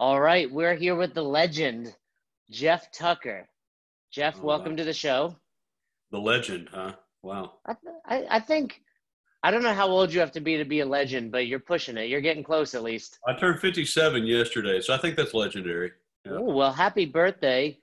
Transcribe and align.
All 0.00 0.20
right, 0.20 0.50
we're 0.50 0.74
here 0.76 0.94
with 0.94 1.14
the 1.14 1.22
legend, 1.22 1.94
Jeff 2.50 2.92
Tucker. 2.92 3.48
Jeff, 4.12 4.36
Oh, 4.40 4.44
welcome 4.46 4.72
wow. 4.72 4.76
to 4.76 4.84
the 4.84 4.92
show. 4.92 5.36
The 6.12 6.18
legend, 6.20 6.68
huh? 6.72 6.92
Wow. 7.22 7.54
I, 7.66 7.74
th- 7.74 7.94
I, 8.30 8.36
I 8.36 8.40
think 8.40 8.80
I 9.42 9.50
don't 9.50 9.62
know 9.62 9.74
how 9.74 9.88
old 9.88 10.12
you 10.12 10.20
have 10.20 10.32
to 10.32 10.40
be 10.40 10.56
to 10.56 10.64
be 10.64 10.80
a 10.80 10.86
legend, 10.86 11.32
but 11.32 11.46
you're 11.48 11.58
pushing 11.58 11.96
it. 11.96 12.08
You're 12.08 12.20
getting 12.20 12.44
close, 12.44 12.74
at 12.74 12.82
least. 12.82 13.18
I 13.26 13.34
turned 13.34 13.60
57 13.60 14.24
yesterday, 14.24 14.80
so 14.80 14.94
I 14.94 14.98
think 14.98 15.16
that's 15.16 15.34
legendary. 15.34 15.92
Yeah. 16.24 16.32
Ooh, 16.34 16.42
well, 16.54 16.72
happy 16.72 17.04
birthday. 17.04 17.76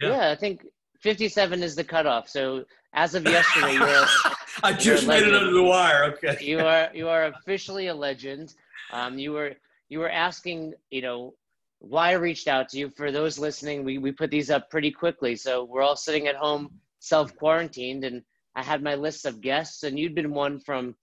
Yeah. 0.00 0.08
Yeah. 0.10 0.30
I 0.30 0.36
think 0.36 0.64
57 1.00 1.62
is 1.62 1.76
the 1.76 1.84
cutoff. 1.84 2.28
So 2.28 2.64
as 2.94 3.14
of 3.14 3.24
yesterday, 3.24 3.74
you're 3.74 3.86
a, 3.86 4.06
I 4.62 4.72
just 4.72 5.04
You're 5.04 5.12
a 5.16 5.20
made 5.20 5.28
it 5.28 5.34
under 5.34 5.52
the 5.52 5.62
wire. 5.62 6.04
Okay. 6.14 6.38
you 6.40 6.60
are 6.60 6.88
you 6.94 7.08
are 7.08 7.26
officially 7.26 7.88
a 7.88 7.94
legend. 7.94 8.54
Um, 8.90 9.18
you 9.18 9.32
were 9.32 9.52
you 9.90 9.98
were 10.00 10.10
asking, 10.10 10.74
you 10.90 11.02
know, 11.02 11.34
why 11.80 12.10
I 12.10 12.12
reached 12.12 12.48
out 12.48 12.68
to 12.70 12.78
you. 12.78 12.90
For 12.90 13.12
those 13.12 13.38
listening, 13.38 13.84
we 13.84 13.98
we 13.98 14.12
put 14.12 14.30
these 14.30 14.50
up 14.50 14.70
pretty 14.70 14.90
quickly, 14.90 15.36
so 15.36 15.64
we're 15.64 15.82
all 15.82 15.96
sitting 15.96 16.26
at 16.26 16.36
home, 16.36 16.70
self 16.98 17.34
quarantined, 17.36 18.04
and 18.04 18.22
I 18.54 18.62
had 18.62 18.82
my 18.82 18.94
list 18.94 19.26
of 19.26 19.40
guests, 19.40 19.82
and 19.82 19.98
you'd 19.98 20.14
been 20.14 20.32
one 20.32 20.60
from. 20.60 20.94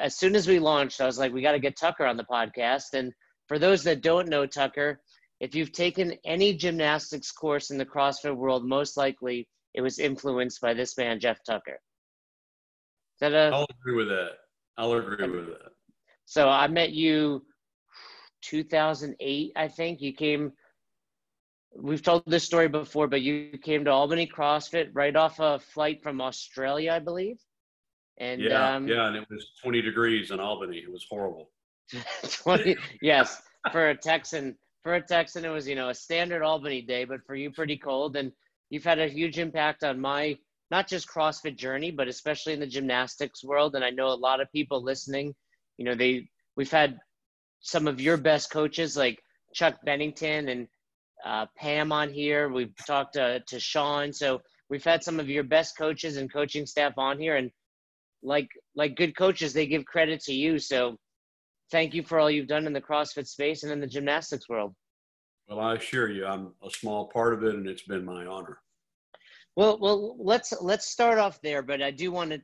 As 0.00 0.16
soon 0.16 0.34
as 0.34 0.48
we 0.48 0.58
launched, 0.58 1.02
I 1.02 1.06
was 1.06 1.18
like, 1.18 1.34
we 1.34 1.42
got 1.42 1.52
to 1.52 1.58
get 1.58 1.76
Tucker 1.76 2.06
on 2.06 2.16
the 2.16 2.24
podcast. 2.24 2.94
And 2.94 3.12
for 3.46 3.58
those 3.58 3.82
that 3.84 4.00
don't 4.00 4.28
know 4.28 4.46
Tucker, 4.46 5.02
if 5.38 5.54
you've 5.54 5.72
taken 5.72 6.14
any 6.24 6.54
gymnastics 6.54 7.30
course 7.30 7.70
in 7.70 7.76
the 7.76 7.84
CrossFit 7.84 8.34
world, 8.34 8.64
most 8.64 8.96
likely 8.96 9.46
it 9.74 9.82
was 9.82 9.98
influenced 9.98 10.62
by 10.62 10.72
this 10.72 10.96
man, 10.96 11.20
Jeff 11.20 11.40
Tucker. 11.44 11.74
Is 11.74 13.20
that 13.20 13.34
a 13.34 13.50
I'll 13.54 13.66
agree 13.80 13.96
with 13.96 14.08
that. 14.08 14.30
I'll 14.78 14.92
agree 14.94 15.28
with 15.28 15.48
that. 15.48 15.72
so 16.24 16.48
I 16.48 16.66
met 16.68 16.92
you 16.92 17.44
2008, 18.42 19.52
I 19.56 19.68
think. 19.68 20.00
You 20.00 20.12
came, 20.12 20.52
we've 21.74 22.02
told 22.02 22.24
this 22.26 22.44
story 22.44 22.68
before, 22.68 23.08
but 23.08 23.22
you 23.22 23.58
came 23.62 23.84
to 23.84 23.90
Albany 23.90 24.26
CrossFit 24.26 24.90
right 24.92 25.14
off 25.14 25.40
a 25.40 25.58
flight 25.58 26.02
from 26.02 26.20
Australia, 26.20 26.92
I 26.92 26.98
believe. 26.98 27.38
And 28.18 28.42
Yeah, 28.42 28.76
um, 28.76 28.86
yeah, 28.86 29.06
and 29.06 29.16
it 29.16 29.26
was 29.30 29.52
20 29.62 29.80
degrees 29.80 30.30
in 30.30 30.40
Albany. 30.40 30.78
It 30.78 30.92
was 30.92 31.06
horrible. 31.08 31.50
20, 32.30 32.76
yes, 33.00 33.40
for 33.72 33.90
a 33.90 33.96
Texan, 33.96 34.56
for 34.82 34.94
a 34.94 35.02
Texan, 35.02 35.44
it 35.44 35.48
was, 35.48 35.66
you 35.66 35.74
know, 35.74 35.88
a 35.88 35.94
standard 35.94 36.42
Albany 36.42 36.82
day, 36.82 37.04
but 37.04 37.24
for 37.26 37.34
you, 37.34 37.50
pretty 37.50 37.76
cold. 37.76 38.16
And 38.16 38.30
you've 38.68 38.84
had 38.84 38.98
a 38.98 39.08
huge 39.08 39.38
impact 39.38 39.84
on 39.84 40.00
my, 40.00 40.36
not 40.70 40.86
just 40.86 41.08
CrossFit 41.08 41.56
journey, 41.56 41.90
but 41.90 42.08
especially 42.08 42.52
in 42.52 42.60
the 42.60 42.66
gymnastics 42.66 43.42
world. 43.42 43.74
And 43.74 43.84
I 43.84 43.90
know 43.90 44.08
a 44.08 44.14
lot 44.14 44.40
of 44.40 44.52
people 44.52 44.82
listening, 44.82 45.34
you 45.78 45.84
know, 45.84 45.94
they, 45.94 46.28
we've 46.56 46.70
had 46.70 46.98
some 47.60 47.86
of 47.86 48.00
your 48.00 48.16
best 48.16 48.50
coaches 48.50 48.96
like 48.96 49.22
Chuck 49.54 49.76
Bennington 49.84 50.48
and 50.48 50.68
uh, 51.24 51.46
Pam 51.56 51.92
on 51.92 52.10
here. 52.10 52.48
We've 52.48 52.74
talked 52.86 53.14
to, 53.14 53.40
to 53.46 53.60
Sean. 53.60 54.12
So 54.12 54.40
we've 54.68 54.84
had 54.84 55.04
some 55.04 55.20
of 55.20 55.28
your 55.28 55.44
best 55.44 55.76
coaches 55.76 56.16
and 56.16 56.32
coaching 56.32 56.66
staff 56.66 56.94
on 56.96 57.18
here. 57.18 57.36
And 57.36 57.50
like, 58.22 58.48
like 58.74 58.96
good 58.96 59.16
coaches, 59.16 59.52
they 59.52 59.66
give 59.66 59.84
credit 59.84 60.20
to 60.24 60.32
you. 60.32 60.58
So 60.58 60.96
thank 61.70 61.94
you 61.94 62.02
for 62.02 62.18
all 62.18 62.30
you've 62.30 62.48
done 62.48 62.66
in 62.66 62.72
the 62.72 62.80
CrossFit 62.80 63.26
space 63.26 63.62
and 63.62 63.72
in 63.72 63.80
the 63.80 63.86
gymnastics 63.86 64.48
world. 64.48 64.74
Well, 65.48 65.60
I 65.60 65.74
assure 65.74 66.10
you, 66.10 66.26
I'm 66.26 66.52
a 66.64 66.70
small 66.70 67.08
part 67.08 67.34
of 67.34 67.42
it, 67.42 67.54
and 67.54 67.66
it's 67.66 67.82
been 67.82 68.04
my 68.04 68.24
honor. 68.24 68.60
Well, 69.56 69.78
well, 69.80 70.16
let's 70.18 70.52
let's 70.60 70.86
start 70.86 71.18
off 71.18 71.40
there, 71.42 71.60
but 71.60 71.82
I 71.82 71.90
do 71.90 72.12
want 72.12 72.30
to 72.30 72.40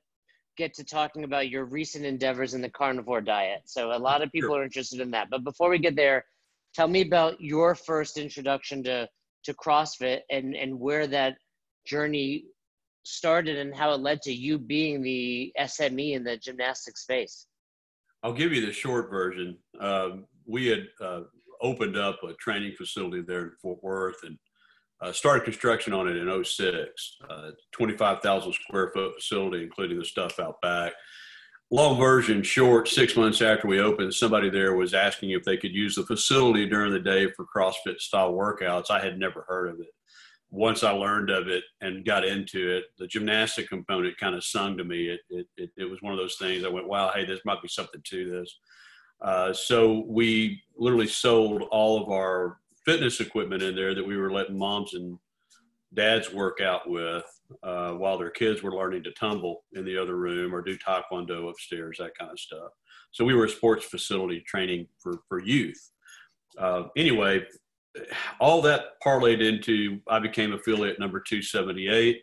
get 0.57 0.75
to 0.75 0.85
talking 0.85 1.25
about 1.25 1.49
your 1.49 1.65
recent 1.65 2.05
endeavors 2.05 2.55
in 2.55 2.63
the 2.63 2.71
carnivore 2.71 3.21
diet. 3.21 3.63
So 3.67 3.93
a 3.93 3.99
lot 3.99 4.23
of 4.23 4.33
people 4.33 4.51
Sure. 4.51 4.61
are 4.61 4.65
interested 4.65 5.01
in 5.01 5.11
that. 5.13 5.31
But 5.31 5.45
before 5.45 5.69
we 5.71 5.79
get 5.79 5.97
there, 5.97 6.25
tell 6.75 6.89
me 6.89 7.03
about 7.03 7.41
your 7.41 7.75
first 7.75 8.19
introduction 8.19 8.83
to 8.85 9.09
to 9.45 9.55
CrossFit 9.55 10.23
and 10.31 10.57
and 10.57 10.81
where 10.81 11.07
that 11.07 11.39
journey 11.87 12.47
started 13.05 13.57
and 13.57 13.75
how 13.75 13.93
it 13.93 14.01
led 14.01 14.21
to 14.21 14.33
you 14.33 14.59
being 14.59 15.01
the 15.01 15.53
SME 15.61 16.15
in 16.15 16.25
the 16.25 16.37
gymnastics 16.37 17.03
space. 17.03 17.47
I'll 18.25 18.33
give 18.33 18.53
you 18.53 18.67
the 18.67 18.73
short 18.73 19.09
version. 19.09 19.57
Um, 19.79 20.27
we 20.45 20.67
had 20.67 20.89
uh, 21.01 21.21
opened 21.63 21.97
up 21.97 22.19
a 22.25 22.33
training 22.35 22.73
facility 22.77 23.23
there 23.23 23.45
in 23.45 23.53
Fort 23.63 23.83
Worth 23.85 24.25
and 24.25 24.37
uh, 25.01 25.13
started 25.13 25.45
construction 25.45 25.93
on 25.93 26.09
it 26.09 26.17
in 26.17 26.45
06. 26.45 27.17
Uh, 27.29 27.51
25,000 27.73 28.53
square 28.53 28.91
foot 28.95 29.15
facility, 29.17 29.63
including 29.63 29.99
the 29.99 30.05
stuff 30.05 30.39
out 30.39 30.61
back. 30.63 30.93
Long 31.71 31.99
version, 31.99 32.43
short, 32.43 32.87
six 32.89 33.17
months 33.17 33.43
after 33.43 33.67
we 33.67 33.81
opened, 33.81 34.15
somebody 34.15 34.49
there 34.49 34.77
was 34.77 34.95
asking 34.95 35.31
if 35.31 35.43
they 35.43 35.57
could 35.57 35.73
use 35.73 35.97
the 35.97 36.07
facility 36.07 36.67
during 36.67 36.93
the 36.93 37.01
day 37.01 37.29
for 37.33 37.45
CrossFit 37.45 37.99
style 37.99 38.33
workouts. 38.33 38.89
I 38.89 39.01
had 39.01 39.19
never 39.19 39.45
heard 39.49 39.71
of 39.71 39.81
it. 39.81 39.89
Once 40.51 40.85
I 40.85 40.93
learned 40.93 41.29
of 41.29 41.49
it 41.49 41.65
and 41.81 42.05
got 42.05 42.25
into 42.25 42.77
it, 42.77 42.85
the 42.99 43.09
gymnastic 43.09 43.69
component 43.69 44.17
kind 44.17 44.37
of 44.37 44.45
sung 44.45 44.79
to 44.79 44.85
me. 44.85 45.09
It, 45.09 45.21
it, 45.29 45.47
it, 45.57 45.71
it 45.77 45.91
was 45.91 46.01
one 46.03 46.13
of 46.13 46.21
those 46.21 46.37
things 46.37 46.65
I 46.65 46.69
went, 46.69 46.89
wow, 46.89 47.11
hey, 47.13 47.25
this 47.25 47.41
might 47.45 47.61
be 47.61 47.69
something 47.69 48.01
to 48.11 48.31
this. 48.31 48.59
Uh, 49.21 49.53
so 49.53 50.05
we 50.07 50.63
literally 50.77 51.09
sold 51.09 51.63
all 51.73 52.01
of 52.01 52.11
our 52.11 52.59
fitness 52.87 53.21
equipment 53.21 53.63
in 53.63 53.75
there 53.75 53.95
that 53.95 54.07
we 54.07 54.17
were 54.17 54.33
letting 54.33 54.57
moms 54.57 54.95
and 54.95 55.19
dads 55.93 56.33
work 56.33 56.61
out 56.61 56.89
with 56.89 57.25
uh, 57.63 57.93
while 57.93 58.17
their 58.17 58.31
kids 58.31 58.63
were 58.63 58.75
learning 58.75 59.03
to 59.03 59.11
tumble 59.13 59.65
in 59.73 59.85
the 59.85 59.97
other 60.01 60.17
room 60.17 60.55
or 60.55 60.63
do 60.63 60.79
taekwondo 60.79 61.51
upstairs, 61.51 61.99
that 61.99 62.17
kind 62.19 62.31
of 62.31 62.39
stuff. 62.39 62.71
So 63.11 63.25
we 63.25 63.35
were 63.35 63.47
a 63.47 63.51
sports 63.51 63.85
facility 63.85 64.41
training 64.41 64.87
for, 64.99 65.21
for 65.29 65.41
youth. 65.41 65.91
Uh, 66.59 66.85
anyway, 66.97 67.45
all 68.41 68.63
that 68.63 69.01
parlayed 69.05 69.41
into 69.41 70.01
I 70.09 70.19
became 70.19 70.53
affiliate 70.53 71.01
number 71.01 71.21
278. 71.21 72.23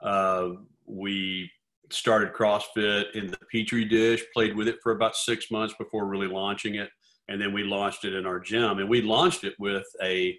Uh, 0.00 0.48
we 0.84 1.50
started 1.90 2.32
CrossFit 2.32 3.14
in 3.14 3.28
the 3.28 3.38
Petri 3.50 3.84
dish, 3.84 4.24
played 4.34 4.56
with 4.56 4.68
it 4.68 4.78
for 4.82 4.92
about 4.92 5.16
six 5.16 5.50
months 5.50 5.74
before 5.78 6.06
really 6.06 6.26
launching 6.26 6.76
it. 6.76 6.90
And 7.28 7.40
then 7.40 7.52
we 7.52 7.64
launched 7.64 8.04
it 8.04 8.14
in 8.14 8.26
our 8.26 8.38
gym. 8.38 8.78
And 8.78 8.88
we 8.88 9.02
launched 9.02 9.44
it 9.44 9.54
with 9.58 9.86
a, 10.02 10.38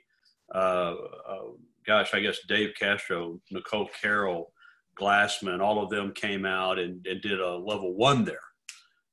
uh, 0.54 0.96
uh, 1.28 1.44
gosh, 1.86 2.14
I 2.14 2.20
guess 2.20 2.40
Dave 2.48 2.74
Castro, 2.80 3.40
Nicole 3.52 3.90
Carroll, 4.02 4.52
Glassman, 5.00 5.62
all 5.62 5.84
of 5.84 5.90
them 5.90 6.12
came 6.14 6.46
out 6.46 6.80
and, 6.80 7.06
and 7.06 7.22
did 7.22 7.40
a 7.40 7.56
level 7.56 7.96
one 7.96 8.24
there. 8.24 8.40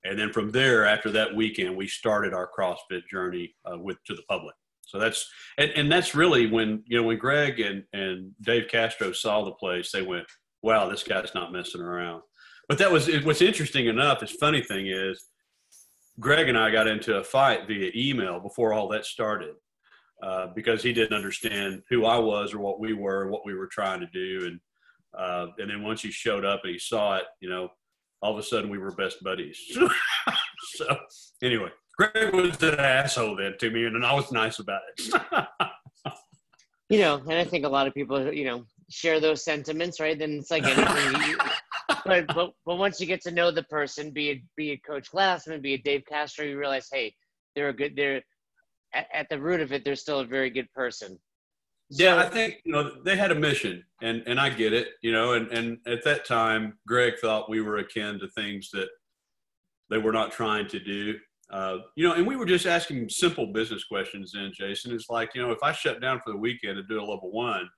And 0.04 0.18
then 0.18 0.32
from 0.32 0.50
there, 0.50 0.86
after 0.86 1.10
that 1.12 1.34
weekend, 1.34 1.76
we 1.76 1.88
started 1.88 2.34
our 2.34 2.48
CrossFit 2.56 3.02
journey 3.10 3.54
uh, 3.64 3.78
with 3.78 3.96
to 4.04 4.14
the 4.14 4.22
public. 4.28 4.54
So 4.86 4.98
that's 4.98 5.28
and, 5.58 5.70
and 5.70 5.90
that's 5.90 6.14
really 6.14 6.46
when 6.46 6.82
you 6.86 6.98
know 6.98 7.04
when 7.04 7.18
Greg 7.18 7.58
and 7.60 7.84
and 7.92 8.32
Dave 8.42 8.68
Castro 8.68 9.12
saw 9.12 9.42
the 9.44 9.52
place, 9.52 9.90
they 9.90 10.02
went, 10.02 10.26
"Wow, 10.62 10.88
this 10.88 11.02
guy's 11.02 11.34
not 11.34 11.52
messing 11.52 11.80
around." 11.80 12.22
But 12.68 12.78
that 12.78 12.92
was 12.92 13.08
what's 13.24 13.42
interesting 13.42 13.86
enough. 13.86 14.22
Is 14.22 14.32
funny 14.32 14.62
thing 14.62 14.86
is, 14.86 15.24
Greg 16.20 16.48
and 16.48 16.58
I 16.58 16.70
got 16.70 16.86
into 16.86 17.16
a 17.16 17.24
fight 17.24 17.66
via 17.66 17.90
email 17.94 18.40
before 18.40 18.72
all 18.72 18.88
that 18.88 19.04
started 19.04 19.54
uh, 20.22 20.48
because 20.54 20.82
he 20.82 20.92
didn't 20.92 21.16
understand 21.16 21.82
who 21.90 22.04
I 22.04 22.18
was 22.18 22.54
or 22.54 22.60
what 22.60 22.80
we 22.80 22.92
were, 22.92 23.28
what 23.28 23.44
we 23.44 23.54
were 23.54 23.66
trying 23.66 24.00
to 24.00 24.06
do, 24.06 24.46
and 24.46 24.60
uh, 25.18 25.46
and 25.58 25.70
then 25.70 25.82
once 25.82 26.02
he 26.02 26.10
showed 26.10 26.44
up 26.44 26.60
and 26.64 26.72
he 26.72 26.78
saw 26.78 27.16
it, 27.16 27.24
you 27.40 27.48
know, 27.48 27.68
all 28.20 28.32
of 28.32 28.38
a 28.38 28.42
sudden 28.42 28.70
we 28.70 28.78
were 28.78 28.90
best 28.92 29.22
buddies. 29.22 29.58
so 30.76 30.98
anyway, 31.42 31.68
Greg 31.96 32.34
was 32.34 32.60
an 32.62 32.80
asshole 32.80 33.36
then 33.36 33.54
to 33.60 33.70
me, 33.70 33.84
and 33.84 34.04
I 34.04 34.14
was 34.14 34.32
nice 34.32 34.58
about 34.58 34.80
it. 34.96 35.14
You 36.90 36.98
know, 36.98 37.16
and 37.16 37.32
I 37.32 37.44
think 37.44 37.64
a 37.64 37.68
lot 37.68 37.86
of 37.86 37.94
people, 37.94 38.32
you 38.32 38.44
know, 38.44 38.66
share 38.90 39.18
those 39.18 39.42
sentiments, 39.42 40.00
right? 40.00 40.18
Then 40.18 40.32
it's 40.38 40.50
like 40.50 40.64
anything. 40.64 41.36
but, 42.04 42.26
but 42.28 42.52
but 42.66 42.76
once 42.76 43.00
you 43.00 43.06
get 43.06 43.22
to 43.22 43.30
know 43.30 43.50
the 43.50 43.62
person, 43.64 44.10
be 44.10 44.30
it 44.30 44.38
be 44.56 44.72
it 44.72 44.84
Coach 44.84 45.10
Glassman, 45.10 45.62
be 45.62 45.74
it 45.74 45.84
Dave 45.84 46.04
Castro, 46.08 46.44
you 46.44 46.58
realize, 46.58 46.88
hey, 46.92 47.14
they're 47.54 47.70
a 47.70 47.72
good. 47.72 47.96
They're 47.96 48.22
at, 48.92 49.08
at 49.12 49.28
the 49.28 49.40
root 49.40 49.60
of 49.60 49.72
it, 49.72 49.84
they're 49.84 49.96
still 49.96 50.20
a 50.20 50.24
very 50.24 50.50
good 50.50 50.70
person. 50.72 51.18
yeah, 51.90 52.16
I 52.16 52.28
think 52.28 52.60
you 52.64 52.72
know 52.72 53.02
they 53.04 53.16
had 53.16 53.30
a 53.30 53.34
mission, 53.34 53.84
and 54.02 54.22
and 54.26 54.40
I 54.40 54.50
get 54.50 54.72
it, 54.72 54.88
you 55.02 55.12
know, 55.12 55.34
and 55.34 55.48
and 55.48 55.78
at 55.86 56.04
that 56.04 56.24
time, 56.24 56.78
Greg 56.86 57.14
thought 57.20 57.50
we 57.50 57.60
were 57.60 57.78
akin 57.78 58.18
to 58.20 58.28
things 58.28 58.70
that 58.72 58.88
they 59.90 59.98
were 59.98 60.12
not 60.12 60.32
trying 60.32 60.66
to 60.68 60.80
do. 60.80 61.18
Uh, 61.50 61.78
you 61.94 62.08
know, 62.08 62.14
and 62.14 62.26
we 62.26 62.36
were 62.36 62.46
just 62.46 62.66
asking 62.66 63.08
simple 63.08 63.46
business 63.52 63.84
questions. 63.84 64.32
Then 64.32 64.50
Jason, 64.54 64.92
it's 64.92 65.10
like 65.10 65.34
you 65.34 65.42
know, 65.42 65.52
if 65.52 65.62
I 65.62 65.72
shut 65.72 66.00
down 66.00 66.20
for 66.24 66.32
the 66.32 66.38
weekend 66.38 66.78
and 66.78 66.88
do 66.88 66.98
a 66.98 67.04
level 67.04 67.30
one, 67.30 67.68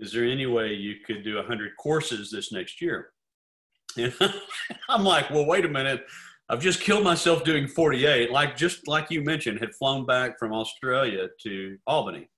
is 0.00 0.12
there 0.12 0.24
any 0.24 0.46
way 0.46 0.74
you 0.74 0.96
could 1.06 1.24
do 1.24 1.36
100 1.36 1.72
courses 1.76 2.30
this 2.30 2.52
next 2.52 2.80
year? 2.80 3.10
And 3.96 4.14
I'm 4.88 5.04
like, 5.04 5.30
well, 5.30 5.46
wait 5.46 5.64
a 5.64 5.68
minute. 5.68 6.04
I've 6.48 6.60
just 6.60 6.80
killed 6.80 7.02
myself 7.02 7.44
doing 7.44 7.66
48. 7.66 8.30
Like 8.30 8.56
just 8.56 8.86
like 8.86 9.10
you 9.10 9.22
mentioned, 9.22 9.58
had 9.58 9.74
flown 9.74 10.06
back 10.06 10.38
from 10.38 10.52
Australia 10.52 11.28
to 11.42 11.76
Albany, 11.86 12.28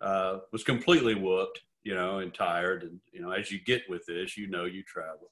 uh, 0.00 0.38
was 0.52 0.64
completely 0.64 1.14
whooped, 1.14 1.60
you 1.84 1.94
know, 1.94 2.18
and 2.18 2.34
tired. 2.34 2.82
And 2.82 2.98
you 3.12 3.20
know, 3.20 3.30
as 3.30 3.52
you 3.52 3.60
get 3.64 3.82
with 3.88 4.04
this, 4.06 4.36
you 4.36 4.48
know, 4.48 4.64
you 4.64 4.82
travel. 4.82 5.30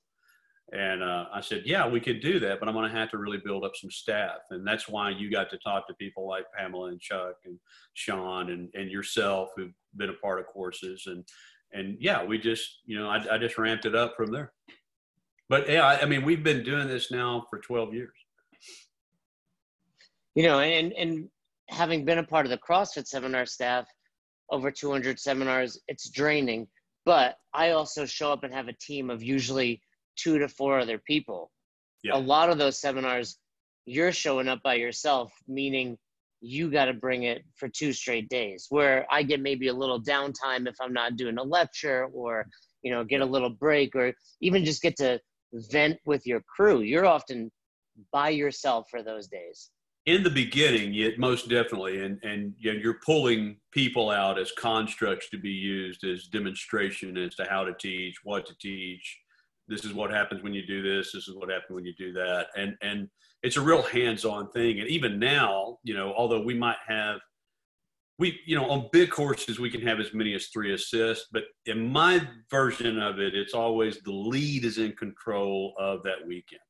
And 0.73 1.03
uh, 1.03 1.27
I 1.33 1.43
said, 1.43 1.65
yeah, 1.67 1.87
we 1.87 2.01
could 2.01 2.21
do 2.21 2.41
that, 2.41 2.59
but 2.59 2.67
I'm 2.67 2.75
going 2.75 2.91
to 2.91 2.97
have 2.97 3.11
to 3.11 3.19
really 3.19 3.41
build 3.45 3.63
up 3.63 3.73
some 3.77 3.91
staff. 3.91 4.39
And 4.51 4.67
that's 4.67 4.89
why 4.89 5.11
you 5.11 5.31
got 5.31 5.51
to 5.51 5.59
talk 5.59 5.87
to 5.87 5.95
people 5.95 6.27
like 6.27 6.47
Pamela 6.57 6.89
and 6.89 7.01
Chuck 7.01 7.35
and 7.45 7.59
Sean 7.93 8.51
and, 8.51 8.71
and 8.73 8.91
yourself 8.91 9.51
who've 9.55 9.75
been 9.97 10.09
a 10.09 10.15
part 10.15 10.41
of 10.41 10.47
courses. 10.47 11.05
And 11.07 11.25
and 11.73 11.97
yeah, 12.01 12.25
we 12.25 12.39
just, 12.39 12.81
you 12.85 12.99
know, 12.99 13.09
I, 13.09 13.35
I 13.35 13.39
just 13.39 13.59
ramped 13.59 13.87
it 13.87 13.95
up 13.95 14.15
from 14.17 14.31
there. 14.31 14.53
But 15.49 15.69
yeah, 15.69 15.87
I, 15.87 16.03
I 16.03 16.05
mean, 16.07 16.25
we've 16.25 16.43
been 16.43 16.63
doing 16.63 16.89
this 16.89 17.11
now 17.11 17.47
for 17.51 17.59
12 17.59 17.95
years. 17.95 18.15
You 20.35 20.45
know, 20.45 20.61
and, 20.61 20.93
and 20.93 21.29
having 21.69 22.05
been 22.05 22.19
a 22.19 22.25
part 22.25 22.47
of 22.47 22.51
the 22.51 22.59
CrossFit 22.59 23.07
seminar 23.07 23.47
staff, 23.47 23.87
over 24.51 24.71
200 24.71 25.19
seminars, 25.19 25.81
it's 25.89 26.11
draining. 26.11 26.67
But 27.05 27.37
I 27.53 27.71
also 27.71 28.07
show 28.07 28.33
up 28.33 28.45
and 28.45 28.55
have 28.55 28.69
a 28.69 28.75
team 28.75 29.11
of 29.11 29.23
usually 29.23 29.83
two 30.17 30.39
to 30.39 30.49
four 30.49 30.79
other 30.79 30.99
people. 30.99 31.51
Yeah. 32.03 32.17
A 32.17 32.19
lot 32.19 32.51
of 32.51 32.59
those 32.59 32.81
seminars, 32.81 33.39
you're 33.87 34.13
showing 34.13 34.49
up 34.49 34.63
by 34.63 34.75
yourself, 34.75 35.33
meaning 35.49 35.99
you 36.45 36.71
got 36.71 36.87
to 36.87 36.93
bring 36.93 37.23
it 37.23 37.45
for 37.57 37.69
two 37.69 37.93
straight 37.93 38.29
days 38.29 38.67
where 38.69 39.07
i 39.11 39.23
get 39.23 39.41
maybe 39.41 39.69
a 39.69 39.73
little 39.73 40.03
downtime 40.03 40.67
if 40.69 40.75
i'm 40.81 40.93
not 40.93 41.17
doing 41.17 41.39
a 41.39 41.43
lecture 41.43 42.07
or 42.13 42.47
you 42.83 42.91
know 42.91 43.05
get 43.05 43.21
a 43.21 43.25
little 43.25 43.49
break 43.49 43.95
or 43.95 44.13
even 44.41 44.65
just 44.65 44.83
get 44.83 44.97
to 44.97 45.21
vent 45.53 45.99
with 46.07 46.27
your 46.27 46.41
crew. 46.43 46.81
You're 46.81 47.07
often 47.07 47.51
by 48.13 48.31
yourself 48.31 48.87
for 48.91 49.03
those 49.03 49.29
days. 49.29 49.71
In 50.07 50.25
the 50.25 50.31
beginning 50.31 50.93
yet 50.93 51.19
most 51.19 51.49
definitely. 51.49 52.05
And 52.05 52.19
and 52.25 52.55
you 52.59 52.73
know, 52.73 52.81
you're 52.81 53.01
pulling 53.05 53.59
people 53.71 54.11
out 54.11 54.39
as 54.39 54.51
constructs 54.53 55.29
to 55.31 55.39
be 55.39 55.51
used 55.51 56.05
as 56.05 56.27
demonstration 56.27 57.17
as 57.17 57.37
to 57.37 57.45
how 57.45 57.65
to 57.65 57.75
teach 57.75 58.17
what 58.25 58.47
to 58.47 58.55
teach 58.59 59.19
this 59.73 59.85
is 59.85 59.95
what 59.95 60.11
happens 60.11 60.43
when 60.43 60.53
you 60.53 60.67
do 60.67 60.83
this 60.83 61.13
this 61.13 61.29
is 61.29 61.35
what 61.35 61.51
happens 61.51 61.71
when 61.71 61.85
you 61.85 61.95
do 61.97 62.13
that. 62.13 62.49
And 62.57 62.77
and 62.83 63.09
it's 63.43 63.57
a 63.57 63.61
real 63.61 63.83
hands-on 63.83 64.51
thing. 64.51 64.81
And 64.81 64.89
even 64.89 65.19
now 65.19 65.79
you 65.83 65.95
know 65.95 66.13
although 66.17 66.43
we 66.43 66.55
might 66.55 66.77
have 66.87 67.21
we 68.19 68.39
you 68.47 68.55
know 68.57 68.69
on 68.71 68.89
big 68.93 69.11
courses 69.11 69.59
we 69.59 69.71
can 69.71 69.83
have 69.83 69.99
as 69.99 70.13
many 70.13 70.35
as 70.35 70.49
three 70.49 70.75
assists 70.75 71.27
but 71.33 71.45
in 71.67 71.91
my 71.91 72.21
version 72.51 73.01
of 73.01 73.19
it 73.19 73.35
it's 73.35 73.55
always 73.55 73.99
the 74.01 74.13
lead 74.13 74.65
is 74.65 74.79
in 74.79 74.93
control 74.93 75.75
of 75.79 76.03
that 76.05 76.27
weekend. 76.27 76.61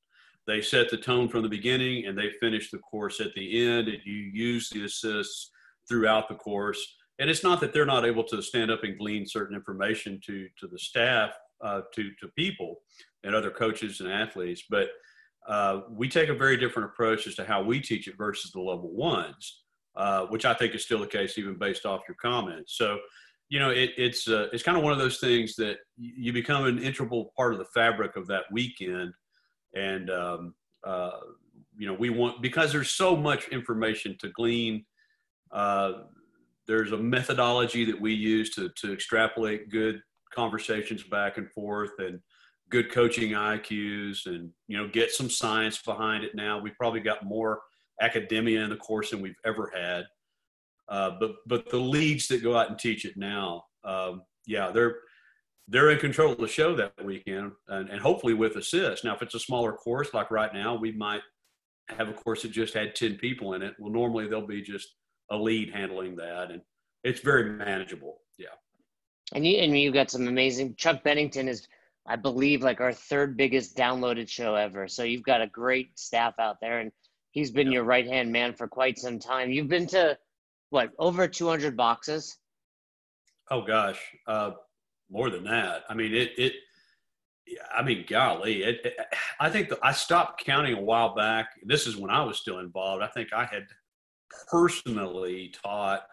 They 0.46 0.60
set 0.60 0.90
the 0.90 0.96
tone 0.96 1.28
from 1.28 1.43
the 1.43 1.49
beginning 1.49 2.06
and 2.06 2.19
they 2.19 2.31
finish 2.40 2.70
the 2.70 2.78
course 2.78 3.20
at 3.20 3.34
the 3.34 3.64
end 3.64 3.88
and 3.88 3.99
you 4.04 4.14
use 4.14 4.70
the 4.70 4.84
assists 4.84 5.50
throughout 5.88 6.28
the 6.28 6.34
course. 6.34 6.96
And 7.19 7.31
it's 7.31 7.44
not 7.44 7.60
that 7.60 7.72
they're 7.72 7.87
not 7.87 8.04
able 8.04 8.25
to 8.25 8.43
stand 8.43 8.70
up 8.70 8.82
and 8.82 8.99
glean 8.99 9.26
certain 9.26 9.56
information 9.56 10.20
to 10.26 10.49
to 10.58 10.66
the 10.66 10.78
staff 10.78 11.31
uh, 11.62 11.82
to 11.94 12.11
to 12.20 12.29
people 12.37 12.76
and 13.25 13.35
other 13.35 13.50
coaches 13.50 14.00
and 14.00 14.11
athletes 14.11 14.64
but 14.69 14.88
uh, 15.49 15.81
we 15.91 16.09
take 16.09 16.29
a 16.29 16.35
very 16.35 16.56
different 16.56 16.91
approach 16.91 17.26
as 17.26 17.35
to 17.35 17.44
how 17.44 17.62
we 17.62 17.81
teach 17.81 18.06
it 18.06 18.17
versus 18.17 18.53
the 18.53 18.61
level 18.61 18.91
ones, 18.91 19.62
uh, 19.97 20.26
which 20.26 20.44
I 20.44 20.55
think 20.55 20.75
is 20.75 20.85
still 20.85 21.00
the 21.00 21.06
case 21.06 21.37
even 21.37 21.59
based 21.59 21.85
off 21.85 22.03
your 22.09 22.17
comments. 22.20 22.76
So, 22.76 22.99
you 23.49 23.59
know, 23.59 23.70
it, 23.70 23.91
it's 23.97 24.29
uh, 24.29 24.49
it's 24.53 24.62
kind 24.62 24.79
of 24.79 24.85
one 24.85 24.93
of 24.93 24.99
those 24.99 25.19
things 25.19 25.56
that 25.56 25.79
you 25.97 26.32
become 26.32 26.64
an 26.64 26.79
integral 26.79 27.32
part 27.37 27.53
of 27.53 27.59
the 27.59 27.67
fabric 27.67 28.17
of 28.17 28.26
that 28.29 28.44
weekend, 28.53 29.12
and 29.75 30.11
um, 30.11 30.55
uh, 30.85 31.19
you 31.76 31.87
know, 31.87 31.94
we 31.94 32.09
want 32.09 32.41
because 32.41 32.73
there's 32.73 32.91
so 32.91 33.17
much 33.17 33.49
information 33.49 34.17
to 34.20 34.29
glean. 34.29 34.85
Uh, 35.50 36.05
there's 36.67 36.93
a 36.93 36.97
methodology 36.97 37.85
that 37.85 38.00
we 38.00 38.14
use 38.14 38.50
to 38.55 38.70
to 38.76 38.93
extrapolate 38.93 39.69
good 39.70 40.00
conversations 40.34 41.02
back 41.02 41.38
and 41.38 41.50
forth 41.50 41.93
and 41.99 42.20
good 42.70 42.90
coaching 42.90 43.32
IQs 43.32 44.26
and 44.26 44.50
you 44.67 44.76
know 44.76 44.88
get 44.88 45.12
some 45.12 45.31
science 45.31 45.81
behind 45.82 46.25
it 46.25 46.34
now. 46.34 46.58
We've 46.58 46.76
probably 46.76 47.00
got 47.00 47.25
more 47.25 47.61
academia 48.00 48.62
in 48.62 48.70
the 48.70 48.76
course 48.76 49.11
than 49.11 49.20
we've 49.20 49.34
ever 49.44 49.70
had. 49.75 50.05
Uh, 50.88 51.12
but 51.20 51.37
but 51.46 51.70
the 51.70 51.79
leads 51.79 52.29
that 52.29 52.43
go 52.43 52.56
out 52.56 52.70
and 52.70 52.79
teach 52.79 53.05
it 53.05 53.17
now, 53.17 53.64
um, 53.84 54.23
yeah, 54.46 54.70
they're 54.70 54.96
they're 55.69 55.90
in 55.90 55.99
control 55.99 56.32
of 56.32 56.38
the 56.38 56.49
show 56.49 56.75
that 56.75 56.93
weekend, 57.05 57.52
and, 57.69 57.88
and 57.88 58.00
hopefully 58.00 58.35
with 58.35 58.56
assists. 58.56 59.05
Now, 59.05 59.14
if 59.14 59.23
it's 59.23 59.35
a 59.35 59.40
smaller 59.40 59.73
course, 59.73 60.12
like 60.12 60.31
right 60.31 60.52
now, 60.52 60.75
we 60.75 60.93
might 60.93 61.23
have 61.88 62.08
a 62.08 62.12
course 62.12 62.43
that 62.43 62.50
just 62.50 62.75
had 62.75 62.94
ten 62.94 63.17
people 63.17 63.55
in 63.55 63.62
it. 63.62 63.75
Well, 63.78 63.93
normally 63.93 64.26
there'll 64.26 64.46
be 64.46 64.62
just 64.62 64.88
a 65.31 65.37
lead 65.37 65.70
handling 65.73 66.17
that, 66.17 66.50
and 66.50 66.62
it's 67.05 67.20
very 67.20 67.50
manageable. 67.50 68.19
Yeah. 68.38 68.49
And 69.34 69.46
you 69.46 69.58
and 69.58 69.76
you've 69.79 69.94
got 69.94 70.11
some 70.11 70.29
amazing. 70.29 70.75
Chuck 70.76 71.02
Bennington 71.02 71.49
is 71.49 71.67
I 72.06 72.17
believe, 72.17 72.62
like 72.62 72.81
our 72.81 72.93
third 72.93 73.37
biggest 73.37 73.76
downloaded 73.76 74.29
show 74.29 74.55
ever. 74.55 74.88
So 74.88 75.05
you've 75.05 75.23
got 75.23 75.40
a 75.40 75.46
great 75.46 75.99
staff 75.99 76.34
out 76.38 76.61
there, 76.61 76.81
and 76.81 76.90
he's 77.31 77.50
been 77.50 77.70
your 77.70 77.84
right 77.84 78.06
hand 78.06 78.32
man 78.32 78.55
for 78.55 78.67
quite 78.67 78.99
some 78.99 79.19
time. 79.19 79.50
You've 79.50 79.69
been 79.69 79.87
to 79.88 80.19
what 80.70 80.90
over 80.99 81.28
200 81.28 81.76
boxes? 81.76 82.38
Oh 83.50 83.62
gosh, 83.62 84.00
uh, 84.26 84.52
more 85.11 85.30
than 85.30 85.45
that. 85.45 85.85
I 85.88 85.95
mean, 85.95 86.14
it 86.14 86.33
it. 86.38 86.54
I 87.75 87.83
mean, 87.83 88.04
golly, 88.09 88.62
it, 88.62 88.80
it, 88.85 88.97
I 89.38 89.50
think 89.50 89.68
the, 89.68 89.78
I 89.83 89.92
stopped 89.92 90.45
counting 90.45 90.75
a 90.75 90.80
while 90.80 91.14
back. 91.14 91.50
This 91.64 91.87
is 91.87 91.97
when 91.97 92.11
I 92.11 92.25
was 92.25 92.38
still 92.38 92.61
involved. 92.61 93.02
I 93.02 93.09
think 93.09 93.33
I 93.33 93.45
had 93.45 93.66
personally 94.50 95.52
taught 95.62 96.04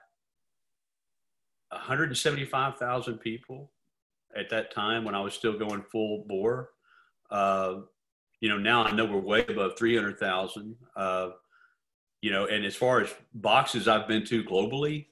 175,000 1.72 3.18
people 3.20 3.72
at 4.36 4.50
that 4.50 4.72
time 4.74 5.04
when 5.04 5.16
I 5.16 5.22
was 5.22 5.34
still 5.34 5.58
going 5.58 5.84
full 5.84 6.26
bore. 6.28 6.70
Uh, 7.30 7.82
you 8.42 8.50
know, 8.50 8.58
now 8.58 8.84
I 8.84 8.92
know 8.92 9.06
we're 9.06 9.20
way 9.20 9.46
above 9.48 9.78
300,000. 9.78 10.76
Uh, 10.96 11.30
you 12.22 12.32
know, 12.32 12.46
and 12.46 12.66
as 12.66 12.76
far 12.76 13.02
as 13.02 13.14
boxes 13.34 13.88
I've 13.88 14.08
been 14.08 14.26
to 14.26 14.44
globally, 14.44 15.08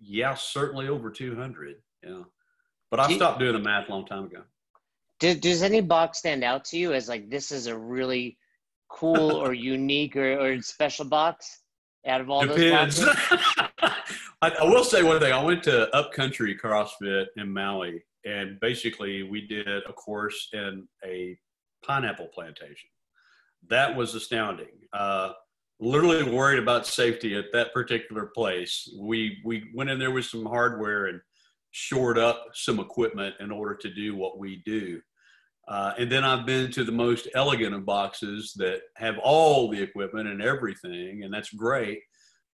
yeah, 0.00 0.34
certainly 0.34 0.88
over 0.88 1.10
200. 1.10 1.76
Yeah. 2.02 2.22
But 2.90 3.00
I 3.00 3.12
stopped 3.14 3.40
doing 3.40 3.54
the 3.54 3.58
math 3.58 3.88
a 3.88 3.92
long 3.92 4.06
time 4.06 4.24
ago. 4.24 4.42
Does, 5.20 5.36
does 5.36 5.62
any 5.62 5.80
box 5.80 6.18
stand 6.18 6.44
out 6.44 6.64
to 6.66 6.78
you 6.78 6.92
as 6.92 7.08
like 7.08 7.30
this 7.30 7.50
is 7.50 7.66
a 7.66 7.76
really 7.76 8.36
cool 8.88 9.30
or 9.42 9.54
unique 9.54 10.16
or, 10.16 10.38
or 10.38 10.60
special 10.60 11.04
box 11.04 11.62
out 12.06 12.20
of 12.20 12.30
all 12.30 12.46
Depends. 12.46 12.96
those 12.96 13.06
boxes? 13.06 13.64
I, 14.44 14.50
I, 14.60 14.64
will 14.64 14.84
say 14.84 15.02
one 15.02 15.18
thing. 15.20 15.32
I 15.32 15.42
went 15.42 15.62
to 15.62 15.94
Upcountry 15.96 16.54
CrossFit 16.54 17.28
in 17.38 17.50
Maui, 17.50 18.04
and 18.26 18.60
basically 18.60 19.22
we 19.22 19.46
did 19.46 19.66
a 19.66 19.92
course 19.94 20.50
in 20.52 20.86
a 21.02 21.38
pineapple 21.82 22.28
plantation. 22.34 22.90
That 23.70 23.96
was 23.96 24.14
astounding. 24.14 24.66
Uh, 24.92 25.32
literally 25.80 26.22
worried 26.24 26.58
about 26.58 26.86
safety 26.86 27.34
at 27.36 27.46
that 27.54 27.72
particular 27.72 28.26
place. 28.34 28.86
We 29.00 29.38
we 29.46 29.70
went 29.74 29.88
in 29.88 29.98
there 29.98 30.10
with 30.10 30.26
some 30.26 30.44
hardware 30.44 31.06
and 31.06 31.22
shored 31.70 32.18
up 32.18 32.48
some 32.52 32.80
equipment 32.80 33.36
in 33.40 33.50
order 33.50 33.74
to 33.76 33.94
do 33.94 34.14
what 34.14 34.38
we 34.38 34.62
do. 34.66 35.00
Uh, 35.68 35.94
and 35.98 36.12
then 36.12 36.22
I've 36.22 36.44
been 36.44 36.70
to 36.72 36.84
the 36.84 36.92
most 36.92 37.28
elegant 37.34 37.74
of 37.74 37.86
boxes 37.86 38.52
that 38.58 38.82
have 38.96 39.16
all 39.24 39.70
the 39.70 39.80
equipment 39.80 40.28
and 40.28 40.42
everything, 40.42 41.22
and 41.24 41.32
that's 41.32 41.48
great 41.48 42.00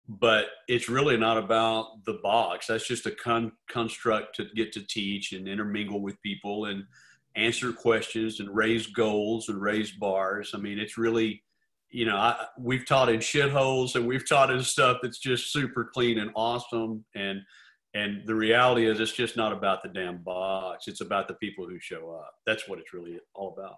but 0.09 0.47
it's 0.69 0.89
really 0.89 1.17
not 1.17 1.37
about 1.37 2.05
the 2.05 2.19
box. 2.23 2.69
That's 2.69 2.87
just 2.87 3.07
a 3.07 3.11
con- 3.11 3.53
construct 3.69 4.37
to 4.37 4.47
get 4.55 4.73
to 4.75 4.87
teach 4.87 5.33
and 5.33 5.49
intermingle 5.49 6.01
with 6.01 6.21
people 6.23 6.67
and 6.67 6.85
answer 7.35 7.73
questions 7.73 8.41
and 8.41 8.55
raise 8.55 8.87
goals 8.87 9.49
and 9.49 9.61
raise 9.61 9.91
bars. 9.91 10.53
I 10.55 10.59
mean, 10.59 10.79
it's 10.79 10.97
really, 10.97 11.43
you 11.91 12.07
know, 12.07 12.17
I, 12.17 12.47
we've 12.59 12.87
taught 12.87 13.09
in 13.09 13.19
shitholes 13.19 13.95
and 13.97 14.07
we've 14.07 14.29
taught 14.29 14.51
in 14.51 14.63
stuff 14.63 14.99
that's 15.03 15.19
just 15.19 15.53
super 15.53 15.91
clean 15.93 16.19
and 16.19 16.31
awesome. 16.35 17.05
And 17.15 17.41
and 17.95 18.27
the 18.27 18.35
reality 18.35 18.87
is, 18.87 19.01
it's 19.01 19.13
just 19.13 19.39
not 19.39 19.53
about 19.53 19.83
the 19.83 19.89
damn 19.89 20.19
box. 20.19 20.87
It's 20.87 21.01
about 21.01 21.29
the 21.29 21.35
people 21.35 21.67
who 21.67 21.79
show 21.81 22.11
up. 22.11 22.35
That's 22.45 22.69
what 22.69 22.79
it's 22.79 22.93
really 22.93 23.19
all 23.35 23.55
about. 23.57 23.77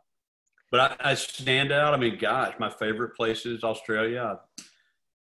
But 0.72 0.80
I, 1.00 1.10
I 1.10 1.14
stand 1.14 1.70
out. 1.70 1.94
I 1.94 1.96
mean, 1.98 2.18
gosh, 2.18 2.54
my 2.58 2.68
favorite 2.68 3.14
place 3.14 3.46
is 3.46 3.62
Australia. 3.62 4.40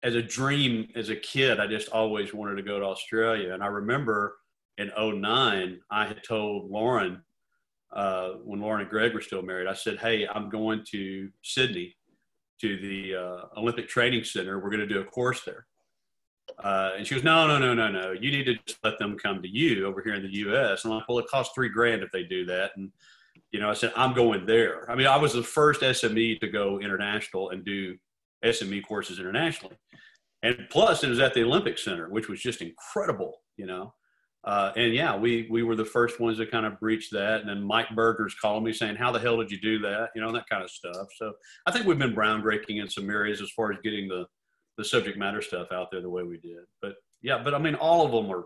As 0.04 0.16
a 0.16 0.22
dream, 0.22 0.90
as 0.96 1.10
a 1.10 1.16
kid, 1.16 1.60
I 1.60 1.68
just 1.68 1.90
always 1.90 2.34
wanted 2.34 2.56
to 2.56 2.64
go 2.64 2.80
to 2.80 2.86
Australia. 2.86 3.54
And 3.54 3.64
I 3.64 3.68
remember 3.68 4.36
in 4.78 4.92
09, 4.98 5.80
I 5.90 6.06
had 6.06 6.24
told 6.24 6.70
Lauren, 6.70 7.22
uh, 7.92 8.32
when 8.44 8.60
Lauren 8.60 8.82
and 8.82 8.90
Greg 8.90 9.14
were 9.14 9.22
still 9.22 9.42
married, 9.42 9.68
I 9.68 9.74
said, 9.74 10.00
Hey, 10.00 10.28
I'm 10.28 10.50
going 10.50 10.84
to 10.92 11.30
Sydney 11.42 11.96
to 12.60 12.78
the 12.78 13.16
uh, 13.16 13.60
Olympic 13.60 13.88
Training 13.88 14.24
Center. 14.24 14.60
We're 14.60 14.70
going 14.70 14.80
to 14.80 14.88
do 14.88 15.02
a 15.02 15.06
course 15.06 15.44
there. 15.46 15.66
Uh, 16.64 16.92
and 16.98 17.08
she 17.08 17.16
goes, 17.16 17.24
no, 17.24 17.48
no, 17.48 17.58
no, 17.58 17.74
no, 17.74 17.90
no. 17.90 18.12
You 18.12 18.32
need 18.32 18.46
to 18.46 18.56
just 18.66 18.80
let 18.84 19.00
them 19.00 19.18
come 19.18 19.42
to 19.42 19.48
you 19.48 19.86
over 19.86 20.02
here 20.02 20.14
in 20.14 20.24
the 20.24 20.34
U.S. 20.40 20.84
And 20.84 20.94
I'm 20.94 21.00
like, 21.00 21.10
well, 21.10 21.20
it 21.20 21.28
costs 21.28 21.54
three 21.54 21.70
grand 21.70 22.04
if 22.04 22.12
they 22.12 22.24
do 22.24 22.46
that. 22.46 22.72
And 22.76 22.92
you 23.52 23.60
know, 23.60 23.70
I 23.70 23.74
said, 23.74 23.94
I'm 23.96 24.14
going 24.14 24.46
there. 24.46 24.90
I 24.90 24.96
mean, 24.96 25.08
I 25.08 25.16
was 25.16 25.34
the 25.34 25.44
first 25.44 25.82
SME 25.82 26.40
to 26.40 26.48
go 26.48 26.80
international 26.80 27.52
and 27.52 27.64
do 27.64 27.96
SME 28.44 28.84
courses 28.86 29.20
internationally. 29.20 29.78
And 30.42 30.68
plus, 30.70 31.04
it 31.04 31.10
was 31.10 31.20
at 31.20 31.34
the 31.34 31.44
Olympic 31.44 31.78
Center, 31.78 32.10
which 32.10 32.28
was 32.28 32.42
just 32.42 32.62
incredible, 32.62 33.42
you 33.58 33.66
know. 33.66 33.94
Uh, 34.44 34.74
and 34.76 34.94
yeah, 34.94 35.16
we 35.16 35.48
we 35.50 35.64
were 35.64 35.76
the 35.76 35.86
first 35.86 36.20
ones 36.20 36.38
to 36.38 36.46
kind 36.46 36.66
of 36.66 36.78
breach 36.80 37.10
that. 37.12 37.40
And 37.40 37.50
then 37.50 37.64
Mike 37.64 37.96
Burgener's 37.96 38.36
calling 38.36 38.66
me 38.66 38.74
saying, 38.74 38.98
"How 38.98 39.12
the 39.12 39.20
hell 39.20 39.38
did 39.38 39.50
you 39.50 39.60
do 39.62 39.80
that?" 39.80 40.10
You 40.16 40.22
know, 40.22 40.34
that 40.34 40.50
kind 40.50 40.62
of 40.62 40.70
stuff. 40.70 41.08
So 41.16 41.34
I 41.66 41.72
think 41.72 41.86
we've 41.86 41.98
been 41.98 42.14
groundbreaking 42.14 42.82
in 42.82 42.90
some 42.90 43.10
areas 43.10 43.42
as 43.42 43.52
far 43.52 43.72
as 43.72 43.80
getting 43.84 44.10
the 44.10 44.26
the 44.78 44.84
subject 44.84 45.18
matter 45.18 45.42
stuff 45.42 45.72
out 45.72 45.92
there 45.92 46.02
the 46.02 46.10
way 46.10 46.24
we 46.24 46.40
did. 46.40 46.66
But 46.82 46.96
yeah, 47.22 47.42
but 47.42 47.54
I 47.54 47.58
mean, 47.58 47.76
all 47.76 48.06
of 48.06 48.12
them 48.12 48.30
are 48.30 48.46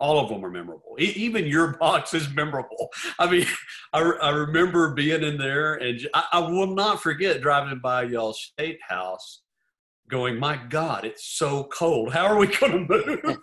all 0.00 0.18
of 0.18 0.28
them 0.28 0.44
are 0.44 0.50
memorable. 0.50 0.96
E- 0.98 1.12
even 1.16 1.46
your 1.46 1.76
box 1.80 2.14
is 2.14 2.28
memorable. 2.34 2.88
I 3.18 3.30
mean, 3.30 3.46
I, 3.92 4.00
re- 4.00 4.18
I 4.22 4.30
remember 4.30 4.92
being 4.94 5.22
in 5.22 5.36
there, 5.38 5.74
and 5.74 6.00
I, 6.14 6.24
I 6.32 6.38
will 6.40 6.66
not 6.74 7.02
forget 7.02 7.40
driving 7.40 7.78
by 7.80 8.04
y'all 8.04 8.32
state 8.32 8.78
house, 8.88 9.42
going, 10.10 10.38
"My 10.38 10.56
God, 10.68 11.04
it's 11.04 11.24
so 11.38 11.64
cold. 11.64 12.12
How 12.12 12.26
are 12.26 12.36
we 12.38 12.46
going 12.56 12.88
to 12.88 12.94
move?" 12.94 13.36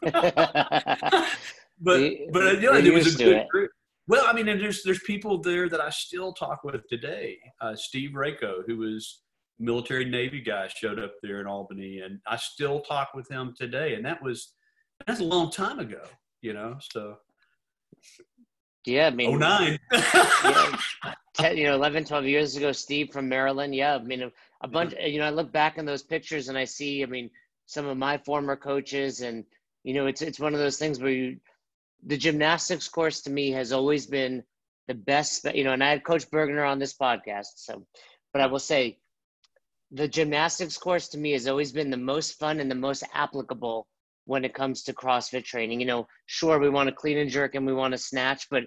but 1.80 2.00
We- 2.00 2.30
but 2.34 2.62
yeah, 2.62 2.78
it 2.78 2.94
was 2.94 3.16
a 3.16 3.18
good 3.18 3.36
it. 3.38 3.48
group. 3.50 3.72
Well, 4.10 4.24
I 4.26 4.34
mean, 4.34 4.48
and 4.48 4.60
there's 4.62 4.84
there's 4.84 5.02
people 5.04 5.42
there 5.42 5.68
that 5.70 5.82
I 5.82 5.90
still 5.90 6.34
talk 6.34 6.64
with 6.64 6.88
today. 6.88 7.38
Uh, 7.62 7.76
Steve 7.76 8.12
Rako, 8.12 8.62
who 8.66 8.78
was 8.78 9.22
military 9.60 10.06
Navy 10.06 10.40
guy, 10.40 10.68
showed 10.70 10.98
up 11.00 11.14
there 11.22 11.42
in 11.42 11.48
Albany, 11.48 12.00
and 12.00 12.20
I 12.26 12.38
still 12.38 12.80
talk 12.80 13.10
with 13.14 13.28
him 13.30 13.54
today. 13.58 13.96
And 13.96 14.06
that 14.06 14.24
was 14.24 14.54
that's 15.06 15.20
a 15.20 15.24
long 15.26 15.52
time 15.52 15.80
ago, 15.80 16.02
you 16.42 16.54
know. 16.54 16.78
So 16.92 17.18
yeah, 18.86 19.08
I 19.08 19.10
mean, 19.12 19.34
oh 19.34 19.38
nine. 19.38 19.80
yeah, 19.92 20.78
10, 21.34 21.58
you 21.58 21.66
know, 21.66 21.76
11, 21.76 22.06
12 22.06 22.26
years 22.26 22.56
ago, 22.56 22.72
Steve 22.72 23.12
from 23.12 23.30
Maryland. 23.30 23.76
Yeah, 23.76 23.96
I 23.96 24.00
mean, 24.00 24.24
a, 24.24 24.32
a 24.62 24.68
bunch. 24.68 24.94
You 25.00 25.20
know, 25.20 25.26
I 25.26 25.30
look 25.30 25.52
back 25.52 25.78
in 25.78 25.86
those 25.86 26.04
pictures 26.04 26.50
and 26.50 26.58
I 26.58 26.66
see. 26.66 27.04
I 27.04 27.06
mean, 27.06 27.30
some 27.66 27.86
of 27.86 27.98
my 27.98 28.18
former 28.18 28.56
coaches, 28.56 29.22
and 29.22 29.44
you 29.84 29.94
know, 29.94 30.08
it's 30.08 30.22
it's 30.22 30.40
one 30.40 30.54
of 30.54 30.60
those 30.60 30.78
things 30.78 31.00
where 31.00 31.12
you, 31.12 31.38
the 32.06 32.18
gymnastics 32.18 32.88
course 32.88 33.22
to 33.22 33.30
me 33.30 33.52
has 33.52 33.72
always 33.72 34.08
been 34.08 34.44
the 34.88 34.96
best. 34.96 35.46
You 35.54 35.64
know, 35.64 35.74
and 35.74 35.84
I 35.84 35.90
had 35.90 36.04
Coach 36.04 36.30
Burgener 36.32 36.70
on 36.70 36.80
this 36.80 36.96
podcast, 36.96 37.58
so, 37.58 37.86
but 38.32 38.42
I 38.42 38.48
will 38.48 38.60
say, 38.60 39.00
the 39.92 40.08
gymnastics 40.08 40.78
course 40.78 41.10
to 41.10 41.18
me 41.18 41.34
has 41.34 41.48
always 41.48 41.72
been 41.72 41.90
the 41.90 41.98
most 41.98 42.40
fun 42.40 42.60
and 42.60 42.72
the 42.72 42.76
most 42.76 43.04
applicable 43.14 43.88
when 44.28 44.44
it 44.44 44.54
comes 44.54 44.84
to 44.84 44.94
CrossFit 44.94 45.46
training. 45.46 45.80
You 45.80 45.88
know, 45.88 46.08
sure, 46.26 46.60
we 46.60 46.70
want 46.70 46.90
to 46.90 46.96
clean 46.96 47.18
and 47.18 47.30
jerk 47.30 47.56
and 47.56 47.66
we 47.66 47.74
want 47.74 47.94
to 47.94 47.98
snatch, 47.98 48.48
but 48.52 48.66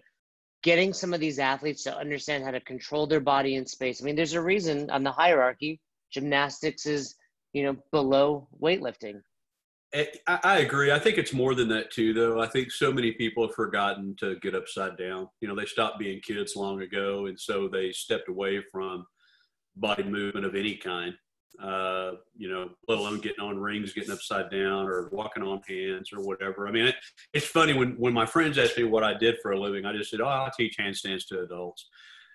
getting 0.63 0.93
some 0.93 1.15
of 1.15 1.21
these 1.21 1.39
athletes 1.39 1.85
to 1.85 1.97
understand 1.97 2.45
how 2.45 2.51
to 2.51 2.61
control 2.61 3.07
their 3.07 3.21
body 3.21 3.55
in 3.55 3.67
space. 3.67 4.03
I 4.03 4.05
mean, 4.05 4.17
there's 4.17 4.33
a 4.33 4.43
reason 4.43 4.91
on 4.91 5.05
the 5.05 5.13
hierarchy, 5.13 5.81
gymnastics 6.11 6.87
is, 6.87 7.15
you 7.53 7.63
know, 7.63 7.77
below 7.93 8.49
weightlifting. 8.61 9.21
Eh, 9.93 10.07
I, 10.27 10.39
I 10.45 10.59
agree. 10.59 10.93
I 10.93 10.99
think 10.99 11.19
it's 11.19 11.33
more 11.33 11.55
than 11.55 11.69
that 11.69 11.91
too, 11.91 12.15
though. 12.15 12.41
I 12.41 12.47
think 12.47 12.71
so 12.71 12.93
many 12.93 13.13
people 13.13 13.47
have 13.47 13.55
forgotten 13.55 14.17
to 14.21 14.37
get 14.37 14.55
upside 14.55 14.97
down. 14.97 15.29
You 15.41 15.49
know, 15.49 15.57
they 15.57 15.67
stopped 15.67 15.99
being 15.99 16.21
kids 16.21 16.57
long 16.57 16.81
ago, 16.81 17.27
and 17.27 17.39
so 17.39 17.69
they 17.69 17.93
stepped 17.93 18.29
away 18.29 18.63
from 18.73 19.05
body 19.77 20.05
movement 20.05 20.47
of 20.47 20.55
any 20.55 20.77
kind. 20.77 21.15
Uh, 21.59 22.13
you 22.37 22.49
know, 22.49 22.71
let 22.89 22.99
alone 22.99 23.21
getting 23.21 23.41
on 23.41 23.59
rings, 23.59 23.93
getting 23.93 24.13
upside 24.13 24.51
down, 24.51 24.87
or 24.87 25.09
walking 25.11 25.43
on 25.43 25.61
hands, 25.69 26.11
or 26.13 26.21
whatever. 26.21 26.67
I 26.67 26.71
mean, 26.71 26.87
it, 26.87 26.95
it's 27.35 27.47
funny 27.47 27.73
when 27.73 27.93
when 27.93 28.13
my 28.13 28.25
friends 28.25 28.57
ask 28.57 28.77
me 28.77 28.85
what 28.85 29.05
I 29.05 29.15
did 29.15 29.37
for 29.43 29.53
a 29.53 29.61
living. 29.61 29.85
I 29.85 29.97
just 29.97 30.11
said, 30.11 30.21
"Oh, 30.21 30.27
I 30.27 30.51
teach 30.57 30.77
handstands 30.79 31.27
to 31.29 31.43
adults." 31.43 31.89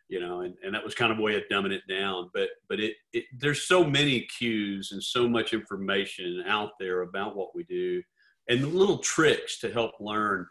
You 0.08 0.20
know, 0.20 0.42
and, 0.42 0.54
and 0.64 0.76
that 0.76 0.84
was 0.84 0.94
kind 0.94 1.12
of 1.12 1.18
a 1.18 1.22
way 1.22 1.36
of 1.36 1.44
dumbing 1.52 1.72
it 1.72 1.88
down. 1.90 2.30
But 2.34 2.50
but 2.70 2.80
it, 2.80 2.96
it 3.14 3.26
there's 3.36 3.64
so 3.64 3.84
many 3.84 4.28
cues 4.38 4.92
and 4.92 5.02
so 5.02 5.28
much 5.28 5.54
information 5.54 6.44
out 6.48 6.72
there 6.80 7.02
about 7.02 7.36
what 7.36 7.56
we 7.56 7.64
do, 7.64 8.04
and 8.48 8.76
little 8.76 9.00
tricks 9.00 9.60
to 9.60 9.72
help 9.72 9.94
learn 10.00 10.46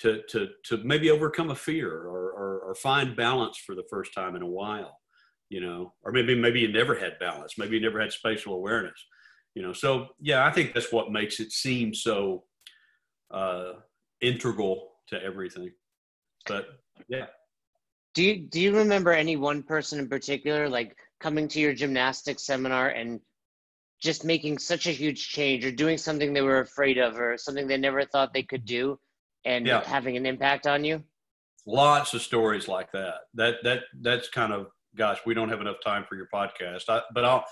to 0.00 0.22
to 0.28 0.48
to 0.64 0.78
maybe 0.78 1.10
overcome 1.10 1.50
a 1.50 1.54
fear 1.54 1.90
or, 1.90 2.30
or, 2.32 2.60
or 2.60 2.74
find 2.74 3.16
balance 3.16 3.56
for 3.56 3.74
the 3.74 3.84
first 3.88 4.12
time 4.12 4.36
in 4.36 4.42
a 4.42 4.46
while 4.46 4.98
you 5.52 5.60
know, 5.60 5.92
or 6.02 6.12
maybe 6.12 6.34
maybe 6.34 6.60
you 6.60 6.72
never 6.72 6.94
had 6.94 7.18
balance, 7.18 7.58
maybe 7.58 7.76
you 7.76 7.82
never 7.82 8.00
had 8.00 8.10
spatial 8.10 8.54
awareness, 8.54 8.98
you 9.54 9.60
know. 9.60 9.74
So 9.74 10.08
yeah, 10.18 10.46
I 10.46 10.50
think 10.50 10.72
that's 10.72 10.90
what 10.90 11.12
makes 11.12 11.40
it 11.40 11.52
seem 11.52 11.92
so 11.92 12.44
uh, 13.30 13.72
integral 14.22 14.92
to 15.08 15.22
everything. 15.22 15.70
But 16.46 16.68
yeah, 17.06 17.26
Do 18.14 18.22
you 18.22 18.34
do 18.48 18.60
you 18.62 18.74
remember 18.74 19.12
any 19.12 19.36
one 19.36 19.62
person 19.62 19.98
in 19.98 20.08
particular, 20.08 20.70
like 20.70 20.96
coming 21.20 21.48
to 21.48 21.60
your 21.60 21.74
gymnastics 21.74 22.44
seminar 22.44 22.88
and 22.88 23.20
just 24.00 24.24
making 24.24 24.56
such 24.58 24.86
a 24.86 24.90
huge 24.90 25.28
change, 25.28 25.66
or 25.66 25.70
doing 25.70 25.98
something 25.98 26.32
they 26.32 26.40
were 26.40 26.60
afraid 26.60 26.96
of, 26.96 27.18
or 27.18 27.36
something 27.36 27.68
they 27.68 27.76
never 27.76 28.06
thought 28.06 28.32
they 28.32 28.42
could 28.42 28.64
do, 28.64 28.98
and 29.44 29.66
Yeah. 29.66 29.84
having 29.84 30.16
an 30.16 30.24
impact 30.24 30.66
on 30.66 30.82
you? 30.82 31.04
lots 31.66 32.14
of 32.14 32.22
stories 32.22 32.68
like 32.68 32.90
that. 32.92 33.14
That 33.34 33.56
that 33.64 33.80
that's 34.00 34.28
kind 34.30 34.52
of 34.52 34.68
gosh, 34.96 35.18
we 35.26 35.34
don't 35.34 35.48
have 35.48 35.60
enough 35.60 35.76
time 35.84 36.04
for 36.08 36.16
your 36.16 36.28
podcast. 36.32 36.84
I, 36.88 37.02
but 37.14 37.24
I'll. 37.24 37.44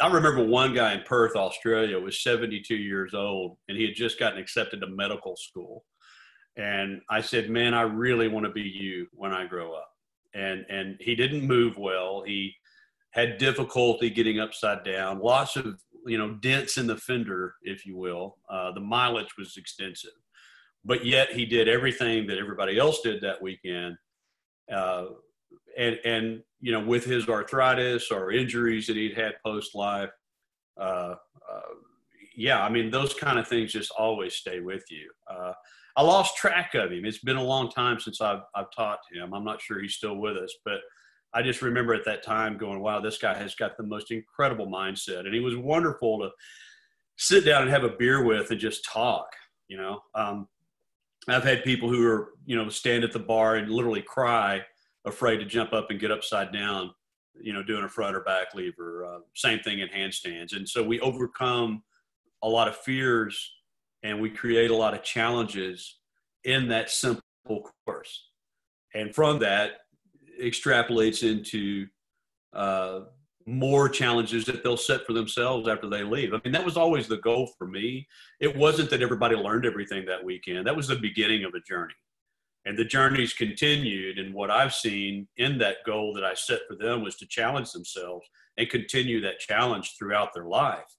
I 0.00 0.06
remember 0.12 0.44
one 0.44 0.72
guy 0.72 0.94
in 0.94 1.02
Perth, 1.02 1.34
Australia, 1.34 1.98
was 1.98 2.22
72 2.22 2.76
years 2.76 3.12
old, 3.12 3.56
and 3.68 3.76
he 3.76 3.84
had 3.84 3.94
just 3.94 4.18
gotten 4.18 4.38
accepted 4.38 4.80
to 4.80 4.86
medical 4.86 5.36
school. 5.36 5.84
And 6.56 7.00
I 7.10 7.20
said, 7.20 7.50
"Man, 7.50 7.74
I 7.74 7.82
really 7.82 8.28
want 8.28 8.46
to 8.46 8.52
be 8.52 8.62
you 8.62 9.06
when 9.12 9.32
I 9.32 9.46
grow 9.46 9.74
up." 9.74 9.90
And 10.34 10.64
and 10.68 10.96
he 11.00 11.14
didn't 11.14 11.46
move 11.46 11.76
well. 11.76 12.22
He 12.26 12.54
had 13.10 13.38
difficulty 13.38 14.10
getting 14.10 14.38
upside 14.38 14.84
down. 14.84 15.20
Lots 15.20 15.56
of 15.56 15.80
you 16.06 16.18
know 16.18 16.34
dents 16.34 16.78
in 16.78 16.86
the 16.86 16.96
fender, 16.96 17.54
if 17.62 17.86
you 17.86 17.96
will. 17.96 18.38
Uh, 18.48 18.72
the 18.72 18.80
mileage 18.80 19.36
was 19.36 19.56
extensive, 19.56 20.10
but 20.84 21.04
yet 21.04 21.32
he 21.32 21.46
did 21.46 21.68
everything 21.68 22.26
that 22.26 22.38
everybody 22.38 22.78
else 22.78 23.00
did 23.02 23.20
that 23.22 23.42
weekend. 23.42 23.96
Uh, 24.72 25.06
and 25.78 25.98
and 26.04 26.42
you 26.60 26.72
know 26.72 26.80
with 26.80 27.04
his 27.04 27.28
arthritis 27.28 28.10
or 28.10 28.32
injuries 28.32 28.86
that 28.86 28.96
he'd 28.96 29.16
had 29.16 29.34
post 29.44 29.74
life 29.74 30.10
uh, 30.78 31.14
uh, 31.50 31.74
yeah 32.36 32.62
i 32.62 32.68
mean 32.68 32.90
those 32.90 33.14
kind 33.14 33.38
of 33.38 33.48
things 33.48 33.72
just 33.72 33.92
always 33.92 34.34
stay 34.34 34.60
with 34.60 34.84
you. 34.90 35.10
Uh, 35.30 35.52
i 35.96 36.02
lost 36.02 36.36
track 36.36 36.74
of 36.74 36.92
him. 36.92 37.04
It's 37.04 37.18
been 37.18 37.36
a 37.36 37.42
long 37.42 37.70
time 37.70 37.98
since 37.98 38.20
i've, 38.20 38.42
I've 38.54 38.70
taught 38.76 38.98
him. 39.12 39.32
I'm 39.32 39.44
not 39.44 39.62
sure 39.62 39.80
he's 39.80 39.94
still 39.94 40.16
with 40.16 40.36
us 40.36 40.54
but 40.64 40.80
i 41.32 41.42
just 41.42 41.62
remember 41.62 41.94
at 41.94 42.04
that 42.04 42.22
time 42.22 42.58
going 42.58 42.80
wow 42.80 43.00
this 43.00 43.18
guy 43.18 43.34
has 43.34 43.54
got 43.54 43.76
the 43.76 43.84
most 43.84 44.10
incredible 44.10 44.66
mindset. 44.66 45.20
And 45.20 45.34
he 45.34 45.40
was 45.40 45.56
wonderful 45.56 46.18
to 46.18 46.30
sit 47.16 47.44
down 47.44 47.62
and 47.62 47.70
have 47.70 47.84
a 47.84 47.96
beer 47.96 48.24
with 48.24 48.50
and 48.50 48.60
just 48.60 48.84
talk 48.84 49.28
you 49.68 49.76
know? 49.76 50.00
Um, 50.14 50.48
i've 51.28 51.44
had 51.44 51.62
people 51.62 51.88
who 51.90 52.06
are 52.06 52.30
you 52.46 52.56
know 52.56 52.68
stand 52.68 53.04
at 53.04 53.12
the 53.12 53.18
bar 53.18 53.56
and 53.56 53.70
literally 53.70 54.02
cry 54.02 54.62
afraid 55.08 55.38
to 55.38 55.44
jump 55.44 55.72
up 55.72 55.90
and 55.90 56.00
get 56.00 56.10
upside 56.10 56.52
down, 56.52 56.90
you 57.40 57.52
know, 57.52 57.62
doing 57.62 57.84
a 57.84 57.88
front 57.88 58.16
or 58.16 58.20
back 58.20 58.54
lever. 58.54 59.04
Uh, 59.04 59.18
same 59.34 59.60
thing 59.60 59.80
in 59.80 59.88
handstands. 59.88 60.56
And 60.56 60.68
so 60.68 60.82
we 60.82 61.00
overcome 61.00 61.82
a 62.42 62.48
lot 62.48 62.68
of 62.68 62.76
fears 62.76 63.52
and 64.02 64.20
we 64.20 64.30
create 64.30 64.70
a 64.70 64.76
lot 64.76 64.94
of 64.94 65.02
challenges 65.02 65.98
in 66.44 66.68
that 66.68 66.90
simple 66.90 67.22
course. 67.84 68.28
And 68.94 69.14
from 69.14 69.38
that 69.40 69.80
extrapolates 70.40 71.28
into 71.28 71.86
uh, 72.52 73.00
more 73.46 73.88
challenges 73.88 74.44
that 74.44 74.62
they'll 74.62 74.76
set 74.76 75.04
for 75.04 75.12
themselves 75.12 75.68
after 75.68 75.88
they 75.88 76.04
leave. 76.04 76.32
I 76.32 76.40
mean, 76.44 76.52
that 76.52 76.64
was 76.64 76.76
always 76.76 77.08
the 77.08 77.16
goal 77.18 77.50
for 77.58 77.66
me. 77.66 78.06
It 78.40 78.54
wasn't 78.56 78.90
that 78.90 79.02
everybody 79.02 79.34
learned 79.34 79.66
everything 79.66 80.04
that 80.06 80.22
weekend. 80.22 80.66
That 80.66 80.76
was 80.76 80.88
the 80.88 80.96
beginning 80.96 81.44
of 81.44 81.54
a 81.54 81.60
journey 81.60 81.94
and 82.66 82.76
the 82.76 82.84
journey's 82.84 83.32
continued 83.32 84.18
and 84.18 84.34
what 84.34 84.50
i've 84.50 84.74
seen 84.74 85.26
in 85.36 85.58
that 85.58 85.76
goal 85.86 86.12
that 86.14 86.24
i 86.24 86.34
set 86.34 86.60
for 86.68 86.76
them 86.76 87.02
was 87.02 87.16
to 87.16 87.26
challenge 87.26 87.72
themselves 87.72 88.26
and 88.58 88.68
continue 88.68 89.20
that 89.22 89.38
challenge 89.38 89.94
throughout 89.96 90.34
their 90.34 90.44
life. 90.44 90.96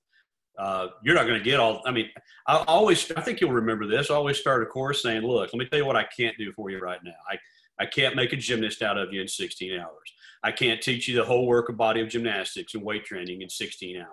Uh, 0.58 0.88
you're 1.04 1.16
not 1.16 1.28
going 1.28 1.38
to 1.38 1.44
get 1.44 1.60
all. 1.60 1.82
I 1.86 1.92
mean, 1.92 2.10
I 2.48 2.64
always. 2.68 3.10
I 3.12 3.22
think 3.22 3.40
you'll 3.40 3.52
remember 3.52 3.86
this. 3.86 4.10
I 4.10 4.16
always 4.16 4.38
start 4.38 4.64
a 4.64 4.66
course 4.66 5.04
saying, 5.04 5.22
"Look, 5.22 5.54
let 5.54 5.60
me 5.60 5.66
tell 5.66 5.80
you 5.80 5.86
what 5.86 5.96
I 5.96 6.04
can't 6.04 6.38
do 6.38 6.52
for 6.54 6.70
you 6.70 6.80
right 6.80 7.00
now. 7.04 7.12
I 7.30 7.38
I 7.82 7.86
can't 7.86 8.16
make 8.16 8.34
a 8.34 8.38
gymnast 8.38 8.82
out 8.82 8.98
of 8.98 9.14
you 9.14 9.22
in 9.22 9.28
16 9.28 9.80
hours. 9.80 10.14
I 10.44 10.52
can't 10.52 10.82
teach 10.82 11.08
you 11.08 11.16
the 11.16 11.24
whole 11.24 11.48
work 11.48 11.70
of 11.70 11.78
body 11.78 12.02
of 12.02 12.10
gymnastics 12.10 12.74
and 12.74 12.84
weight 12.84 13.06
training 13.06 13.42
in 13.42 13.50
16 13.50 13.98
hours. 13.98 14.08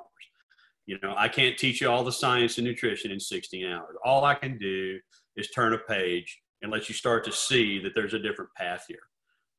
You 0.86 0.98
know, 1.02 1.14
I 1.16 1.26
can't 1.26 1.58
teach 1.58 1.80
you 1.80 1.90
all 1.90 2.04
the 2.04 2.12
science 2.12 2.58
and 2.58 2.66
nutrition 2.66 3.10
in 3.10 3.18
16 3.18 3.66
hours. 3.66 3.96
All 4.04 4.24
I 4.24 4.34
can 4.34 4.56
do 4.56 5.00
is 5.36 5.50
turn 5.50 5.72
a 5.72 5.78
page 5.78 6.40
and 6.62 6.72
let 6.72 6.88
you 6.88 6.94
start 6.94 7.24
to 7.24 7.32
see 7.32 7.78
that 7.80 7.94
there's 7.94 8.14
a 8.14 8.18
different 8.18 8.50
path 8.56 8.84
here. 8.88 8.98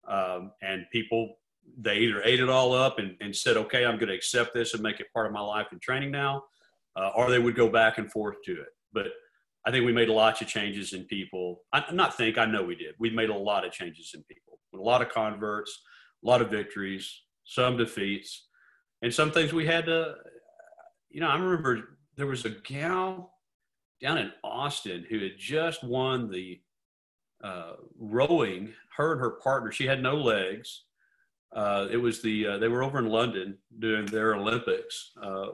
Um, 0.07 0.51
and 0.61 0.85
people, 0.91 1.35
they 1.77 1.97
either 1.97 2.21
ate 2.23 2.39
it 2.39 2.49
all 2.49 2.73
up 2.73 2.97
and, 2.99 3.15
and 3.21 3.35
said, 3.35 3.57
okay, 3.57 3.85
I'm 3.85 3.97
going 3.97 4.09
to 4.09 4.15
accept 4.15 4.53
this 4.53 4.73
and 4.73 4.81
make 4.81 4.99
it 4.99 5.07
part 5.13 5.27
of 5.27 5.33
my 5.33 5.41
life 5.41 5.67
and 5.71 5.81
training 5.81 6.11
now, 6.11 6.43
uh, 6.95 7.11
or 7.15 7.29
they 7.29 7.39
would 7.39 7.55
go 7.55 7.69
back 7.69 7.97
and 7.97 8.11
forth 8.11 8.37
to 8.45 8.53
it. 8.53 8.69
But 8.93 9.07
I 9.65 9.71
think 9.71 9.85
we 9.85 9.91
made 9.91 10.07
lots 10.07 10.41
of 10.41 10.47
changes 10.47 10.93
in 10.93 11.03
people. 11.03 11.63
I 11.73 11.83
not 11.91 12.15
think, 12.15 12.37
I 12.37 12.45
know 12.45 12.63
we 12.63 12.75
did. 12.75 12.95
We 12.99 13.09
made 13.09 13.29
a 13.29 13.37
lot 13.37 13.65
of 13.65 13.73
changes 13.73 14.11
in 14.15 14.23
people, 14.23 14.59
a 14.73 14.77
lot 14.77 15.01
of 15.01 15.09
converts, 15.09 15.81
a 16.23 16.27
lot 16.27 16.41
of 16.41 16.49
victories, 16.49 17.23
some 17.43 17.75
defeats, 17.75 18.47
and 19.01 19.13
some 19.13 19.31
things 19.31 19.53
we 19.53 19.65
had 19.65 19.85
to, 19.85 20.15
you 21.09 21.19
know, 21.19 21.27
I 21.27 21.37
remember 21.37 21.97
there 22.15 22.27
was 22.27 22.45
a 22.45 22.49
gal 22.49 23.33
down 24.01 24.17
in 24.17 24.31
Austin 24.43 25.05
who 25.09 25.19
had 25.19 25.37
just 25.37 25.83
won 25.83 26.31
the 26.31 26.59
uh, 27.43 27.73
rowing. 27.99 28.73
Her 28.95 29.13
and 29.13 29.21
her 29.21 29.31
partner, 29.31 29.71
she 29.71 29.85
had 29.85 30.01
no 30.01 30.15
legs. 30.15 30.83
Uh, 31.55 31.87
it 31.91 31.97
was 31.97 32.21
the 32.21 32.47
uh, 32.47 32.57
they 32.57 32.67
were 32.67 32.83
over 32.83 32.99
in 32.99 33.07
London 33.07 33.57
doing 33.79 34.05
their 34.05 34.35
Olympics, 34.35 35.11
uh, 35.23 35.47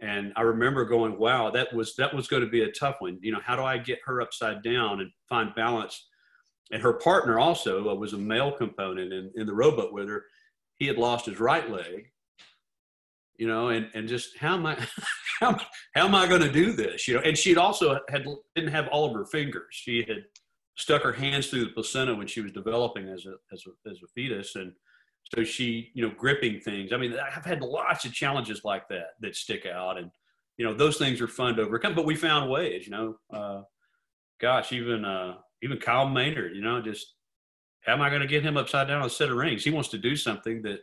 and 0.00 0.32
I 0.36 0.42
remember 0.42 0.84
going, 0.84 1.18
"Wow, 1.18 1.50
that 1.50 1.72
was 1.74 1.96
that 1.96 2.14
was 2.14 2.28
going 2.28 2.44
to 2.44 2.48
be 2.48 2.62
a 2.62 2.70
tough 2.72 2.96
one." 3.00 3.18
You 3.20 3.32
know, 3.32 3.40
how 3.44 3.56
do 3.56 3.62
I 3.62 3.78
get 3.78 3.98
her 4.04 4.20
upside 4.20 4.62
down 4.62 5.00
and 5.00 5.10
find 5.28 5.54
balance? 5.54 6.06
And 6.70 6.82
her 6.82 6.92
partner 6.92 7.38
also 7.38 7.90
uh, 7.90 7.94
was 7.94 8.12
a 8.12 8.18
male 8.18 8.52
component 8.52 9.12
in, 9.12 9.32
in 9.34 9.46
the 9.46 9.54
rowboat 9.54 9.92
with 9.92 10.08
her. 10.08 10.24
He 10.76 10.86
had 10.86 10.98
lost 10.98 11.26
his 11.26 11.40
right 11.40 11.68
leg, 11.68 12.10
you 13.36 13.48
know, 13.48 13.68
and, 13.68 13.88
and 13.94 14.08
just 14.08 14.38
how 14.38 14.54
am 14.54 14.66
I, 14.66 14.76
how, 15.40 15.58
how 15.94 16.06
am 16.06 16.14
I 16.14 16.28
going 16.28 16.42
to 16.42 16.52
do 16.52 16.72
this? 16.72 17.08
You 17.08 17.14
know, 17.14 17.22
and 17.22 17.36
she'd 17.36 17.58
also 17.58 17.98
had, 18.08 18.24
didn't 18.54 18.70
have 18.70 18.86
all 18.88 19.06
of 19.06 19.14
her 19.14 19.26
fingers. 19.26 19.66
She 19.70 20.04
had 20.06 20.24
stuck 20.80 21.02
her 21.02 21.12
hands 21.12 21.48
through 21.48 21.64
the 21.64 21.70
placenta 21.70 22.14
when 22.14 22.26
she 22.26 22.40
was 22.40 22.52
developing 22.52 23.08
as 23.08 23.26
a, 23.26 23.34
as 23.52 23.64
a, 23.66 23.90
as 23.90 23.98
a 24.02 24.06
fetus. 24.14 24.56
And 24.56 24.72
so 25.34 25.44
she, 25.44 25.90
you 25.94 26.06
know, 26.06 26.14
gripping 26.16 26.60
things. 26.60 26.92
I 26.92 26.96
mean, 26.96 27.14
I've 27.14 27.44
had 27.44 27.60
lots 27.60 28.04
of 28.04 28.12
challenges 28.12 28.62
like 28.64 28.88
that 28.88 29.10
that 29.20 29.36
stick 29.36 29.66
out 29.66 29.98
and, 29.98 30.10
you 30.56 30.64
know, 30.64 30.74
those 30.74 30.96
things 30.96 31.20
are 31.20 31.28
fun 31.28 31.56
to 31.56 31.62
overcome, 31.62 31.94
but 31.94 32.06
we 32.06 32.16
found 32.16 32.50
ways, 32.50 32.86
you 32.86 32.90
know, 32.90 33.16
uh, 33.32 33.62
gosh, 34.40 34.72
even, 34.72 35.04
uh, 35.04 35.36
even 35.62 35.78
Kyle 35.78 36.08
Maynard, 36.08 36.54
you 36.54 36.62
know, 36.62 36.80
just 36.82 37.14
how 37.82 37.94
am 37.94 38.02
I 38.02 38.08
going 38.10 38.22
to 38.22 38.26
get 38.26 38.42
him 38.42 38.56
upside 38.56 38.88
down 38.88 39.00
on 39.00 39.06
a 39.06 39.10
set 39.10 39.30
of 39.30 39.36
rings? 39.36 39.64
He 39.64 39.70
wants 39.70 39.88
to 39.90 39.98
do 39.98 40.16
something 40.16 40.62
that 40.62 40.80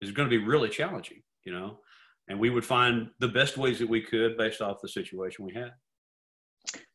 is 0.00 0.12
going 0.12 0.28
to 0.28 0.38
be 0.38 0.44
really 0.44 0.68
challenging 0.68 1.22
you 1.44 1.52
know, 1.52 1.78
and 2.28 2.38
we 2.38 2.50
would 2.50 2.64
find 2.64 3.08
the 3.18 3.28
best 3.28 3.56
ways 3.56 3.78
that 3.78 3.88
we 3.88 4.00
could 4.00 4.36
based 4.36 4.60
off 4.60 4.80
the 4.80 4.88
situation 4.88 5.44
we 5.44 5.54
had. 5.54 5.72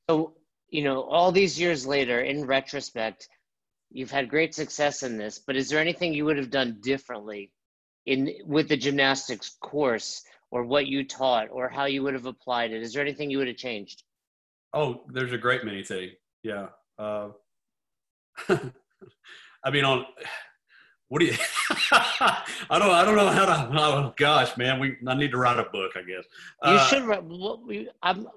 So, 0.10 0.36
you 0.70 0.84
know, 0.84 1.04
all 1.04 1.32
these 1.32 1.60
years 1.60 1.86
later, 1.86 2.22
in 2.22 2.46
retrospect, 2.46 3.30
you've 3.90 4.12
had 4.12 4.30
great 4.30 4.54
success 4.54 5.04
in 5.04 5.18
this, 5.18 5.40
but 5.40 5.56
is 5.56 5.70
there 5.70 5.80
anything 5.80 6.14
you 6.14 6.26
would 6.26 6.38
have 6.38 6.50
done 6.50 6.80
differently 6.82 7.52
in 8.06 8.34
with 8.46 8.68
the 8.70 8.78
gymnastics 8.78 9.56
course 9.62 10.24
or 10.52 10.64
what 10.64 10.88
you 10.88 11.06
taught 11.06 11.48
or 11.52 11.70
how 11.70 11.86
you 11.86 12.04
would 12.04 12.14
have 12.14 12.26
applied 12.26 12.72
it? 12.72 12.82
Is 12.82 12.94
there 12.94 13.02
anything 13.02 13.30
you 13.30 13.38
would 13.38 13.48
have 13.48 13.58
changed? 13.58 14.04
Oh, 14.74 15.04
there's 15.10 15.34
a 15.34 15.38
great 15.38 15.64
many 15.64 15.84
things. 15.84 16.14
Yeah. 16.44 16.68
Uh, 17.00 17.30
I 18.50 19.72
mean, 19.72 19.86
on 19.86 20.06
what 21.08 21.20
do 21.20 21.26
you? 21.26 21.34
I 21.92 22.80
don't. 22.80 22.92
I 22.92 23.06
don't 23.06 23.16
know 23.16 23.28
how 23.28 23.46
to. 23.46 23.70
Oh 23.80 24.14
gosh, 24.18 24.58
man, 24.58 24.80
we. 24.80 24.98
I 25.08 25.16
need 25.16 25.32
to 25.32 25.38
write 25.38 25.60
a 25.60 25.64
book. 25.64 25.92
I 25.96 26.02
guess 26.02 26.26
you 26.64 26.72
uh, 26.72 26.86
should. 26.88 27.08
What, 27.08 27.60
I'm. 28.02 28.28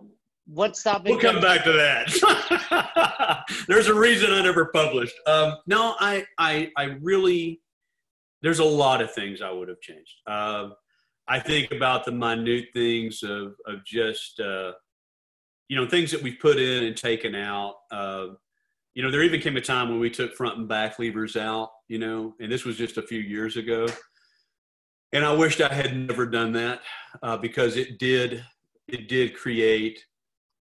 What's 0.53 0.81
stopping? 0.81 1.13
We'll 1.13 1.21
come 1.21 1.41
back 1.41 1.63
to 1.65 1.73
that. 1.73 3.45
there's 3.69 3.87
a 3.87 3.95
reason 3.95 4.33
I 4.33 4.43
never 4.43 4.67
published. 4.67 5.15
Um, 5.27 5.55
no, 5.67 5.95
I. 6.01 6.25
I. 6.39 6.71
I 6.77 6.97
really. 7.01 7.61
There's 8.43 8.59
a 8.59 8.65
lot 8.65 9.01
of 9.03 9.13
things 9.13 9.43
I 9.43 9.51
would 9.51 9.69
have 9.69 9.81
changed. 9.81 10.15
Uh, 10.27 10.71
I 11.29 11.39
think 11.39 11.71
about 11.73 12.05
the 12.05 12.13
minute 12.13 12.67
things 12.75 13.23
of 13.23 13.55
of 13.67 13.85
just. 13.87 14.41
Uh, 14.41 14.73
you 15.69 15.77
know 15.77 15.87
things 15.87 16.11
that 16.11 16.21
we've 16.21 16.39
put 16.41 16.59
in 16.59 16.85
and 16.85 16.97
taken 16.97 17.37
out. 17.37 17.77
Uh, 17.93 18.27
you 18.95 19.05
know, 19.05 19.11
there 19.11 19.23
even 19.23 19.41
came 19.41 19.57
a 19.57 19.61
time 19.61 19.89
when 19.89 20.01
we 20.01 20.11
took 20.11 20.35
front 20.35 20.59
and 20.59 20.69
back 20.69 20.99
levers 20.99 21.37
out, 21.37 21.71
you 21.87 21.99
know, 21.99 22.35
and 22.41 22.51
this 22.51 22.65
was 22.65 22.77
just 22.77 22.99
a 22.99 23.03
few 23.03 23.21
years 23.21 23.57
ago. 23.57 23.87
And 25.13 25.25
I 25.25 25.33
wished 25.33 25.61
I 25.61 25.73
had 25.73 25.97
never 25.97 26.27
done 26.27 26.53
that 26.55 26.81
uh, 27.23 27.37
because 27.37 27.77
it 27.77 28.01
did 28.01 28.45
it 28.89 29.09
did 29.09 29.37
create 29.37 30.05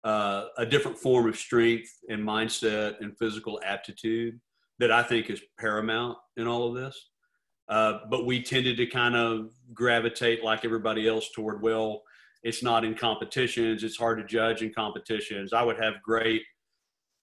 uh, 0.03 0.45
a 0.57 0.65
different 0.65 0.97
form 0.97 1.27
of 1.27 1.37
strength 1.37 1.91
and 2.09 2.21
mindset 2.21 2.99
and 2.99 3.17
physical 3.17 3.59
aptitude 3.63 4.39
that 4.79 4.91
I 4.91 5.03
think 5.03 5.29
is 5.29 5.41
paramount 5.59 6.17
in 6.37 6.47
all 6.47 6.67
of 6.67 6.75
this. 6.75 7.09
Uh, 7.69 7.99
but 8.09 8.25
we 8.25 8.43
tended 8.43 8.75
to 8.77 8.85
kind 8.85 9.15
of 9.15 9.51
gravitate 9.73 10.43
like 10.43 10.65
everybody 10.65 11.07
else 11.07 11.29
toward 11.31 11.61
well, 11.61 12.03
it's 12.43 12.61
not 12.61 12.83
in 12.83 12.93
competitions. 12.93 13.83
It's 13.83 13.97
hard 13.97 14.17
to 14.17 14.25
judge 14.25 14.61
in 14.61 14.73
competitions. 14.73 15.53
I 15.53 15.63
would 15.63 15.81
have 15.81 16.01
great 16.03 16.43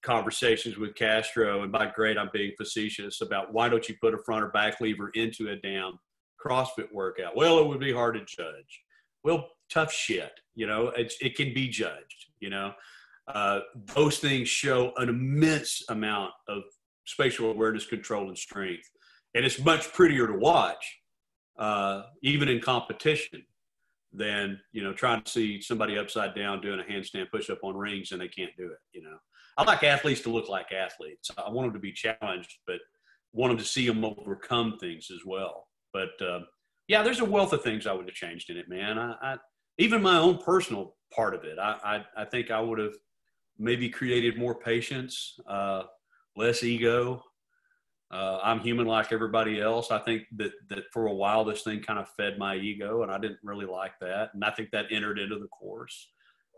conversations 0.01 0.77
with 0.77 0.95
Castro, 0.95 1.61
and 1.61 1.71
by 1.71 1.85
great, 1.85 2.17
I'm 2.17 2.31
being 2.33 2.53
facetious 2.57 3.21
about 3.21 3.53
why 3.53 3.69
don't 3.69 3.87
you 3.87 3.95
put 4.01 4.15
a 4.15 4.23
front 4.25 4.43
or 4.43 4.49
back 4.49 4.81
lever 4.81 5.09
into 5.13 5.49
a 5.49 5.55
damn 5.57 5.99
CrossFit 6.43 6.91
workout? 6.91 7.35
Well, 7.35 7.59
it 7.59 7.67
would 7.67 7.79
be 7.79 7.93
hard 7.93 8.15
to 8.15 8.21
judge. 8.21 8.81
Well, 9.23 9.47
tough 9.71 9.91
shit. 9.91 10.31
You 10.55 10.67
know, 10.67 10.91
it's, 10.95 11.15
it 11.21 11.35
can 11.35 11.53
be 11.53 11.67
judged. 11.67 12.27
You 12.39 12.49
know, 12.49 12.73
uh, 13.27 13.59
those 13.95 14.19
things 14.19 14.47
show 14.47 14.93
an 14.97 15.09
immense 15.09 15.83
amount 15.89 16.31
of 16.47 16.63
spatial 17.05 17.49
awareness, 17.51 17.85
control, 17.85 18.27
and 18.27 18.37
strength, 18.37 18.89
and 19.35 19.45
it's 19.45 19.63
much 19.63 19.91
prettier 19.93 20.27
to 20.27 20.33
watch, 20.33 20.99
uh, 21.57 22.03
even 22.23 22.49
in 22.49 22.59
competition, 22.59 23.43
than 24.13 24.59
you 24.73 24.83
know 24.83 24.93
trying 24.93 25.21
to 25.23 25.31
see 25.31 25.61
somebody 25.61 25.97
upside 25.97 26.35
down 26.35 26.61
doing 26.61 26.79
a 26.79 26.91
handstand 26.91 27.31
push-up 27.31 27.59
on 27.63 27.75
rings 27.75 28.11
and 28.11 28.19
they 28.21 28.27
can't 28.27 28.51
do 28.57 28.65
it. 28.65 28.79
You 28.93 29.03
know. 29.03 29.17
I 29.57 29.63
like 29.63 29.83
athletes 29.83 30.21
to 30.21 30.29
look 30.29 30.49
like 30.49 30.71
athletes. 30.71 31.29
I 31.37 31.49
want 31.49 31.67
them 31.67 31.73
to 31.73 31.79
be 31.79 31.91
challenged, 31.91 32.57
but 32.65 32.77
want 33.33 33.51
them 33.51 33.57
to 33.57 33.65
see 33.65 33.87
them 33.87 34.03
overcome 34.03 34.77
things 34.79 35.09
as 35.11 35.19
well. 35.25 35.67
But 35.93 36.09
uh, 36.21 36.39
yeah, 36.87 37.03
there's 37.03 37.19
a 37.19 37.25
wealth 37.25 37.53
of 37.53 37.61
things 37.61 37.85
I 37.85 37.93
would 37.93 38.05
have 38.05 38.15
changed 38.15 38.49
in 38.49 38.57
it, 38.57 38.69
man. 38.69 38.97
I, 38.97 39.15
I 39.21 39.37
even 39.77 40.01
my 40.01 40.17
own 40.17 40.37
personal 40.37 40.95
part 41.13 41.33
of 41.33 41.43
it. 41.43 41.57
I, 41.59 42.03
I, 42.15 42.21
I 42.21 42.25
think 42.25 42.51
I 42.51 42.59
would 42.59 42.79
have 42.79 42.93
maybe 43.57 43.89
created 43.89 44.37
more 44.37 44.55
patience, 44.55 45.39
uh, 45.47 45.83
less 46.35 46.63
ego. 46.63 47.23
Uh, 48.11 48.39
I'm 48.43 48.59
human 48.59 48.87
like 48.87 49.13
everybody 49.13 49.61
else. 49.61 49.89
I 49.89 49.99
think 49.99 50.23
that 50.35 50.51
that 50.67 50.79
for 50.91 51.07
a 51.07 51.13
while 51.13 51.45
this 51.45 51.61
thing 51.61 51.81
kind 51.81 51.97
of 51.97 52.09
fed 52.09 52.37
my 52.37 52.55
ego, 52.55 53.03
and 53.03 53.11
I 53.11 53.17
didn't 53.17 53.39
really 53.41 53.65
like 53.65 53.93
that. 54.01 54.33
And 54.33 54.43
I 54.43 54.51
think 54.51 54.71
that 54.71 54.87
entered 54.91 55.17
into 55.17 55.39
the 55.39 55.47
course. 55.47 56.09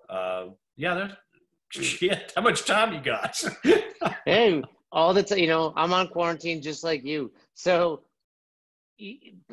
Uh, 0.09 0.45
yeah, 0.77 0.95
there's 0.95 1.13
Shit, 1.87 2.33
how 2.35 2.41
much 2.41 2.65
time 2.65 2.93
you 2.93 3.01
got? 3.01 3.43
hey, 4.25 4.63
all 4.91 5.13
the 5.13 5.23
time, 5.23 5.39
you 5.39 5.47
know, 5.47 5.73
I'm 5.75 5.93
on 5.93 6.07
quarantine 6.07 6.61
just 6.61 6.83
like 6.83 7.03
you. 7.03 7.31
So 7.55 8.01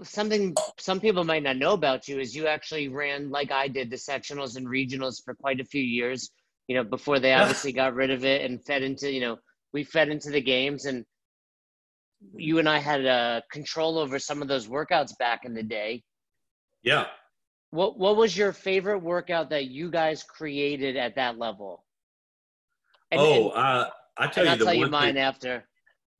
something 0.02 0.54
some 0.78 1.00
people 1.00 1.24
might 1.24 1.42
not 1.42 1.56
know 1.56 1.72
about 1.72 2.08
you 2.08 2.20
is 2.20 2.34
you 2.34 2.46
actually 2.46 2.88
ran 2.88 3.30
like 3.30 3.50
I 3.50 3.68
did 3.68 3.90
the 3.90 3.96
sectionals 3.96 4.56
and 4.56 4.66
regionals 4.66 5.22
for 5.24 5.34
quite 5.34 5.60
a 5.60 5.64
few 5.64 5.82
years, 5.82 6.30
you 6.68 6.76
know, 6.76 6.84
before 6.84 7.18
they 7.18 7.32
obviously 7.32 7.72
got 7.72 7.94
rid 7.94 8.10
of 8.10 8.24
it 8.24 8.48
and 8.48 8.64
fed 8.64 8.82
into, 8.82 9.10
you 9.10 9.20
know, 9.20 9.38
we 9.72 9.84
fed 9.84 10.08
into 10.08 10.30
the 10.30 10.40
games 10.40 10.84
and 10.84 11.04
you 12.34 12.58
and 12.58 12.68
I 12.68 12.78
had 12.78 13.06
uh, 13.06 13.40
control 13.50 13.98
over 13.98 14.18
some 14.18 14.42
of 14.42 14.48
those 14.48 14.66
workouts 14.66 15.16
back 15.18 15.44
in 15.44 15.54
the 15.54 15.62
day. 15.62 16.02
Yeah. 16.82 17.06
What 17.70 17.98
what 17.98 18.16
was 18.16 18.36
your 18.36 18.52
favorite 18.52 18.98
workout 18.98 19.50
that 19.50 19.66
you 19.66 19.90
guys 19.90 20.22
created 20.22 20.96
at 20.96 21.16
that 21.16 21.38
level? 21.38 21.84
And, 23.10 23.20
oh, 23.20 23.50
and, 23.50 23.58
uh, 23.58 23.90
I 24.18 24.26
tell 24.26 24.44
you, 24.44 24.50
I'll 24.50 24.58
the 24.58 24.64
tell 24.64 24.74
you 24.74 24.88
mine 24.88 25.14
thing, 25.14 25.22
after. 25.22 25.64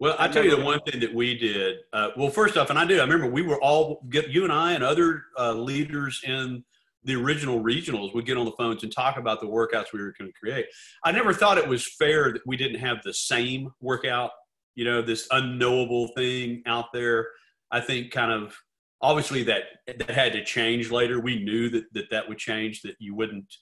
Well, 0.00 0.16
I, 0.18 0.24
I 0.24 0.28
tell 0.28 0.42
you 0.42 0.56
the 0.56 0.64
one 0.64 0.80
thing 0.80 0.98
that 1.00 1.14
we 1.14 1.38
did. 1.38 1.76
Uh, 1.92 2.08
well, 2.16 2.30
first 2.30 2.56
off, 2.56 2.70
and 2.70 2.78
I 2.78 2.86
do. 2.86 2.98
I 2.98 3.02
remember 3.02 3.26
we 3.26 3.42
were 3.42 3.60
all 3.60 4.02
get 4.08 4.30
you 4.30 4.44
and 4.44 4.52
I 4.52 4.72
and 4.72 4.82
other 4.82 5.24
uh, 5.38 5.52
leaders 5.52 6.22
in 6.24 6.64
the 7.04 7.14
original 7.14 7.60
regionals 7.62 8.14
would 8.14 8.26
get 8.26 8.36
on 8.36 8.46
the 8.46 8.52
phones 8.52 8.82
and 8.82 8.90
talk 8.90 9.18
about 9.18 9.40
the 9.40 9.46
workouts 9.46 9.92
we 9.92 10.00
were 10.00 10.14
going 10.18 10.30
to 10.30 10.38
create. 10.38 10.66
I 11.04 11.12
never 11.12 11.32
thought 11.32 11.58
it 11.58 11.68
was 11.68 11.86
fair 11.86 12.32
that 12.32 12.42
we 12.46 12.56
didn't 12.56 12.80
have 12.80 12.98
the 13.04 13.14
same 13.14 13.70
workout. 13.80 14.30
You 14.74 14.84
know, 14.86 15.02
this 15.02 15.28
unknowable 15.30 16.08
thing 16.08 16.62
out 16.66 16.86
there. 16.94 17.28
I 17.70 17.80
think 17.80 18.10
kind 18.10 18.32
of 18.32 18.56
obviously 19.02 19.42
that 19.44 19.64
that 19.86 20.10
had 20.10 20.32
to 20.32 20.44
change 20.44 20.90
later. 20.90 21.20
We 21.20 21.44
knew 21.44 21.68
that 21.70 21.84
that, 21.92 22.10
that 22.10 22.28
would 22.28 22.38
change, 22.38 22.80
that 22.82 22.96
you 22.98 23.14
wouldn't 23.14 23.52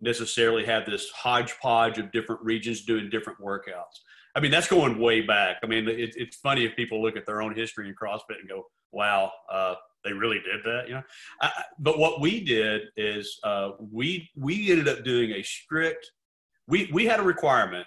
necessarily 0.00 0.64
have 0.66 0.84
this 0.84 1.10
hodgepodge 1.10 1.98
of 1.98 2.12
different 2.12 2.42
regions 2.42 2.84
doing 2.84 3.08
different 3.08 3.40
workouts. 3.40 4.00
I 4.36 4.40
mean, 4.40 4.50
that's 4.50 4.68
going 4.68 4.98
way 4.98 5.22
back. 5.22 5.56
I 5.64 5.66
mean, 5.66 5.88
it, 5.88 6.14
it's 6.14 6.36
funny 6.36 6.66
if 6.66 6.76
people 6.76 7.02
look 7.02 7.16
at 7.16 7.24
their 7.24 7.40
own 7.40 7.56
history 7.56 7.88
in 7.88 7.94
CrossFit 7.94 8.38
and 8.38 8.48
go, 8.48 8.66
"Wow, 8.92 9.32
uh, 9.50 9.76
they 10.04 10.12
really 10.12 10.40
did 10.40 10.62
that," 10.64 10.88
you 10.88 10.94
know. 10.94 11.02
I, 11.40 11.50
but 11.78 11.98
what 11.98 12.20
we 12.20 12.44
did 12.44 12.82
is 12.98 13.40
uh, 13.42 13.70
we 13.90 14.28
we 14.36 14.70
ended 14.70 14.88
up 14.88 15.04
doing 15.04 15.32
a 15.32 15.42
strict. 15.42 16.10
We 16.68 16.90
we 16.92 17.06
had 17.06 17.18
a 17.18 17.22
requirement 17.22 17.86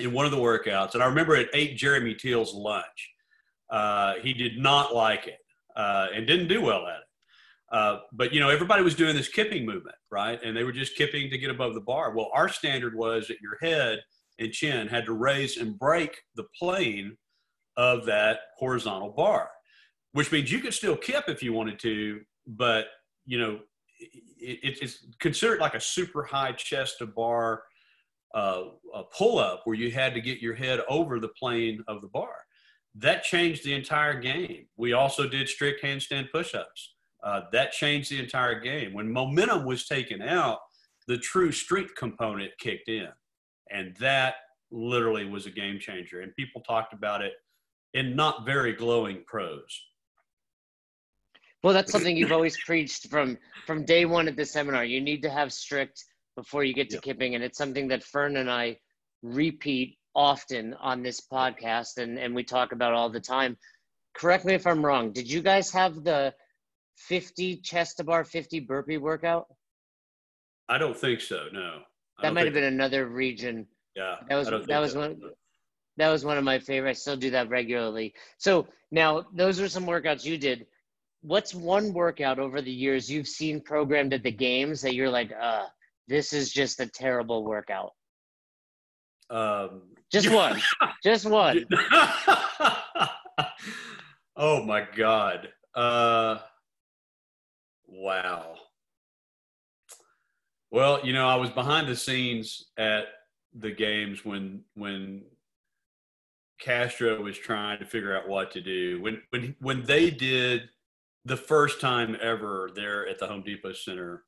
in 0.00 0.12
one 0.12 0.26
of 0.26 0.32
the 0.32 0.38
workouts, 0.38 0.94
and 0.94 1.02
I 1.02 1.06
remember 1.06 1.36
it 1.36 1.48
ate 1.54 1.76
Jeremy 1.76 2.14
Thiel's 2.14 2.52
lunch. 2.54 3.12
Uh, 3.70 4.14
he 4.20 4.32
did 4.32 4.58
not 4.58 4.94
like 4.94 5.28
it 5.28 5.38
uh, 5.76 6.08
and 6.12 6.26
didn't 6.26 6.48
do 6.48 6.60
well 6.60 6.86
at 6.88 6.96
it. 6.96 7.04
Uh, 7.70 7.98
but 8.12 8.32
you 8.32 8.40
know, 8.40 8.48
everybody 8.48 8.82
was 8.82 8.96
doing 8.96 9.14
this 9.14 9.28
kipping 9.28 9.64
movement, 9.64 9.96
right? 10.10 10.40
And 10.42 10.56
they 10.56 10.64
were 10.64 10.72
just 10.72 10.96
kipping 10.96 11.30
to 11.30 11.38
get 11.38 11.50
above 11.50 11.74
the 11.74 11.80
bar. 11.80 12.12
Well, 12.16 12.30
our 12.32 12.48
standard 12.48 12.96
was 12.96 13.28
that 13.28 13.40
your 13.40 13.58
head 13.60 14.00
and 14.38 14.52
chin 14.52 14.88
had 14.88 15.04
to 15.06 15.12
raise 15.12 15.56
and 15.56 15.78
break 15.78 16.22
the 16.36 16.44
plane 16.58 17.16
of 17.76 18.04
that 18.06 18.40
horizontal 18.56 19.10
bar, 19.10 19.50
which 20.12 20.32
means 20.32 20.50
you 20.50 20.60
could 20.60 20.74
still 20.74 20.96
kip 20.96 21.24
if 21.28 21.42
you 21.42 21.52
wanted 21.52 21.78
to, 21.80 22.20
but 22.46 22.86
you 23.24 23.38
know, 23.38 23.60
it, 24.00 24.78
it's 24.80 25.06
considered 25.20 25.60
like 25.60 25.74
a 25.74 25.80
super 25.80 26.22
high 26.22 26.52
chest 26.52 26.98
to 26.98 27.06
bar 27.06 27.62
uh, 28.34 28.64
pull 29.16 29.38
up 29.38 29.62
where 29.64 29.76
you 29.76 29.90
had 29.90 30.14
to 30.14 30.20
get 30.20 30.38
your 30.38 30.54
head 30.54 30.80
over 30.88 31.18
the 31.18 31.28
plane 31.28 31.82
of 31.88 32.00
the 32.02 32.08
bar. 32.08 32.34
That 32.94 33.22
changed 33.22 33.64
the 33.64 33.74
entire 33.74 34.18
game. 34.20 34.66
We 34.76 34.92
also 34.92 35.28
did 35.28 35.48
strict 35.48 35.82
handstand 35.82 36.30
push 36.32 36.54
ups. 36.54 36.94
Uh, 37.22 37.42
that 37.52 37.72
changed 37.72 38.10
the 38.10 38.18
entire 38.18 38.60
game. 38.60 38.92
When 38.92 39.12
momentum 39.12 39.64
was 39.64 39.86
taken 39.86 40.22
out, 40.22 40.58
the 41.06 41.18
true 41.18 41.52
strength 41.52 41.94
component 41.96 42.52
kicked 42.58 42.88
in. 42.88 43.08
And 43.70 43.96
that 43.96 44.34
literally 44.70 45.24
was 45.24 45.46
a 45.46 45.50
game 45.50 45.78
changer. 45.78 46.20
And 46.20 46.34
people 46.36 46.60
talked 46.62 46.92
about 46.92 47.22
it 47.22 47.32
in 47.94 48.14
not 48.14 48.44
very 48.44 48.72
glowing 48.72 49.24
prose. 49.26 49.80
Well, 51.62 51.74
that's 51.74 51.90
something 51.90 52.16
you've 52.16 52.32
always 52.32 52.56
preached 52.64 53.08
from 53.08 53.36
from 53.66 53.84
day 53.84 54.04
one 54.04 54.28
at 54.28 54.36
the 54.36 54.44
seminar. 54.44 54.84
You 54.84 55.00
need 55.00 55.22
to 55.22 55.30
have 55.30 55.52
strict 55.52 56.04
before 56.36 56.62
you 56.62 56.72
get 56.72 56.88
to 56.90 57.00
kipping, 57.00 57.34
and 57.34 57.42
it's 57.42 57.58
something 57.58 57.88
that 57.88 58.04
Fern 58.04 58.36
and 58.36 58.48
I 58.48 58.78
repeat 59.22 59.98
often 60.14 60.74
on 60.74 61.02
this 61.02 61.20
podcast, 61.20 61.96
and 61.96 62.16
and 62.16 62.34
we 62.34 62.44
talk 62.44 62.70
about 62.70 62.94
all 62.94 63.10
the 63.10 63.20
time. 63.20 63.56
Correct 64.14 64.44
me 64.44 64.54
if 64.54 64.66
I'm 64.66 64.84
wrong. 64.84 65.12
Did 65.12 65.28
you 65.30 65.42
guys 65.42 65.72
have 65.72 66.04
the 66.04 66.32
50 66.96 67.56
chest 67.58 67.96
to 67.96 68.04
bar, 68.04 68.24
50 68.24 68.60
burpee 68.60 68.98
workout? 68.98 69.46
I 70.68 70.78
don't 70.78 70.96
think 70.96 71.20
so. 71.20 71.46
No. 71.52 71.80
That 72.22 72.34
might 72.34 72.44
have 72.46 72.54
been 72.54 72.64
another 72.64 73.06
region. 73.06 73.66
Yeah. 73.94 74.16
That 74.28 74.36
was 74.36 74.48
that 74.66 74.78
was 74.78 74.94
one 74.94 75.20
that 75.96 76.08
was 76.08 76.24
one 76.24 76.38
of 76.38 76.44
my 76.44 76.58
favorites. 76.58 77.00
I 77.00 77.02
still 77.02 77.16
do 77.16 77.30
that 77.30 77.48
regularly. 77.48 78.14
So 78.38 78.66
now 78.90 79.26
those 79.34 79.60
are 79.60 79.68
some 79.68 79.86
workouts 79.86 80.24
you 80.24 80.38
did. 80.38 80.66
What's 81.22 81.54
one 81.54 81.92
workout 81.92 82.38
over 82.38 82.62
the 82.62 82.70
years 82.70 83.10
you've 83.10 83.26
seen 83.26 83.60
programmed 83.60 84.14
at 84.14 84.22
the 84.22 84.30
games 84.30 84.80
that 84.82 84.94
you're 84.94 85.10
like, 85.10 85.32
uh, 85.38 85.66
this 86.06 86.32
is 86.32 86.52
just 86.52 86.78
a 86.80 86.86
terrible 86.86 87.44
workout? 87.44 87.92
Um, 89.30 89.82
just 90.10 90.30
one. 90.30 90.60
just 91.02 91.26
one. 91.26 91.66
oh 94.36 94.62
my 94.64 94.86
God. 94.96 95.48
Uh 95.74 96.38
Wow. 97.90 98.54
Well, 100.70 101.04
you 101.04 101.12
know, 101.12 101.26
I 101.26 101.36
was 101.36 101.50
behind 101.50 101.88
the 101.88 101.96
scenes 101.96 102.66
at 102.76 103.06
the 103.54 103.70
games 103.70 104.24
when 104.24 104.64
when 104.74 105.22
Castro 106.60 107.20
was 107.22 107.38
trying 107.38 107.78
to 107.78 107.86
figure 107.86 108.16
out 108.16 108.28
what 108.28 108.50
to 108.52 108.60
do. 108.60 109.00
When 109.00 109.22
when 109.30 109.56
when 109.60 109.84
they 109.84 110.10
did 110.10 110.68
the 111.24 111.36
first 111.36 111.80
time 111.80 112.16
ever 112.20 112.70
there 112.74 113.06
at 113.08 113.18
the 113.18 113.26
Home 113.26 113.42
Depot 113.42 113.72
Center, 113.72 114.24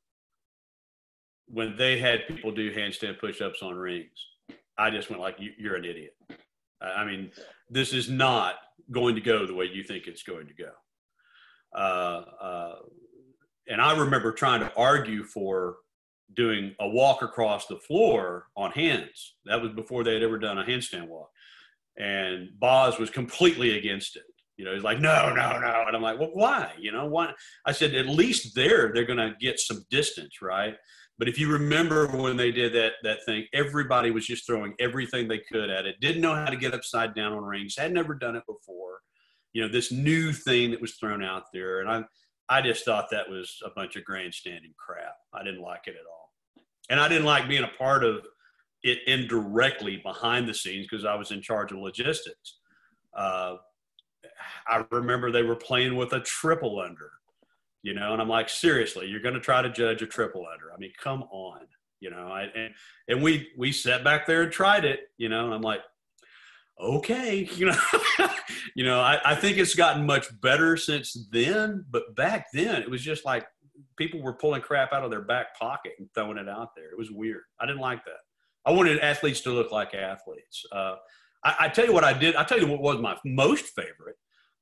when 1.47 1.75
they 1.77 1.99
had 1.99 2.27
people 2.27 2.51
do 2.51 2.73
handstand 2.73 3.19
push-ups 3.19 3.61
on 3.61 3.75
rings, 3.75 4.27
I 4.77 4.89
just 4.89 5.09
went 5.09 5.21
like, 5.21 5.37
"You're 5.57 5.75
an 5.75 5.85
idiot." 5.85 6.15
I 6.81 7.05
mean, 7.05 7.31
this 7.69 7.93
is 7.93 8.09
not 8.09 8.55
going 8.89 9.13
to 9.15 9.21
go 9.21 9.45
the 9.45 9.53
way 9.53 9.65
you 9.65 9.83
think 9.83 10.07
it's 10.07 10.23
going 10.23 10.47
to 10.47 10.53
go. 10.53 10.71
Uh, 11.75 12.23
uh, 12.43 12.75
and 13.67 13.79
I 13.79 13.97
remember 13.97 14.31
trying 14.31 14.61
to 14.61 14.73
argue 14.75 15.23
for 15.23 15.77
doing 16.35 16.75
a 16.79 16.87
walk 16.87 17.21
across 17.21 17.67
the 17.67 17.77
floor 17.77 18.47
on 18.55 18.71
hands. 18.71 19.35
That 19.45 19.61
was 19.61 19.71
before 19.71 20.03
they 20.03 20.13
had 20.13 20.23
ever 20.23 20.37
done 20.37 20.57
a 20.57 20.63
handstand 20.63 21.07
walk. 21.07 21.29
And 21.97 22.49
Boz 22.59 22.97
was 22.97 23.09
completely 23.09 23.77
against 23.77 24.15
it. 24.15 24.23
You 24.57 24.65
know, 24.65 24.73
he's 24.73 24.83
like, 24.83 24.99
no, 24.99 25.29
no, 25.29 25.59
no. 25.59 25.83
And 25.87 25.95
I'm 25.95 26.01
like, 26.01 26.19
well, 26.19 26.31
why? 26.33 26.71
You 26.79 26.91
know, 26.91 27.05
why? 27.05 27.33
I 27.65 27.71
said, 27.71 27.95
at 27.95 28.07
least 28.07 28.55
there, 28.55 28.91
they're 28.93 29.05
going 29.05 29.17
to 29.17 29.35
get 29.39 29.59
some 29.59 29.83
distance, 29.89 30.41
right? 30.41 30.75
But 31.17 31.27
if 31.27 31.37
you 31.37 31.51
remember 31.51 32.07
when 32.07 32.35
they 32.35 32.51
did 32.51 32.73
that 32.73 32.93
that 33.03 33.19
thing, 33.25 33.45
everybody 33.53 34.09
was 34.09 34.25
just 34.25 34.47
throwing 34.47 34.73
everything 34.79 35.27
they 35.27 35.37
could 35.37 35.69
at 35.69 35.85
it. 35.85 35.99
Didn't 35.99 36.21
know 36.21 36.33
how 36.33 36.47
to 36.47 36.55
get 36.55 36.73
upside 36.73 37.13
down 37.13 37.33
on 37.33 37.43
rings. 37.43 37.75
Had 37.77 37.93
never 37.93 38.15
done 38.15 38.35
it 38.35 38.43
before. 38.47 39.01
You 39.53 39.61
know, 39.61 39.71
this 39.71 39.91
new 39.91 40.31
thing 40.31 40.71
that 40.71 40.81
was 40.81 40.95
thrown 40.95 41.23
out 41.23 41.43
there, 41.53 41.81
and 41.81 41.89
I 41.91 42.03
I 42.49 42.61
just 42.61 42.85
thought 42.85 43.09
that 43.11 43.29
was 43.29 43.55
a 43.63 43.69
bunch 43.69 43.95
of 43.95 44.03
grandstanding 44.03 44.73
crap. 44.77 45.15
I 45.33 45.43
didn't 45.43 45.61
like 45.61 45.83
it 45.85 45.91
at 45.91 46.07
all. 46.11 46.20
And 46.91 46.99
I 46.99 47.07
didn't 47.07 47.25
like 47.25 47.47
being 47.47 47.63
a 47.63 47.71
part 47.77 48.03
of 48.03 48.25
it 48.83 48.99
indirectly 49.07 50.01
behind 50.03 50.47
the 50.47 50.53
scenes 50.53 50.87
because 50.89 51.05
I 51.05 51.15
was 51.15 51.31
in 51.31 51.41
charge 51.41 51.71
of 51.71 51.77
logistics. 51.77 52.57
Uh, 53.15 53.55
I 54.67 54.83
remember 54.91 55.31
they 55.31 55.41
were 55.41 55.55
playing 55.55 55.95
with 55.95 56.11
a 56.11 56.19
triple 56.19 56.81
under, 56.81 57.11
you 57.81 57.93
know, 57.93 58.11
and 58.11 58.21
I'm 58.21 58.27
like, 58.27 58.49
seriously, 58.49 59.07
you're 59.07 59.21
going 59.21 59.35
to 59.35 59.39
try 59.39 59.61
to 59.61 59.69
judge 59.69 60.01
a 60.01 60.05
triple 60.05 60.45
under? 60.51 60.73
I 60.73 60.77
mean, 60.77 60.91
come 61.01 61.23
on, 61.31 61.61
you 62.01 62.09
know. 62.09 62.27
I, 62.27 62.43
and 62.53 62.73
and 63.07 63.23
we 63.23 63.47
we 63.57 63.71
sat 63.71 64.03
back 64.03 64.25
there 64.25 64.41
and 64.41 64.51
tried 64.51 64.83
it, 64.83 64.99
you 65.17 65.29
know, 65.29 65.45
and 65.45 65.53
I'm 65.53 65.61
like, 65.61 65.81
okay, 66.77 67.49
you 67.55 67.67
know, 67.67 67.79
you 68.75 68.83
know, 68.83 68.99
I, 68.99 69.19
I 69.23 69.35
think 69.35 69.57
it's 69.57 69.75
gotten 69.75 70.05
much 70.05 70.27
better 70.41 70.75
since 70.75 71.27
then, 71.31 71.85
but 71.89 72.17
back 72.17 72.47
then 72.51 72.81
it 72.81 72.91
was 72.91 73.01
just 73.01 73.23
like 73.23 73.45
people 73.97 74.21
were 74.21 74.33
pulling 74.33 74.61
crap 74.61 74.93
out 74.93 75.03
of 75.03 75.11
their 75.11 75.21
back 75.21 75.57
pocket 75.59 75.93
and 75.99 76.07
throwing 76.13 76.37
it 76.37 76.49
out 76.49 76.69
there. 76.75 76.91
It 76.91 76.97
was 76.97 77.11
weird. 77.11 77.41
I 77.59 77.65
didn't 77.65 77.81
like 77.81 78.03
that. 78.05 78.19
I 78.65 78.71
wanted 78.71 78.99
athletes 78.99 79.41
to 79.41 79.51
look 79.51 79.71
like 79.71 79.93
athletes. 79.93 80.63
Uh, 80.71 80.95
I, 81.43 81.55
I, 81.61 81.69
tell 81.69 81.85
you 81.85 81.93
what 81.93 82.03
I 82.03 82.13
did. 82.13 82.35
I 82.35 82.43
tell 82.43 82.59
you 82.59 82.67
what 82.67 82.81
was 82.81 82.99
my 82.99 83.17
most 83.25 83.65
favorite, 83.75 84.17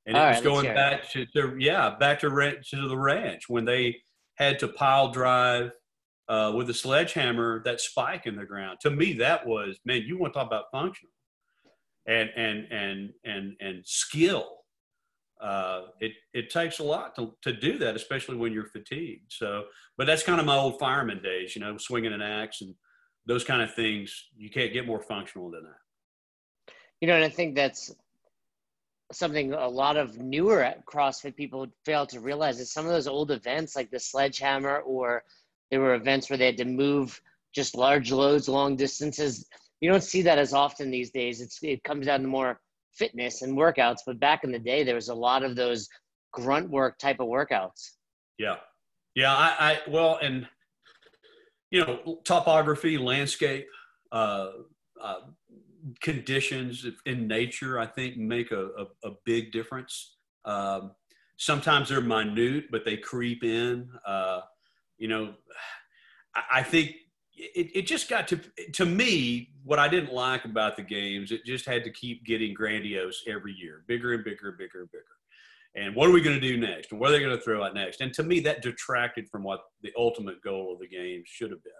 and 0.06 0.16
it 0.16 0.20
All 0.20 0.28
was 0.28 0.36
right, 0.38 0.44
going 0.44 0.66
back 0.74 1.10
to, 1.12 1.26
to, 1.36 1.56
yeah, 1.60 1.96
back 2.00 2.20
to 2.22 2.30
to 2.30 2.88
the 2.88 2.98
ranch 2.98 3.50
when 3.50 3.66
they 3.66 3.98
had 4.36 4.60
to 4.60 4.70
pile 4.70 5.12
drive 5.12 5.72
uh, 6.30 6.54
with 6.56 6.70
a 6.70 6.74
sledgehammer 6.74 7.62
that 7.66 7.82
spike 7.82 8.26
in 8.26 8.36
the 8.36 8.46
ground. 8.46 8.80
To 8.82 8.90
me, 8.90 9.14
that 9.14 9.46
was 9.46 9.78
man. 9.84 10.04
You 10.06 10.18
want 10.18 10.34
to 10.34 10.40
talk 10.40 10.48
about 10.48 10.66
functional 10.72 11.12
and 12.08 12.30
and 12.36 12.68
and 12.72 13.10
and 13.26 13.56
and 13.60 13.84
skill. 13.86 14.59
Uh, 15.40 15.84
it 16.00 16.14
it 16.34 16.50
takes 16.50 16.80
a 16.80 16.84
lot 16.84 17.16
to, 17.16 17.34
to 17.42 17.54
do 17.54 17.78
that, 17.78 17.96
especially 17.96 18.36
when 18.36 18.52
you're 18.52 18.66
fatigued. 18.66 19.32
So, 19.32 19.66
but 19.98 20.06
that's 20.06 20.24
kind 20.24 20.40
of 20.40 20.46
my 20.46 20.58
old 20.58 20.80
fireman 20.80 21.22
days, 21.22 21.56
you 21.56 21.62
know, 21.62 21.78
swinging 21.78 22.14
an 22.14 22.22
axe 22.22 22.62
and 22.62 22.76
those 23.26 23.44
kind 23.44 23.62
of 23.62 23.74
things. 23.74 24.28
You 24.38 24.50
can't 24.50 24.74
get 24.74 24.86
more 24.86 25.02
functional 25.02 25.50
than 25.50 25.64
that. 25.64 26.74
You 27.02 27.08
know, 27.08 27.16
and 27.16 27.24
I 27.24 27.30
think 27.30 27.56
that's 27.56 27.94
something 29.12 29.54
a 29.54 29.68
lot 29.68 29.98
of 29.98 30.20
newer 30.20 30.74
CrossFit 30.86 31.36
people 31.36 31.68
fail 31.86 32.06
to 32.08 32.20
realize 32.20 32.60
is 32.60 32.72
some 32.72 32.86
of 32.86 32.92
those 32.92 33.08
old 33.08 33.32
events 33.32 33.76
like 33.76 33.90
the 33.90 34.00
sledgehammer 34.00 34.80
or 34.80 35.24
there 35.72 35.80
were 35.80 35.96
events 35.96 36.30
where 36.30 36.38
they 36.38 36.46
had 36.46 36.58
to 36.58 36.66
move 36.66 37.20
just 37.56 37.76
large 37.76 38.12
loads 38.12 38.48
long 38.48 38.76
distances 38.76 39.48
you 39.82 39.90
don't 39.90 40.04
see 40.04 40.24
that 40.24 40.38
as 40.38 40.54
often 40.54 40.92
these 40.92 41.12
days. 41.12 41.42
It's 41.42 41.60
it 41.62 41.84
comes 41.84 42.06
down 42.06 42.22
to 42.22 42.28
more 42.28 42.60
fitness 42.96 43.42
and 43.42 43.58
workouts. 43.58 44.00
But 44.06 44.20
back 44.20 44.44
in 44.44 44.52
the 44.52 44.60
day, 44.60 44.84
there 44.84 44.96
was 44.96 45.10
a 45.10 45.16
lot 45.16 45.44
of 45.44 45.56
those 45.56 45.88
grunt 46.34 46.70
work 46.70 46.98
type 46.98 47.20
of 47.20 47.28
workouts. 47.28 47.92
Yeah, 48.38 48.58
yeah. 49.16 49.34
I, 49.34 49.56
I 49.60 49.80
well, 49.90 50.20
and 50.22 50.48
you 51.72 51.86
know, 51.86 52.20
topography, 52.24 52.98
landscape, 52.98 53.68
uh, 54.12 54.50
uh, 55.02 55.20
conditions 56.02 56.86
in 57.06 57.28
nature, 57.28 57.80
I 57.80 57.86
think 57.86 58.18
make 58.18 58.52
a, 58.52 58.66
a, 58.66 59.10
a 59.10 59.12
big 59.26 59.52
difference. 59.52 60.18
Um, 60.46 60.92
sometimes 61.38 61.90
they're 61.90 62.02
minute, 62.02 62.66
but 62.72 62.86
they 62.86 62.98
creep 62.98 63.44
in. 63.44 63.90
Uh, 64.06 64.42
you 64.98 65.08
know, 65.08 65.34
I, 66.36 66.60
I 66.60 66.64
think 66.64 66.96
it, 67.40 67.72
it 67.76 67.88
just 67.88 68.10
got 68.10 68.28
to 68.30 68.40
to 68.74 68.86
me 68.86 69.52
what 69.64 69.80
I 69.80 69.88
didn't 69.88 70.14
like 70.14 70.46
about 70.46 70.76
the 70.76 70.84
games. 70.84 71.32
It 71.32 71.46
just 71.46 71.66
had 71.66 71.84
to 71.86 71.92
keep 71.92 72.26
getting 72.26 72.54
grandiose 72.54 73.24
every 73.28 73.54
year, 73.54 73.84
bigger 73.88 74.14
and 74.14 74.24
bigger, 74.24 74.50
and 74.50 74.58
bigger 74.58 74.82
and 74.82 74.92
bigger. 74.92 75.06
and 75.76 75.96
what 75.96 76.10
are 76.10 76.12
we 76.12 76.22
going 76.22 76.40
to 76.40 76.48
do 76.48 76.58
next 76.58 76.92
and 76.92 77.00
what 77.00 77.10
are 77.10 77.14
they 77.14 77.20
going 77.20 77.36
to 77.36 77.44
throw 77.44 77.64
out 77.64 77.74
next 77.74 78.02
and 78.02 78.14
to 78.14 78.24
me 78.24 78.40
that 78.40 78.62
detracted 78.62 79.28
from 79.30 79.44
what 79.44 79.62
the 79.82 79.92
ultimate 79.98 80.42
goal 80.42 80.74
of 80.74 80.80
the 80.80 80.88
game 80.88 81.24
should 81.26 81.52
have 81.52 81.64
been 81.64 81.74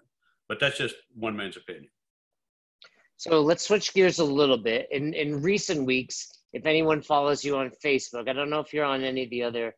but 0.48 0.60
that's 0.60 0.78
just 0.78 0.96
one 1.16 1.36
man's 1.36 1.58
opinion 1.58 1.90
so 3.18 3.42
let's 3.42 3.68
switch 3.68 3.94
gears 3.94 4.20
a 4.20 4.24
little 4.24 4.58
bit 4.58 4.88
in 4.92 5.14
in 5.14 5.42
recent 5.42 5.86
weeks 5.86 6.32
if 6.54 6.66
anyone 6.66 7.02
follows 7.02 7.44
you 7.44 7.58
on 7.58 7.72
facebook 7.84 8.30
i 8.30 8.34
don't 8.34 8.50
know 8.50 8.60
if 8.60 8.74
you're 8.74 8.86
on 8.86 9.04
any 9.04 9.24
of 9.24 9.30
the 9.32 9.42
other 9.44 9.74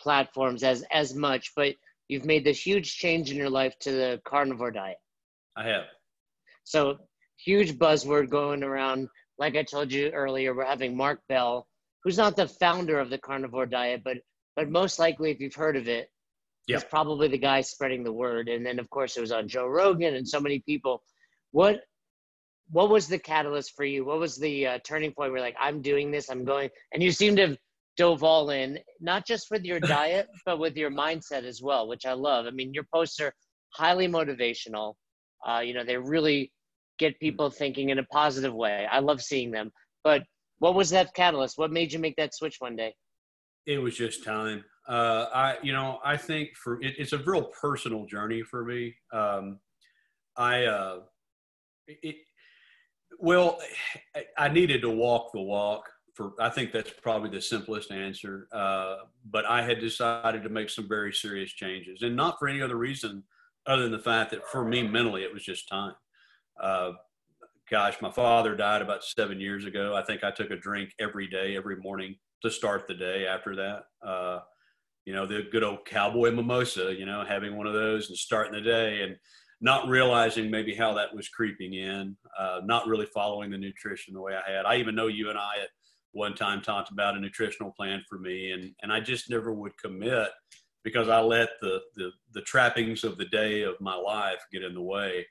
platforms 0.00 0.62
as 0.62 0.82
as 0.90 1.14
much 1.14 1.52
but 1.54 1.74
you've 2.10 2.24
made 2.24 2.44
this 2.44 2.64
huge 2.64 2.96
change 2.96 3.30
in 3.30 3.36
your 3.36 3.50
life 3.50 3.78
to 3.78 3.90
the 3.92 4.20
carnivore 4.24 4.70
diet 4.70 4.96
i 5.56 5.66
have 5.66 5.84
so 6.64 6.96
huge 7.36 7.78
buzzword 7.78 8.28
going 8.28 8.62
around 8.62 9.08
like 9.38 9.56
i 9.56 9.62
told 9.62 9.92
you 9.92 10.10
earlier 10.10 10.54
we're 10.54 10.64
having 10.64 10.96
mark 10.96 11.20
bell 11.28 11.66
who's 12.02 12.16
not 12.16 12.36
the 12.36 12.48
founder 12.48 12.98
of 12.98 13.10
the 13.10 13.18
carnivore 13.18 13.66
diet, 13.66 14.02
but 14.04 14.18
but 14.56 14.68
most 14.68 14.98
likely, 14.98 15.30
if 15.30 15.40
you've 15.40 15.54
heard 15.54 15.76
of 15.76 15.88
it, 15.88 16.10
yeah. 16.66 16.76
he's 16.76 16.84
probably 16.84 17.28
the 17.28 17.38
guy 17.38 17.60
spreading 17.60 18.02
the 18.02 18.12
word. 18.12 18.48
And 18.48 18.66
then, 18.66 18.78
of 18.78 18.90
course, 18.90 19.16
it 19.16 19.20
was 19.20 19.32
on 19.32 19.48
Joe 19.48 19.66
Rogan 19.66 20.14
and 20.14 20.28
so 20.28 20.40
many 20.40 20.60
people. 20.60 21.02
What 21.52 21.80
what 22.70 22.90
was 22.90 23.08
the 23.08 23.18
catalyst 23.18 23.74
for 23.76 23.84
you? 23.84 24.04
What 24.04 24.18
was 24.18 24.36
the 24.36 24.66
uh, 24.66 24.78
turning 24.84 25.12
point 25.12 25.32
where 25.32 25.40
like 25.40 25.56
I'm 25.60 25.82
doing 25.82 26.10
this, 26.10 26.30
I'm 26.30 26.44
going, 26.44 26.70
and 26.92 27.02
you 27.02 27.12
seem 27.12 27.36
to 27.36 27.48
have 27.48 27.56
dove 28.00 28.24
all 28.24 28.48
in, 28.48 28.78
not 28.98 29.26
just 29.26 29.50
with 29.50 29.62
your 29.62 29.78
diet, 29.78 30.26
but 30.46 30.58
with 30.58 30.74
your 30.74 30.90
mindset 30.90 31.44
as 31.44 31.60
well, 31.60 31.86
which 31.86 32.06
I 32.06 32.14
love. 32.14 32.46
I 32.46 32.50
mean, 32.50 32.72
your 32.72 32.86
posts 32.94 33.20
are 33.20 33.34
highly 33.74 34.08
motivational. 34.08 34.94
Uh, 35.46 35.58
you 35.58 35.74
know, 35.74 35.84
they 35.84 35.98
really 35.98 36.50
get 36.98 37.20
people 37.20 37.50
thinking 37.50 37.90
in 37.90 37.98
a 37.98 38.04
positive 38.04 38.54
way. 38.54 38.86
I 38.90 39.00
love 39.00 39.20
seeing 39.20 39.50
them. 39.50 39.70
But 40.02 40.22
what 40.60 40.74
was 40.74 40.88
that 40.90 41.12
catalyst? 41.12 41.58
What 41.58 41.72
made 41.72 41.92
you 41.92 41.98
make 41.98 42.16
that 42.16 42.34
switch 42.34 42.56
one 42.58 42.74
day? 42.74 42.94
It 43.66 43.78
was 43.78 43.98
just 43.98 44.24
time. 44.24 44.64
Uh, 44.88 45.26
I, 45.34 45.56
you 45.62 45.74
know, 45.74 45.98
I 46.02 46.16
think 46.16 46.56
for 46.56 46.80
it, 46.82 46.94
it's 46.98 47.12
a 47.12 47.18
real 47.18 47.50
personal 47.60 48.06
journey 48.06 48.42
for 48.42 48.64
me. 48.64 48.94
Um, 49.12 49.58
I, 50.38 50.64
uh, 50.64 51.00
it, 51.86 52.16
well, 53.18 53.58
I 54.38 54.48
needed 54.48 54.80
to 54.82 54.90
walk 54.90 55.32
the 55.34 55.42
walk. 55.42 55.84
For 56.20 56.34
I 56.38 56.50
think 56.50 56.70
that's 56.70 56.92
probably 57.02 57.30
the 57.30 57.40
simplest 57.40 57.90
answer. 57.90 58.46
Uh, 58.52 58.96
but 59.30 59.46
I 59.46 59.62
had 59.62 59.80
decided 59.80 60.42
to 60.42 60.50
make 60.50 60.68
some 60.68 60.86
very 60.86 61.14
serious 61.14 61.50
changes, 61.50 62.02
and 62.02 62.14
not 62.14 62.38
for 62.38 62.46
any 62.46 62.60
other 62.60 62.76
reason 62.76 63.22
other 63.66 63.84
than 63.84 63.92
the 63.92 63.98
fact 63.98 64.30
that 64.32 64.46
for 64.46 64.62
me 64.62 64.86
mentally 64.86 65.22
it 65.22 65.32
was 65.32 65.42
just 65.42 65.66
time. 65.68 65.94
Uh, 66.62 66.92
gosh, 67.70 67.96
my 68.02 68.10
father 68.10 68.54
died 68.54 68.82
about 68.82 69.02
seven 69.02 69.40
years 69.40 69.64
ago. 69.64 69.94
I 69.96 70.02
think 70.02 70.22
I 70.22 70.30
took 70.30 70.50
a 70.50 70.56
drink 70.56 70.90
every 71.00 71.26
day, 71.26 71.56
every 71.56 71.76
morning 71.76 72.16
to 72.42 72.50
start 72.50 72.86
the 72.86 72.94
day 72.94 73.26
after 73.26 73.56
that. 73.56 73.84
Uh, 74.06 74.40
you 75.06 75.14
know, 75.14 75.24
the 75.24 75.48
good 75.50 75.64
old 75.64 75.86
cowboy 75.86 76.32
mimosa, 76.32 76.94
you 76.94 77.06
know, 77.06 77.24
having 77.26 77.56
one 77.56 77.66
of 77.66 77.72
those 77.72 78.10
and 78.10 78.18
starting 78.18 78.52
the 78.52 78.60
day 78.60 79.04
and 79.04 79.16
not 79.62 79.88
realizing 79.88 80.50
maybe 80.50 80.74
how 80.74 80.92
that 80.94 81.14
was 81.14 81.30
creeping 81.30 81.72
in, 81.72 82.14
uh, 82.38 82.60
not 82.64 82.86
really 82.86 83.06
following 83.06 83.50
the 83.50 83.56
nutrition 83.56 84.12
the 84.12 84.20
way 84.20 84.34
I 84.34 84.50
had. 84.50 84.66
I 84.66 84.76
even 84.76 84.94
know 84.94 85.06
you 85.06 85.30
and 85.30 85.38
I 85.38 85.62
at 85.62 85.70
one 86.12 86.34
time 86.34 86.60
talked 86.60 86.90
about 86.90 87.16
a 87.16 87.20
nutritional 87.20 87.72
plan 87.72 88.02
for 88.08 88.18
me 88.18 88.52
and, 88.52 88.72
and 88.82 88.92
I 88.92 89.00
just 89.00 89.30
never 89.30 89.52
would 89.52 89.76
commit 89.78 90.28
because 90.82 91.08
I 91.08 91.20
let 91.20 91.50
the, 91.60 91.80
the, 91.94 92.10
the 92.32 92.42
trappings 92.42 93.04
of 93.04 93.18
the 93.18 93.26
day 93.26 93.62
of 93.62 93.80
my 93.80 93.94
life 93.94 94.40
get 94.52 94.62
in 94.62 94.74
the 94.74 94.82
way 94.82 95.24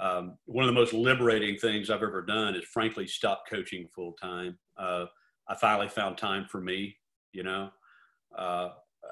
um, 0.00 0.36
one 0.46 0.64
of 0.64 0.68
the 0.68 0.78
most 0.78 0.92
liberating 0.92 1.56
things 1.56 1.88
I've 1.88 2.02
ever 2.02 2.22
done 2.22 2.54
is 2.54 2.64
frankly 2.64 3.06
stop 3.06 3.44
coaching 3.48 3.86
full 3.94 4.12
time. 4.20 4.58
Uh, 4.76 5.06
I 5.48 5.54
finally 5.54 5.88
found 5.88 6.18
time 6.18 6.46
for 6.50 6.60
me, 6.60 6.96
you 7.32 7.42
know. 7.42 7.70
Uh, 8.36 8.70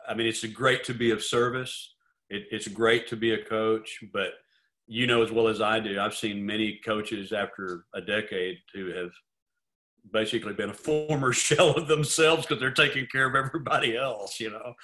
I 0.09 0.15
mean, 0.15 0.27
it's 0.27 0.45
great 0.47 0.83
to 0.85 0.95
be 0.95 1.11
of 1.11 1.23
service. 1.23 1.95
It, 2.31 2.45
it's 2.51 2.69
great 2.69 3.07
to 3.09 3.17
be 3.17 3.35
a 3.35 3.45
coach, 3.45 4.01
but 4.13 4.33
you 4.89 5.07
know 5.07 5.23
as 5.23 5.31
well 5.31 5.47
as 5.47 5.61
I 5.61 5.79
do, 5.79 6.01
I've 6.01 6.17
seen 6.17 6.45
many 6.45 6.81
coaches 6.85 7.33
after 7.33 7.85
a 7.95 8.01
decade 8.01 8.59
who 8.75 8.93
have 8.93 9.11
basically 10.11 10.53
been 10.53 10.71
a 10.71 10.75
former 10.75 11.33
shell 11.33 11.71
of 11.73 11.89
themselves 11.89 12.47
because 12.47 12.61
they're 12.61 12.71
taking 12.71 13.07
care 13.07 13.27
of 13.27 13.35
everybody 13.35 13.97
else, 13.97 14.41
you 14.41 14.51
know. 14.51 14.75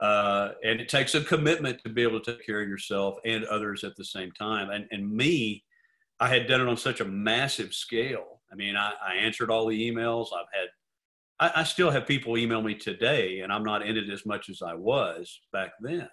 Uh, 0.00 0.52
and 0.64 0.80
it 0.80 0.88
takes 0.88 1.14
a 1.14 1.22
commitment 1.22 1.80
to 1.82 1.88
be 1.88 2.02
able 2.02 2.20
to 2.20 2.32
take 2.32 2.44
care 2.44 2.60
of 2.60 2.68
yourself 2.68 3.16
and 3.24 3.44
others 3.44 3.84
at 3.84 3.94
the 3.96 4.04
same 4.04 4.32
time. 4.32 4.70
And, 4.70 4.86
and 4.90 5.10
me, 5.10 5.64
I 6.20 6.28
had 6.28 6.46
done 6.46 6.60
it 6.60 6.68
on 6.68 6.76
such 6.76 7.00
a 7.00 7.04
massive 7.04 7.72
scale. 7.72 8.40
I 8.50 8.56
mean, 8.56 8.76
I, 8.76 8.92
I 9.04 9.14
answered 9.14 9.50
all 9.50 9.66
the 9.66 9.90
emails. 9.90 10.28
I've 10.34 10.46
had, 10.52 10.68
I, 11.40 11.60
I, 11.60 11.64
still 11.64 11.90
have 11.90 12.06
people 12.06 12.38
email 12.38 12.62
me 12.62 12.74
today, 12.74 13.40
and 13.40 13.52
I'm 13.52 13.64
not 13.64 13.86
in 13.86 13.96
it 13.96 14.08
as 14.08 14.24
much 14.24 14.48
as 14.48 14.62
I 14.62 14.74
was 14.74 15.40
back 15.52 15.72
then. 15.80 16.08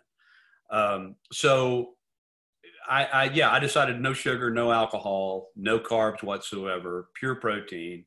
Um, 0.72 1.16
so 1.32 1.92
I, 2.88 3.06
I, 3.06 3.24
yeah, 3.26 3.52
I 3.52 3.60
decided 3.60 4.00
no 4.00 4.14
sugar, 4.14 4.50
no 4.50 4.72
alcohol, 4.72 5.50
no 5.56 5.80
carbs 5.80 6.24
whatsoever, 6.24 7.10
pure 7.14 7.36
protein. 7.36 8.06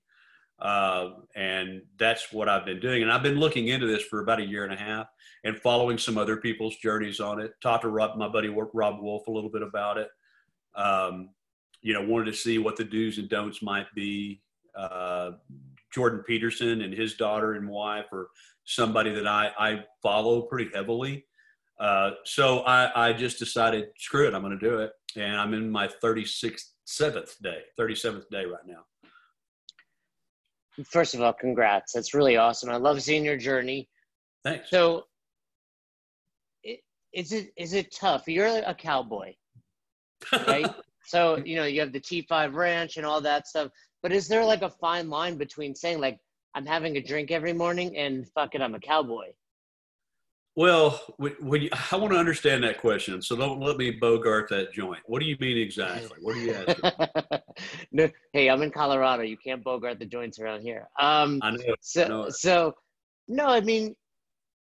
Uh, 0.60 1.10
and 1.34 1.82
that's 1.98 2.32
what 2.32 2.48
I've 2.48 2.64
been 2.64 2.80
doing. 2.80 3.02
And 3.02 3.12
I've 3.12 3.22
been 3.22 3.38
looking 3.38 3.68
into 3.68 3.86
this 3.86 4.02
for 4.02 4.20
about 4.20 4.40
a 4.40 4.46
year 4.46 4.64
and 4.64 4.72
a 4.72 4.76
half 4.76 5.08
and 5.44 5.58
following 5.58 5.98
some 5.98 6.16
other 6.16 6.36
people's 6.36 6.76
journeys 6.76 7.20
on 7.20 7.40
it. 7.40 7.52
Talked 7.60 7.82
to 7.82 7.88
Rob, 7.88 8.16
my 8.16 8.28
buddy 8.28 8.48
Robb 8.48 9.00
Wolf 9.00 9.26
a 9.26 9.30
little 9.30 9.50
bit 9.50 9.62
about 9.62 9.98
it. 9.98 10.08
Um, 10.74 11.30
you 11.82 11.92
know, 11.92 12.02
wanted 12.02 12.26
to 12.26 12.32
see 12.34 12.58
what 12.58 12.76
the 12.76 12.84
do's 12.84 13.18
and 13.18 13.28
don'ts 13.28 13.62
might 13.62 13.86
be. 13.94 14.40
Uh, 14.76 15.32
Jordan 15.92 16.24
Peterson 16.26 16.80
and 16.80 16.92
his 16.92 17.14
daughter 17.14 17.54
and 17.54 17.68
wife 17.68 18.06
are 18.12 18.30
somebody 18.64 19.14
that 19.14 19.26
I, 19.26 19.52
I 19.58 19.84
follow 20.02 20.42
pretty 20.42 20.70
heavily. 20.74 21.26
Uh, 21.78 22.12
so 22.24 22.60
I, 22.60 23.08
I 23.08 23.12
just 23.12 23.38
decided, 23.38 23.88
screw 23.98 24.26
it, 24.26 24.34
I'm 24.34 24.42
going 24.42 24.58
to 24.58 24.68
do 24.68 24.78
it. 24.78 24.92
And 25.16 25.36
I'm 25.36 25.54
in 25.54 25.70
my 25.70 25.88
36th, 26.02 26.70
seventh 26.84 27.34
day, 27.42 27.60
37th 27.78 28.28
day 28.30 28.44
right 28.44 28.66
now. 28.66 28.84
First 30.84 31.14
of 31.14 31.20
all, 31.20 31.32
congrats. 31.32 31.92
That's 31.92 32.14
really 32.14 32.36
awesome. 32.36 32.70
I 32.70 32.76
love 32.76 33.00
seeing 33.00 33.24
your 33.24 33.36
journey. 33.36 33.88
Thanks. 34.42 34.70
So, 34.70 35.04
is 37.12 37.32
it 37.32 37.52
is 37.56 37.72
it 37.72 37.94
tough? 37.94 38.24
You're 38.26 38.46
a 38.46 38.74
cowboy, 38.74 39.34
right? 40.46 40.72
so 41.06 41.36
you 41.44 41.56
know 41.56 41.64
you 41.64 41.80
have 41.80 41.92
the 41.92 42.00
T5 42.00 42.54
Ranch 42.54 42.96
and 42.96 43.06
all 43.06 43.20
that 43.20 43.46
stuff. 43.46 43.70
But 44.02 44.12
is 44.12 44.28
there 44.28 44.44
like 44.44 44.62
a 44.62 44.70
fine 44.70 45.08
line 45.08 45.36
between 45.36 45.74
saying 45.74 46.00
like 46.00 46.18
I'm 46.54 46.66
having 46.66 46.96
a 46.96 47.02
drink 47.02 47.30
every 47.30 47.52
morning 47.52 47.96
and 47.96 48.28
fuck 48.30 48.54
it, 48.54 48.60
I'm 48.60 48.74
a 48.74 48.80
cowboy? 48.80 49.28
Well, 50.56 51.00
when 51.18 51.62
you, 51.62 51.68
I 51.90 51.96
want 51.96 52.12
to 52.12 52.18
understand 52.18 52.62
that 52.62 52.80
question, 52.80 53.20
so 53.20 53.34
don't 53.34 53.60
let 53.60 53.76
me 53.76 53.90
bogart 53.90 54.48
that 54.50 54.72
joint. 54.72 55.00
What 55.06 55.20
do 55.20 55.26
you 55.26 55.36
mean 55.40 55.58
exactly? 55.58 56.16
What 56.20 56.36
are 56.36 56.40
you 56.40 56.54
asking? 56.54 57.40
no, 57.92 58.08
hey, 58.32 58.48
I'm 58.48 58.62
in 58.62 58.70
Colorado. 58.70 59.24
You 59.24 59.36
can't 59.36 59.64
bogart 59.64 59.98
the 59.98 60.06
joints 60.06 60.38
around 60.38 60.60
here. 60.60 60.86
Um, 61.00 61.40
I 61.42 61.50
know. 61.50 61.74
So, 61.80 62.04
I 62.04 62.08
know 62.08 62.28
so, 62.28 62.72
no, 63.26 63.46
I 63.46 63.62
mean, 63.62 63.96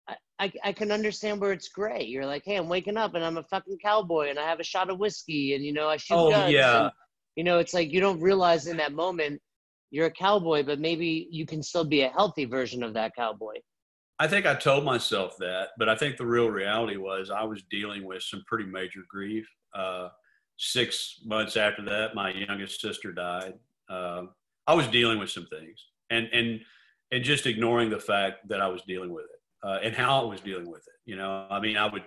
I, 0.09 0.15
I, 0.39 0.51
I 0.63 0.73
can 0.73 0.91
understand 0.91 1.39
where 1.39 1.51
it's 1.51 1.69
great. 1.69 2.09
You're 2.09 2.25
like, 2.25 2.41
hey, 2.45 2.55
I'm 2.55 2.67
waking 2.67 2.97
up 2.97 3.13
and 3.13 3.23
I'm 3.23 3.37
a 3.37 3.43
fucking 3.43 3.77
cowboy 3.77 4.29
and 4.29 4.39
I 4.39 4.47
have 4.47 4.59
a 4.59 4.63
shot 4.63 4.89
of 4.89 4.97
whiskey 4.97 5.53
and 5.53 5.63
you 5.63 5.71
know 5.71 5.87
I 5.87 5.97
shoot 5.97 6.15
oh, 6.15 6.31
guns. 6.31 6.51
yeah. 6.51 6.85
And, 6.85 6.91
you 7.35 7.43
know, 7.43 7.59
it's 7.59 7.75
like 7.75 7.91
you 7.91 7.99
don't 7.99 8.19
realize 8.19 8.65
in 8.65 8.77
that 8.77 8.93
moment 8.93 9.39
you're 9.91 10.07
a 10.07 10.11
cowboy, 10.11 10.63
but 10.63 10.79
maybe 10.79 11.27
you 11.29 11.45
can 11.45 11.61
still 11.61 11.85
be 11.85 12.01
a 12.01 12.09
healthy 12.09 12.45
version 12.45 12.81
of 12.81 12.95
that 12.95 13.15
cowboy. 13.15 13.53
I 14.17 14.27
think 14.27 14.45
I 14.45 14.55
told 14.55 14.85
myself 14.85 15.35
that, 15.39 15.69
but 15.77 15.89
I 15.89 15.95
think 15.95 16.17
the 16.17 16.25
real 16.25 16.49
reality 16.49 16.95
was 16.95 17.29
I 17.29 17.43
was 17.43 17.63
dealing 17.69 18.05
with 18.05 18.23
some 18.23 18.43
pretty 18.47 18.65
major 18.65 19.01
grief. 19.09 19.45
Uh, 19.73 20.09
six 20.57 21.19
months 21.25 21.57
after 21.57 21.83
that, 21.85 22.15
my 22.15 22.31
youngest 22.31 22.79
sister 22.79 23.11
died. 23.11 23.55
Uh, 23.89 24.23
I 24.67 24.73
was 24.73 24.87
dealing 24.87 25.19
with 25.19 25.29
some 25.29 25.47
things, 25.47 25.85
and 26.09 26.29
and 26.31 26.61
and 27.11 27.23
just 27.23 27.45
ignoring 27.45 27.89
the 27.89 27.99
fact 27.99 28.47
that 28.47 28.61
I 28.61 28.67
was 28.67 28.81
dealing 28.87 29.13
with 29.13 29.25
it 29.25 29.67
uh, 29.67 29.79
and 29.83 29.95
how 29.95 30.21
I 30.21 30.25
was 30.25 30.41
dealing 30.41 30.69
with 30.69 30.81
it. 30.87 30.93
You 31.05 31.17
know, 31.17 31.47
I 31.49 31.59
mean, 31.59 31.77
I 31.77 31.91
would 31.91 32.03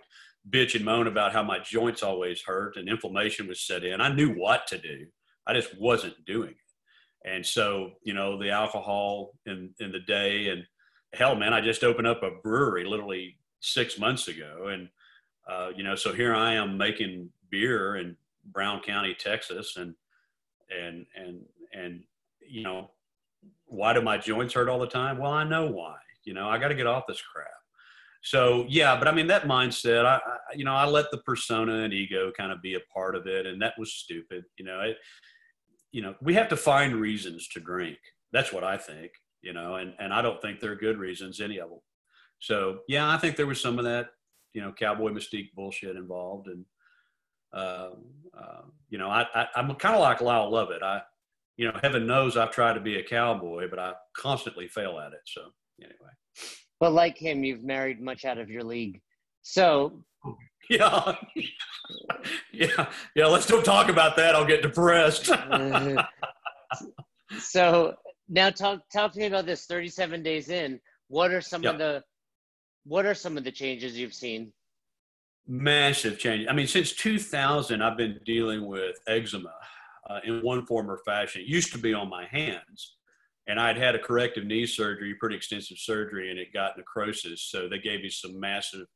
bitch 0.49 0.75
and 0.75 0.85
moan 0.85 1.07
about 1.07 1.33
how 1.33 1.42
my 1.42 1.59
joints 1.59 2.03
always 2.03 2.42
hurt 2.42 2.77
and 2.77 2.88
inflammation 2.88 3.47
was 3.47 3.61
set 3.61 3.85
in. 3.85 4.01
I 4.01 4.12
knew 4.14 4.33
what 4.33 4.66
to 4.68 4.79
do. 4.79 5.07
I 5.47 5.55
just 5.55 5.79
wasn't 5.79 6.25
doing 6.25 6.51
it. 6.51 7.29
And 7.29 7.44
so, 7.44 7.92
you 8.03 8.14
know, 8.14 8.38
the 8.38 8.51
alcohol 8.51 9.33
in 9.47 9.71
in 9.81 9.92
the 9.92 10.01
day 10.01 10.49
and 10.49 10.64
hell, 11.12 11.35
man, 11.35 11.53
I 11.53 11.61
just 11.61 11.85
opened 11.85 12.07
up 12.07 12.23
a 12.23 12.31
brewery 12.42 12.85
literally 12.85 13.37
six 13.61 13.99
months 13.99 14.29
ago, 14.29 14.68
and 14.68 14.88
uh, 15.49 15.71
you 15.75 15.83
know, 15.83 15.94
so 15.94 16.12
here 16.12 16.35
I 16.35 16.55
am 16.55 16.77
making 16.77 17.31
beer 17.51 17.97
in 17.97 18.16
Brown 18.44 18.81
County, 18.81 19.16
Texas, 19.18 19.77
and 19.77 19.94
and 20.71 21.07
and 21.16 21.40
and 21.73 22.03
you 22.47 22.62
know, 22.62 22.90
why 23.66 23.92
do 23.92 24.03
my 24.03 24.18
joints 24.18 24.55
hurt 24.55 24.68
all 24.68 24.79
the 24.79 24.87
time? 24.87 25.18
Well, 25.18 25.33
I 25.33 25.44
know 25.44 25.66
why. 25.66 25.97
You 26.25 26.35
know, 26.35 26.49
I 26.49 26.59
got 26.59 26.68
to 26.68 26.75
get 26.75 26.87
off 26.87 27.07
this 27.09 27.23
crap. 27.23 27.49
So 28.23 28.66
yeah, 28.68 28.99
but 28.99 29.09
I 29.09 29.12
mean 29.12 29.29
that 29.29 29.44
mindset. 29.44 30.05
I, 30.05 30.16
I, 30.16 30.55
you 30.55 30.64
know 30.64 30.75
I 30.75 30.85
let 30.85 31.11
the 31.11 31.18
persona 31.18 31.83
and 31.85 31.94
ego 31.94 32.31
kind 32.37 32.53
of 32.53 32.61
be 32.61 32.75
a 32.75 32.81
part 32.92 33.14
of 33.14 33.27
it, 33.27 33.47
and 33.47 33.61
that 33.62 33.75
was 33.79 33.92
stupid. 33.92 34.44
You 34.59 34.64
know, 34.64 34.81
it, 34.81 34.99
you 35.92 36.03
know 36.03 36.14
we 36.21 36.35
have 36.35 36.49
to 36.49 36.57
find 36.57 36.97
reasons 36.97 37.49
to 37.49 37.61
drink. 37.61 37.99
That's 38.33 38.53
what 38.53 38.64
I 38.64 38.77
think 38.77 39.12
you 39.42 39.53
know, 39.53 39.77
and, 39.77 39.94
and 39.98 40.12
I 40.12 40.22
don't 40.22 40.40
think 40.40 40.61
they're 40.61 40.77
good 40.77 40.98
reasons, 40.98 41.40
any 41.40 41.59
of 41.59 41.70
them. 41.70 41.81
So 42.40 42.81
yeah, 42.88 43.11
I 43.11 43.18
think 43.18 43.37
there 43.37 43.46
was 43.46 43.61
some 43.61 43.79
of 43.79 43.85
that, 43.85 44.09
you 44.55 44.61
know, 44.61 44.72
cowboy 44.72 45.11
mystique 45.11 45.53
bullshit 45.55 45.96
involved. 45.96 46.48
And, 46.48 46.64
uh, 47.53 47.90
uh, 48.38 48.62
you 48.88 48.98
know, 48.98 49.09
I, 49.09 49.27
I, 49.35 49.46
am 49.57 49.74
kind 49.74 49.94
of 49.94 50.01
like 50.01 50.20
Lyle 50.20 50.51
Lovett. 50.51 50.83
I, 50.83 51.03
you 51.57 51.66
know, 51.66 51.79
heaven 51.83 52.07
knows 52.07 52.37
I've 52.37 52.53
tried 52.53 52.74
to 52.74 52.81
be 52.81 52.98
a 52.98 53.03
cowboy, 53.03 53.68
but 53.68 53.79
I 53.79 53.94
constantly 54.16 54.68
fail 54.68 55.01
at 55.01 55.12
it. 55.12 55.20
So 55.27 55.42
anyway. 55.81 56.12
But 56.81 56.92
like 56.92 57.18
him, 57.18 57.42
you've 57.42 57.64
married 57.64 58.01
much 58.01 58.24
out 58.24 58.38
of 58.38 58.51
your 58.51 58.62
league. 58.62 59.01
So 59.42 60.05
yeah, 60.70 61.14
yeah, 62.53 62.87
yeah. 63.14 63.27
Let's 63.27 63.46
don't 63.46 63.64
talk 63.64 63.88
about 63.88 64.16
that. 64.16 64.35
I'll 64.35 64.46
get 64.46 64.62
depressed. 64.62 65.27
so 67.38 67.94
now 68.29 68.51
talk 68.51 68.88
talk 68.91 69.12
to 69.12 69.19
me 69.19 69.27
about 69.27 69.47
this 69.47 69.67
37 69.67 70.23
days 70.23 70.49
in. 70.51 70.81
What 71.09 71.31
are 71.31 71.41
some 71.41 71.62
yep. 71.62 71.75
of 71.75 71.79
the 71.79 72.05
what 72.85 73.07
are 73.07 73.14
some 73.14 73.37
of 73.37 73.45
the 73.45 73.53
changes 73.53 73.99
you've 73.99 74.14
seen? 74.14 74.53
Massive 75.47 76.19
change. 76.19 76.47
I 76.49 76.53
mean 76.53 76.67
since 76.67 76.93
2000 76.93 77.83
i've 77.83 77.97
been 77.97 78.21
dealing 78.25 78.67
with 78.67 78.97
eczema 79.07 79.55
uh, 80.09 80.21
in 80.25 80.41
one 80.43 80.67
form 80.67 80.91
or 80.91 80.99
fashion. 80.99 81.43
It 81.43 81.49
used 81.49 81.73
to 81.73 81.79
be 81.79 81.95
on 81.95 82.09
my 82.09 82.27
hands 82.27 82.97
and 83.47 83.59
i'd 83.59 83.79
had 83.79 83.95
a 83.95 83.99
corrective 83.99 84.45
knee 84.45 84.67
surgery 84.67 85.14
pretty 85.14 85.37
extensive 85.37 85.79
surgery 85.79 86.31
and 86.31 86.38
it 86.38 86.53
got 86.53 86.77
necrosis. 86.77 87.43
So 87.43 87.69
they 87.69 87.79
gave 87.79 88.03
me 88.03 88.11
some 88.11 88.38
massive 88.38 88.87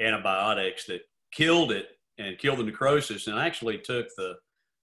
antibiotics 0.00 0.86
that 0.86 1.02
killed 1.32 1.70
it 1.70 1.86
and 2.18 2.38
killed 2.38 2.58
the 2.58 2.64
necrosis. 2.64 3.26
And 3.26 3.38
I 3.38 3.46
actually 3.46 3.78
took 3.78 4.08
the 4.16 4.34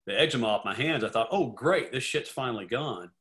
the 0.08 0.20
eczema 0.20 0.48
off 0.48 0.64
my 0.64 0.76
hands. 0.76 1.04
I 1.04 1.10
thought 1.10 1.28
oh 1.32 1.48
great 1.48 1.92
this 1.92 2.04
shit's 2.04 2.30
finally 2.30 2.66
gone 2.66 3.12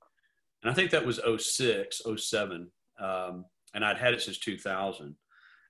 and 0.64 0.70
I 0.70 0.74
think 0.74 0.90
that 0.92 1.04
was 1.04 1.20
06, 1.38 2.02
07. 2.16 2.70
Um, 2.98 3.44
and 3.74 3.84
I'd 3.84 3.98
had 3.98 4.14
it 4.14 4.22
since 4.22 4.38
2000. 4.38 5.14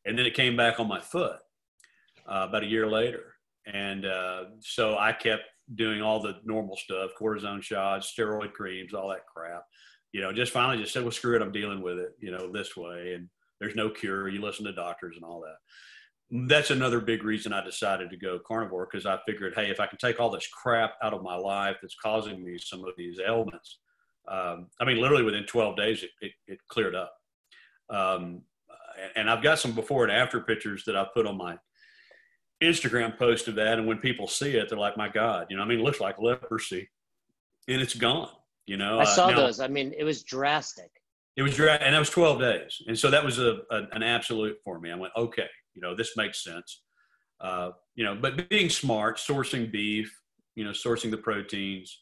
And 0.07 0.19
then 0.19 0.25
it 0.25 0.35
came 0.35 0.57
back 0.57 0.79
on 0.79 0.87
my 0.87 1.01
foot 1.01 1.39
uh, 2.29 2.47
about 2.49 2.63
a 2.63 2.69
year 2.69 2.87
later. 2.87 3.35
And 3.67 4.07
uh, 4.07 4.45
so 4.61 4.97
I 4.97 5.13
kept 5.13 5.43
doing 5.75 6.01
all 6.01 6.21
the 6.21 6.37
normal 6.45 6.77
stuff, 6.77 7.11
cortisone 7.21 7.61
shots, 7.63 8.15
steroid 8.17 8.53
creams, 8.53 8.95
all 8.95 9.09
that 9.09 9.27
crap. 9.27 9.65
You 10.13 10.21
know, 10.21 10.33
just 10.33 10.53
finally 10.53 10.81
just 10.81 10.93
said, 10.93 11.03
well, 11.03 11.11
screw 11.11 11.35
it, 11.35 11.43
I'm 11.43 11.51
dealing 11.51 11.83
with 11.83 11.99
it, 11.99 12.13
you 12.21 12.31
know, 12.31 12.53
this 12.53 12.77
way. 12.77 13.15
And 13.15 13.29
there's 13.61 13.75
no 13.75 13.91
cure. 13.91 14.29
You 14.29 14.43
listen 14.43 14.65
to 14.67 14.73
doctors 14.73 15.17
and 15.17 15.25
all 15.25 15.41
that. 15.41 16.49
That's 16.49 16.71
another 16.71 17.01
big 17.01 17.25
reason 17.25 17.53
I 17.53 17.65
decided 17.65 18.11
to 18.11 18.17
go 18.17 18.39
carnivore 18.39 18.87
because 18.91 19.07
I 19.07 19.19
figured, 19.27 19.55
hey, 19.57 19.71
if 19.71 19.81
I 19.81 19.89
can 19.89 19.99
take 19.99 20.21
all 20.21 20.31
this 20.31 20.47
crap 20.47 20.93
out 21.03 21.15
of 21.15 21.23
my 21.23 21.35
life 21.35 21.79
that's 21.83 21.97
causing 22.01 22.45
me 22.45 22.59
some 22.59 22.85
of 22.85 22.93
these 22.97 23.19
ailments, 23.19 23.81
um, 24.29 24.69
I 24.81 24.85
mean, 24.85 25.01
literally 25.01 25.23
within 25.23 25.45
12 25.45 25.77
days, 25.77 26.03
it, 26.03 26.11
it, 26.21 26.33
it 26.47 26.59
cleared 26.69 26.95
up. 26.95 27.15
Um, 27.91 28.43
and 29.17 29.29
I've 29.29 29.43
got 29.43 29.59
some 29.59 29.73
before 29.73 30.05
and 30.05 30.13
after 30.13 30.41
pictures 30.41 30.85
that 30.87 30.97
I 30.97 31.07
put 31.13 31.27
on 31.27 31.37
my 31.37 31.59
Instagram 32.63 33.19
post 33.19 33.49
of 33.49 33.57
that. 33.57 33.79
And 33.79 33.87
when 33.87 33.99
people 33.99 34.27
see 34.27 34.57
it, 34.57 34.69
they're 34.69 34.79
like, 34.79 34.97
my 34.97 35.09
God, 35.09 35.47
you 35.51 35.57
know, 35.57 35.63
I 35.63 35.67
mean, 35.67 35.81
it 35.81 35.83
looks 35.83 36.01
like 36.01 36.19
leprosy 36.19 36.89
and 37.69 37.83
it's 37.83 37.95
gone, 37.95 38.31
you 38.67 38.77
know. 38.77 38.99
I 38.99 39.05
saw 39.05 39.27
uh, 39.27 39.31
now, 39.31 39.37
those. 39.37 39.61
I 39.61 39.69
mean, 39.69 39.93
it 39.97 40.05
was 40.05 40.23
drastic. 40.23 40.91
It 41.37 41.43
was 41.43 41.55
drastic. 41.55 41.87
And 41.87 41.95
that 41.95 41.99
was 41.99 42.11
12 42.11 42.41
days. 42.41 42.83
And 42.87 42.99
so 42.99 43.11
that 43.11 43.25
was 43.25 43.39
a, 43.39 43.59
a, 43.71 43.83
an 43.93 44.03
absolute 44.03 44.57
for 44.65 44.79
me. 44.79 44.91
I 44.91 44.95
went, 44.95 45.13
okay, 45.17 45.49
you 45.75 45.83
know, 45.83 45.95
this 45.95 46.17
makes 46.17 46.43
sense. 46.43 46.83
Uh, 47.41 47.71
you 47.95 48.05
know, 48.05 48.15
but 48.15 48.49
being 48.49 48.71
smart, 48.71 49.19
sourcing 49.19 49.71
beef, 49.71 50.17
you 50.55 50.65
know, 50.65 50.71
sourcing 50.71 51.11
the 51.11 51.19
proteins, 51.19 52.01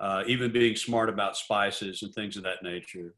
uh, 0.00 0.24
even 0.26 0.52
being 0.52 0.76
smart 0.76 1.08
about 1.08 1.36
spices 1.36 2.02
and 2.02 2.14
things 2.14 2.36
of 2.36 2.42
that 2.42 2.62
nature. 2.62 3.14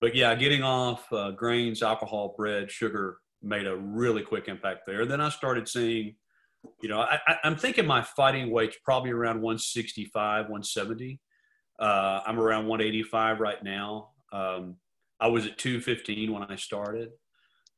But 0.00 0.14
yeah, 0.14 0.34
getting 0.34 0.62
off 0.62 1.10
uh, 1.12 1.30
grains, 1.30 1.82
alcohol, 1.82 2.34
bread, 2.36 2.70
sugar 2.70 3.18
made 3.42 3.66
a 3.66 3.76
really 3.76 4.22
quick 4.22 4.48
impact 4.48 4.82
there. 4.86 5.06
Then 5.06 5.20
I 5.20 5.28
started 5.28 5.68
seeing, 5.68 6.16
you 6.82 6.88
know, 6.88 7.00
I, 7.00 7.18
am 7.44 7.56
thinking 7.56 7.86
my 7.86 8.02
fighting 8.02 8.50
weight's 8.50 8.76
probably 8.84 9.10
around 9.10 9.36
165, 9.36 10.44
170. 10.44 11.20
Uh, 11.78 12.20
I'm 12.26 12.38
around 12.38 12.66
185 12.66 13.40
right 13.40 13.62
now. 13.62 14.10
Um, 14.32 14.76
I 15.20 15.28
was 15.28 15.46
at 15.46 15.58
215 15.58 16.32
when 16.32 16.42
I 16.44 16.56
started. 16.56 17.10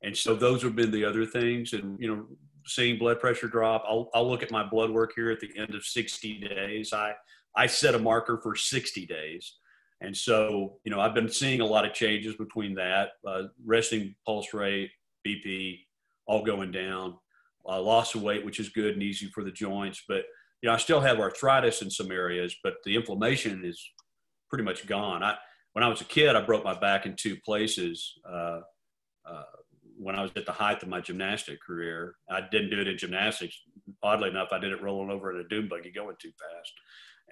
And 0.02 0.16
so 0.16 0.34
those 0.34 0.62
have 0.62 0.76
been 0.76 0.90
the 0.90 1.04
other 1.04 1.26
things. 1.26 1.72
And, 1.72 1.98
you 2.00 2.14
know, 2.14 2.26
seeing 2.66 2.98
blood 2.98 3.20
pressure 3.20 3.48
drop, 3.48 3.84
I'll, 3.86 4.10
I'll 4.14 4.28
look 4.28 4.42
at 4.42 4.50
my 4.50 4.64
blood 4.64 4.90
work 4.90 5.12
here 5.14 5.30
at 5.30 5.40
the 5.40 5.50
end 5.56 5.74
of 5.74 5.84
60 5.84 6.40
days. 6.40 6.92
I, 6.92 7.14
I 7.56 7.66
set 7.66 7.94
a 7.94 7.98
marker 7.98 8.38
for 8.42 8.54
60 8.54 9.06
days. 9.06 9.54
And 10.02 10.14
so, 10.14 10.78
you 10.84 10.90
know, 10.90 11.00
I've 11.00 11.14
been 11.14 11.30
seeing 11.30 11.62
a 11.62 11.66
lot 11.66 11.86
of 11.86 11.94
changes 11.94 12.36
between 12.36 12.74
that, 12.74 13.12
uh, 13.26 13.44
resting 13.64 14.14
pulse 14.26 14.52
rate, 14.52 14.90
BP, 15.26 15.86
all 16.26 16.44
going 16.44 16.70
down, 16.70 17.16
uh, 17.66 17.80
loss 17.80 18.14
of 18.14 18.22
weight, 18.22 18.44
which 18.44 18.60
is 18.60 18.68
good 18.68 18.92
and 18.92 19.02
easy 19.02 19.30
for 19.34 19.42
the 19.42 19.50
joints. 19.50 20.02
But, 20.06 20.24
you 20.60 20.68
know, 20.68 20.74
I 20.74 20.76
still 20.76 21.00
have 21.00 21.18
arthritis 21.18 21.80
in 21.80 21.90
some 21.90 22.12
areas, 22.12 22.54
but 22.62 22.74
the 22.84 22.94
inflammation 22.94 23.64
is 23.64 23.82
pretty 24.50 24.64
much 24.64 24.86
gone. 24.86 25.22
I, 25.22 25.36
when 25.72 25.82
I 25.82 25.88
was 25.88 26.02
a 26.02 26.06
kid, 26.06 26.36
I 26.36 26.42
broke 26.42 26.64
my 26.64 26.78
back 26.78 27.06
in 27.06 27.16
two 27.16 27.36
places. 27.44 28.12
Uh, 28.28 28.60
uh, 29.24 29.42
when 29.98 30.14
I 30.14 30.20
was 30.20 30.30
at 30.36 30.44
the 30.44 30.52
height 30.52 30.82
of 30.82 30.88
my 30.90 31.00
gymnastic 31.00 31.58
career, 31.62 32.16
I 32.30 32.42
didn't 32.50 32.70
do 32.70 32.80
it 32.80 32.88
in 32.88 32.98
gymnastics. 32.98 33.58
Oddly 34.02 34.28
enough, 34.28 34.48
I 34.52 34.58
did 34.58 34.72
it 34.72 34.82
rolling 34.82 35.10
over 35.10 35.32
in 35.32 35.40
a 35.40 35.48
dune 35.48 35.68
buggy 35.68 35.90
going 35.90 36.16
too 36.20 36.32
fast 36.38 36.72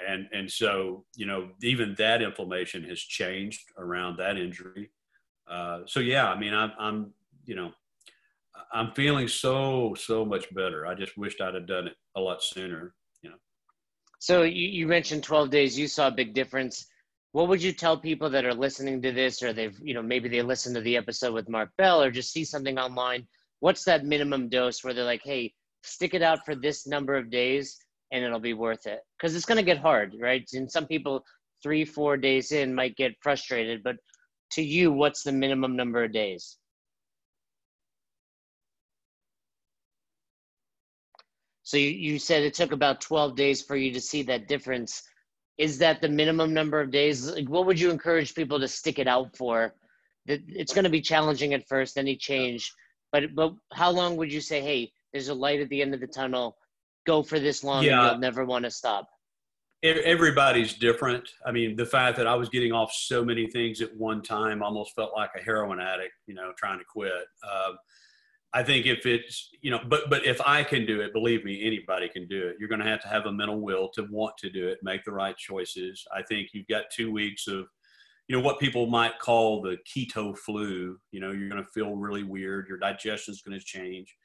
and 0.07 0.27
and 0.33 0.51
so 0.51 1.05
you 1.15 1.27
know 1.27 1.49
even 1.63 1.95
that 1.99 2.23
inflammation 2.23 2.83
has 2.85 3.01
changed 3.01 3.63
around 3.79 4.17
that 4.19 4.37
injury. 4.37 4.91
Uh, 5.51 5.81
so 5.87 6.01
yeah 6.01 6.27
i 6.31 6.39
mean 6.39 6.55
I'm, 6.55 6.73
I'm 6.79 7.13
you 7.45 7.55
know 7.55 7.71
i'm 8.73 8.93
feeling 8.93 9.29
so 9.29 9.95
so 9.95 10.25
much 10.25 10.53
better. 10.55 10.87
I 10.87 10.95
just 10.95 11.17
wished 11.19 11.41
i'd 11.41 11.55
have 11.55 11.67
done 11.67 11.89
it 11.89 11.97
a 12.17 12.21
lot 12.21 12.43
sooner 12.43 12.95
you 13.23 13.31
know. 13.31 13.37
So 14.19 14.43
you, 14.43 14.69
you 14.69 14.87
mentioned 14.87 15.23
12 15.23 15.51
days. 15.51 15.79
You 15.79 15.87
saw 15.87 16.09
a 16.09 16.13
big 16.13 16.35
difference. 16.35 16.87
What 17.33 17.49
would 17.49 17.63
you 17.63 17.73
tell 17.73 17.99
people 17.99 18.31
that 18.31 18.45
are 18.45 18.55
listening 18.55 19.03
to 19.03 19.13
this 19.13 19.43
or 19.43 19.53
they've 19.53 19.79
you 19.83 19.93
know 19.93 20.03
maybe 20.03 20.29
they 20.29 20.43
listen 20.43 20.73
to 20.75 20.81
the 20.81 20.97
episode 20.97 21.35
with 21.35 21.49
mark 21.49 21.71
bell 21.77 22.03
or 22.03 22.11
just 22.11 22.33
see 22.33 22.45
something 22.45 22.79
online? 22.79 23.27
What's 23.61 23.85
that 23.85 24.05
minimum 24.05 24.49
dose 24.49 24.83
where 24.83 24.95
they're 24.95 25.05
like 25.05 25.23
hey 25.25 25.53
stick 25.83 26.15
it 26.15 26.23
out 26.23 26.45
for 26.45 26.55
this 26.55 26.87
number 26.87 27.15
of 27.15 27.31
days 27.31 27.77
and 28.13 28.25
it'll 28.25 28.41
be 28.41 28.55
worth 28.55 28.87
it. 28.87 29.01
Because 29.19 29.35
it's 29.35 29.45
going 29.45 29.59
to 29.59 29.65
get 29.65 29.79
hard 29.79 30.15
right? 30.21 30.49
And 30.53 30.71
some 30.71 30.87
people 30.87 31.25
three 31.63 31.85
four 31.85 32.17
days 32.17 32.53
in 32.53 32.75
might 32.75 32.97
get 32.97 33.13
frustrated 33.23 33.83
but 33.83 33.97
to 34.53 34.63
you 34.63 34.93
what's 34.93 35.23
the 35.23 35.33
minimum 35.33 35.77
number 35.77 36.05
of 36.05 36.13
days? 36.13 36.57
So 41.63 41.79
you, 41.79 41.89
you 41.89 42.19
said 42.19 42.43
it 42.43 42.53
took 42.53 42.73
about 42.73 43.01
12 43.01 43.37
days 43.37 43.63
for 43.63 43.75
you 43.75 43.91
to 43.95 44.01
see 44.01 44.23
that 44.25 44.49
difference. 44.49 45.03
Is 45.57 45.79
that 45.79 46.03
the 46.03 46.09
minimum 46.11 46.53
number 46.53 46.81
of 46.81 46.91
days? 46.91 47.31
Like 47.31 47.49
what 47.49 47.67
would 47.67 47.81
you 47.81 47.91
encourage 47.91 48.35
people 48.35 48.61
to 48.61 48.69
stick 48.69 48.99
it 48.99 49.09
out 49.09 49.37
for? 49.37 49.75
It's 50.27 50.75
going 50.75 50.85
to 50.85 50.91
be 50.91 51.01
challenging 51.01 51.55
at 51.55 51.69
first 51.69 51.97
any 51.97 52.17
change 52.17 52.71
but 53.15 53.33
but 53.33 53.55
how 53.73 53.91
long 53.91 54.17
would 54.17 54.33
you 54.33 54.41
say 54.41 54.61
hey 54.61 54.91
there's 55.13 55.29
a 55.29 55.35
light 55.35 55.61
at 55.61 55.69
the 55.69 55.81
end 55.81 55.95
of 55.95 56.01
the 56.01 56.07
tunnel 56.07 56.57
go 57.05 57.23
for 57.23 57.39
this 57.39 57.63
long 57.63 57.85
yeah. 57.85 58.01
and 58.01 58.11
you'll 58.11 58.21
never 58.21 58.45
want 58.45 58.65
to 58.65 58.71
stop? 58.71 59.09
Everybody's 59.83 60.73
different. 60.73 61.29
I 61.45 61.53
mean, 61.53 61.77
the 61.77 61.85
fact 61.85 62.17
that 62.17 62.27
I 62.27 62.35
was 62.35 62.49
getting 62.49 62.73
off 62.73 62.91
so 62.91 63.23
many 63.23 63.47
things 63.49 63.83
at 63.83 63.95
one 63.95 64.23
time 64.23 64.63
almost 64.63 64.95
felt 64.95 65.13
like 65.15 65.31
a 65.39 65.43
heroin 65.43 65.79
addict, 65.79 66.15
you 66.27 66.35
know, 66.35 66.53
trying 66.57 66.79
to 66.79 66.87
quit. 66.87 67.13
Uh, 67.47 67.73
I 68.55 68.63
think 68.63 68.87
if 68.87 69.05
it's, 69.05 69.51
you 69.61 69.71
know, 69.71 69.81
but 69.87 70.09
but 70.09 70.25
if 70.25 70.41
I 70.47 70.63
can 70.63 70.87
do 70.87 71.03
it, 71.03 71.13
believe 71.13 71.45
me, 71.45 71.67
anybody 71.67 72.09
can 72.09 72.27
do 72.29 72.47
it. 72.47 72.57
You're 72.59 72.69
going 72.69 72.81
to 72.81 72.87
have 72.87 73.03
to 73.03 73.09
have 73.09 73.27
a 73.27 73.33
mental 73.33 73.61
will 73.61 73.91
to 73.95 74.07
want 74.11 74.39
to 74.39 74.49
do 74.49 74.69
it, 74.69 74.79
make 74.83 75.05
the 75.05 75.13
right 75.13 75.37
choices. 75.37 76.03
I 76.17 76.23
think 76.23 76.49
you've 76.55 76.69
got 76.69 76.85
two 76.91 77.13
weeks 77.13 77.47
of, 77.47 77.67
you 78.29 78.37
know, 78.37 78.41
what 78.41 78.61
people 78.61 78.87
might 78.87 79.19
call 79.19 79.61
the 79.61 79.77
keto 79.95 80.39
flu. 80.39 80.97
You 81.11 81.21
know, 81.21 81.33
you're 81.33 81.51
going 81.51 81.63
to 81.63 81.69
feel 81.75 81.95
really 81.95 82.23
weird. 82.23 82.69
Your 82.69 82.79
digestion 82.79 83.33
is 83.33 83.43
going 83.43 83.59
to 83.59 83.65
change 83.65 84.17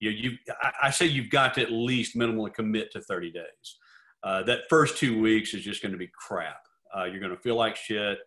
you, 0.00 0.10
you 0.10 0.38
I, 0.62 0.72
I 0.84 0.90
say 0.90 1.06
you've 1.06 1.30
got 1.30 1.54
to 1.54 1.62
at 1.62 1.72
least 1.72 2.16
minimally 2.16 2.52
commit 2.52 2.92
to 2.92 3.00
30 3.00 3.32
days. 3.32 3.78
Uh, 4.22 4.42
that 4.44 4.68
first 4.68 4.96
two 4.96 5.20
weeks 5.20 5.54
is 5.54 5.62
just 5.62 5.82
going 5.82 5.92
to 5.92 5.98
be 5.98 6.10
crap. 6.14 6.60
Uh, 6.96 7.04
you're 7.04 7.20
going 7.20 7.34
to 7.34 7.40
feel 7.40 7.56
like 7.56 7.76
shit. 7.76 8.18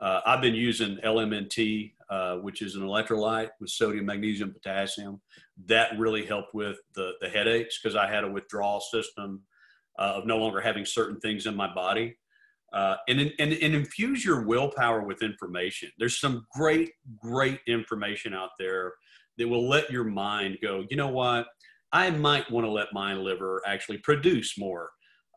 Uh, 0.00 0.20
I've 0.26 0.42
been 0.42 0.54
using 0.54 0.98
LMNT, 0.98 1.92
uh, 2.10 2.36
which 2.36 2.60
is 2.60 2.74
an 2.74 2.82
electrolyte 2.82 3.50
with 3.60 3.70
sodium, 3.70 4.06
magnesium, 4.06 4.52
potassium. 4.52 5.20
That 5.66 5.98
really 5.98 6.26
helped 6.26 6.54
with 6.54 6.78
the, 6.94 7.12
the 7.20 7.28
headaches 7.28 7.80
because 7.80 7.96
I 7.96 8.06
had 8.06 8.24
a 8.24 8.30
withdrawal 8.30 8.80
system 8.80 9.42
uh, 9.98 10.14
of 10.16 10.26
no 10.26 10.36
longer 10.36 10.60
having 10.60 10.84
certain 10.84 11.18
things 11.20 11.46
in 11.46 11.54
my 11.54 11.72
body. 11.72 12.18
Uh, 12.72 12.96
and, 13.08 13.20
and, 13.20 13.52
and 13.52 13.74
infuse 13.74 14.24
your 14.24 14.44
willpower 14.44 15.02
with 15.02 15.22
information. 15.22 15.90
There's 15.98 16.20
some 16.20 16.44
great, 16.52 16.90
great 17.22 17.60
information 17.66 18.34
out 18.34 18.50
there 18.58 18.92
that 19.38 19.48
will 19.48 19.68
let 19.68 19.90
your 19.90 20.04
mind 20.04 20.58
go, 20.62 20.84
you 20.90 20.96
know 20.96 21.08
what? 21.08 21.46
I 21.92 22.10
might 22.10 22.50
want 22.50 22.66
to 22.66 22.70
let 22.70 22.88
my 22.92 23.14
liver 23.14 23.62
actually 23.66 23.98
produce 23.98 24.58
more 24.58 24.90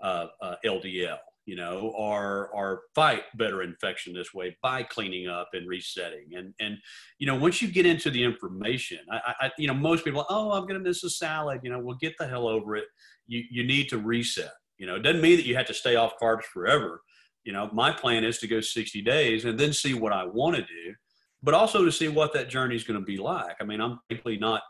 uh, 0.04 0.28
uh, 0.42 0.56
LDL. 0.66 1.18
you 1.46 1.56
know, 1.56 1.92
or 1.98 2.50
or 2.54 2.82
fight 2.94 3.24
better 3.36 3.64
infection 3.64 4.14
this 4.14 4.34
way 4.36 4.56
by 4.62 4.84
cleaning 4.84 5.28
up 5.28 5.50
and 5.54 5.68
resetting. 5.68 6.28
And 6.36 6.54
and 6.60 6.78
you 7.18 7.26
know, 7.26 7.36
once 7.36 7.60
you 7.62 7.68
get 7.70 7.88
into 7.88 8.12
the 8.12 8.24
information, 8.24 9.00
I, 9.12 9.34
I 9.42 9.52
you 9.58 9.68
know, 9.68 9.74
most 9.74 10.06
people, 10.06 10.26
oh, 10.30 10.52
I'm 10.52 10.68
gonna 10.68 10.80
miss 10.80 11.04
a 11.04 11.10
salad. 11.10 11.62
You 11.64 11.72
know, 11.72 11.80
we'll 11.80 11.98
get 11.98 12.14
the 12.20 12.28
hell 12.28 12.48
over 12.48 12.76
it. 12.76 12.86
You 13.28 13.44
you 13.50 13.64
need 13.64 13.90
to 13.90 13.98
reset. 13.98 14.52
You 14.78 14.86
know, 14.86 14.96
it 14.96 15.04
doesn't 15.04 15.22
mean 15.22 15.38
that 15.38 15.46
you 15.48 15.56
have 15.56 15.66
to 15.68 15.74
stay 15.74 15.96
off 15.96 16.14
carbs 16.22 16.44
forever. 16.44 17.02
You 17.46 17.54
know, 17.54 17.70
my 17.74 17.92
plan 17.92 18.24
is 18.24 18.38
to 18.40 18.48
go 18.48 18.62
60 18.62 19.02
days 19.02 19.46
and 19.46 19.60
then 19.60 19.74
see 19.74 19.94
what 19.96 20.14
I 20.14 20.26
want 20.26 20.56
to 20.56 20.62
do, 20.62 20.94
but 21.42 21.54
also 21.54 21.86
to 21.86 21.92
see 21.92 22.08
what 22.08 22.34
that 22.34 22.50
journey 22.50 22.76
is 22.76 22.84
going 22.84 23.00
to 23.00 23.06
be 23.06 23.18
like. 23.18 23.56
I 23.60 23.64
mean, 23.64 23.82
I'm 23.82 24.00
simply 24.12 24.38
not. 24.38 24.62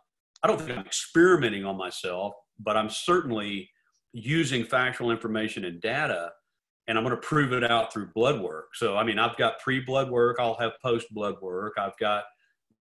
I 0.44 0.48
don't 0.48 0.60
think 0.60 0.78
I'm 0.78 0.86
experimenting 0.86 1.66
on 1.66 1.78
myself, 1.78 2.34
but 2.60 2.78
I'm 2.78 2.90
certainly 2.90 3.70
using 4.14 4.64
factual 4.64 5.12
information 5.12 5.66
and 5.66 5.82
data 5.82 6.32
and 6.90 6.98
I'm 6.98 7.04
going 7.04 7.16
to 7.16 7.22
prove 7.22 7.54
it 7.54 7.64
out 7.64 7.94
through 7.94 8.08
blood 8.16 8.42
work. 8.42 8.70
So, 8.74 8.98
I 8.98 9.04
mean, 9.04 9.20
I've 9.20 9.38
got 9.38 9.60
pre 9.60 9.80
blood 9.80 10.10
work, 10.10 10.38
I'll 10.40 10.56
have 10.56 10.72
post 10.82 11.06
blood 11.14 11.36
work, 11.40 11.74
I've 11.78 11.98
got 12.00 12.24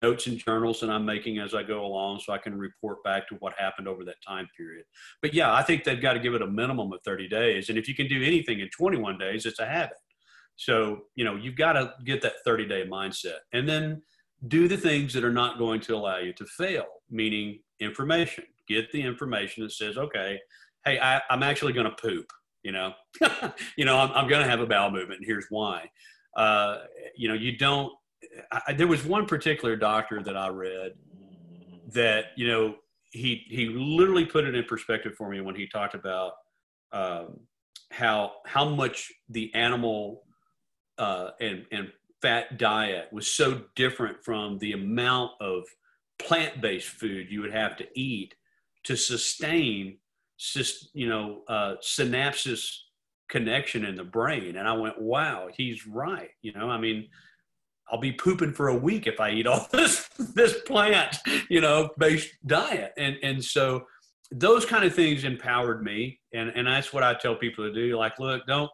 notes 0.01 0.25
and 0.25 0.37
journals 0.37 0.79
that 0.79 0.89
I'm 0.89 1.05
making 1.05 1.37
as 1.37 1.53
I 1.53 1.61
go 1.61 1.85
along 1.85 2.21
so 2.21 2.33
I 2.33 2.39
can 2.39 2.57
report 2.57 3.03
back 3.03 3.27
to 3.29 3.35
what 3.35 3.53
happened 3.57 3.87
over 3.87 4.03
that 4.05 4.15
time 4.25 4.47
period. 4.57 4.85
But 5.21 5.33
yeah, 5.33 5.53
I 5.53 5.61
think 5.61 5.83
they've 5.83 6.01
got 6.01 6.13
to 6.13 6.19
give 6.19 6.33
it 6.33 6.41
a 6.41 6.47
minimum 6.47 6.91
of 6.91 7.01
30 7.05 7.27
days. 7.27 7.69
And 7.69 7.77
if 7.77 7.87
you 7.87 7.93
can 7.93 8.07
do 8.07 8.23
anything 8.23 8.61
in 8.61 8.69
21 8.69 9.19
days, 9.19 9.45
it's 9.45 9.59
a 9.59 9.65
habit. 9.65 9.97
So, 10.59 11.03
you 11.15 11.23
know, 11.23 11.35
you've 11.35 11.55
got 11.55 11.73
to 11.73 11.93
get 12.03 12.21
that 12.21 12.33
30 12.43 12.67
day 12.67 12.85
mindset 12.85 13.37
and 13.53 13.67
then 13.67 14.01
do 14.47 14.67
the 14.67 14.75
things 14.75 15.13
that 15.13 15.23
are 15.23 15.31
not 15.31 15.57
going 15.57 15.79
to 15.81 15.95
allow 15.95 16.17
you 16.17 16.33
to 16.33 16.45
fail, 16.45 16.85
meaning 17.09 17.59
information. 17.79 18.43
Get 18.67 18.91
the 18.91 19.01
information 19.01 19.63
that 19.63 19.71
says, 19.71 19.97
okay, 19.97 20.37
hey, 20.83 20.99
I, 20.99 21.21
I'm 21.29 21.43
actually 21.43 21.73
going 21.73 21.85
to 21.89 21.95
poop 21.95 22.31
you 22.63 22.71
know 22.71 22.93
you 23.77 23.85
know 23.85 23.97
i'm, 23.97 24.11
I'm 24.11 24.27
going 24.27 24.43
to 24.43 24.49
have 24.49 24.59
a 24.59 24.65
bowel 24.65 24.91
movement 24.91 25.19
and 25.19 25.25
here's 25.25 25.45
why 25.49 25.89
uh, 26.35 26.79
you 27.15 27.27
know 27.27 27.33
you 27.33 27.57
don't 27.57 27.93
I, 28.51 28.73
there 28.73 28.87
was 28.87 29.05
one 29.05 29.25
particular 29.25 29.75
doctor 29.75 30.21
that 30.21 30.35
i 30.35 30.49
read 30.49 30.93
that 31.93 32.25
you 32.35 32.47
know 32.47 32.75
he 33.11 33.43
he 33.49 33.67
literally 33.67 34.25
put 34.25 34.45
it 34.45 34.55
in 34.55 34.63
perspective 34.65 35.15
for 35.15 35.29
me 35.29 35.41
when 35.41 35.55
he 35.55 35.67
talked 35.67 35.95
about 35.95 36.33
um, 36.91 37.39
how 37.91 38.33
how 38.45 38.67
much 38.67 39.11
the 39.29 39.53
animal 39.55 40.23
uh, 40.99 41.31
and 41.39 41.65
and 41.71 41.91
fat 42.21 42.57
diet 42.57 43.07
was 43.11 43.33
so 43.33 43.61
different 43.75 44.23
from 44.23 44.57
the 44.59 44.73
amount 44.73 45.31
of 45.39 45.63
plant-based 46.19 46.89
food 46.89 47.31
you 47.31 47.41
would 47.41 47.53
have 47.53 47.77
to 47.77 47.87
eat 47.95 48.35
to 48.83 48.95
sustain 48.97 49.97
you 50.93 51.07
know, 51.07 51.41
uh, 51.47 51.75
synapses 51.81 52.77
connection 53.29 53.85
in 53.85 53.95
the 53.95 54.03
brain. 54.03 54.55
And 54.55 54.67
I 54.67 54.73
went, 54.73 54.99
wow, 54.99 55.49
he's 55.55 55.85
right. 55.85 56.29
You 56.41 56.53
know, 56.53 56.69
I 56.69 56.77
mean, 56.77 57.07
I'll 57.91 57.99
be 57.99 58.11
pooping 58.11 58.53
for 58.53 58.69
a 58.69 58.75
week 58.75 59.07
if 59.07 59.19
I 59.19 59.31
eat 59.31 59.47
all 59.47 59.67
this 59.71 60.07
this 60.35 60.61
plant, 60.61 61.17
you 61.49 61.61
know, 61.61 61.89
based 61.97 62.29
diet. 62.45 62.93
And 62.97 63.17
and 63.23 63.43
so 63.43 63.85
those 64.31 64.65
kind 64.65 64.83
of 64.85 64.93
things 64.93 65.23
empowered 65.23 65.83
me. 65.83 66.19
And 66.33 66.49
and 66.55 66.67
that's 66.67 66.93
what 66.93 67.03
I 67.03 67.13
tell 67.15 67.35
people 67.35 67.65
to 67.65 67.73
do. 67.73 67.97
Like, 67.97 68.19
look, 68.19 68.45
don't 68.47 68.71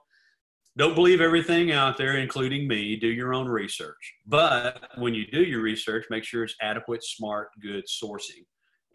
don't 0.78 0.96
believe 0.96 1.22
everything 1.22 1.72
out 1.72 1.98
there, 1.98 2.18
including 2.18 2.68
me. 2.68 2.96
Do 2.98 3.08
your 3.08 3.34
own 3.34 3.48
research. 3.48 4.14
But 4.26 4.90
when 4.98 5.14
you 5.14 5.26
do 5.28 5.44
your 5.44 5.62
research, 5.62 6.06
make 6.10 6.24
sure 6.24 6.44
it's 6.44 6.56
adequate, 6.62 7.04
smart, 7.04 7.50
good 7.62 7.86
sourcing 7.86 8.44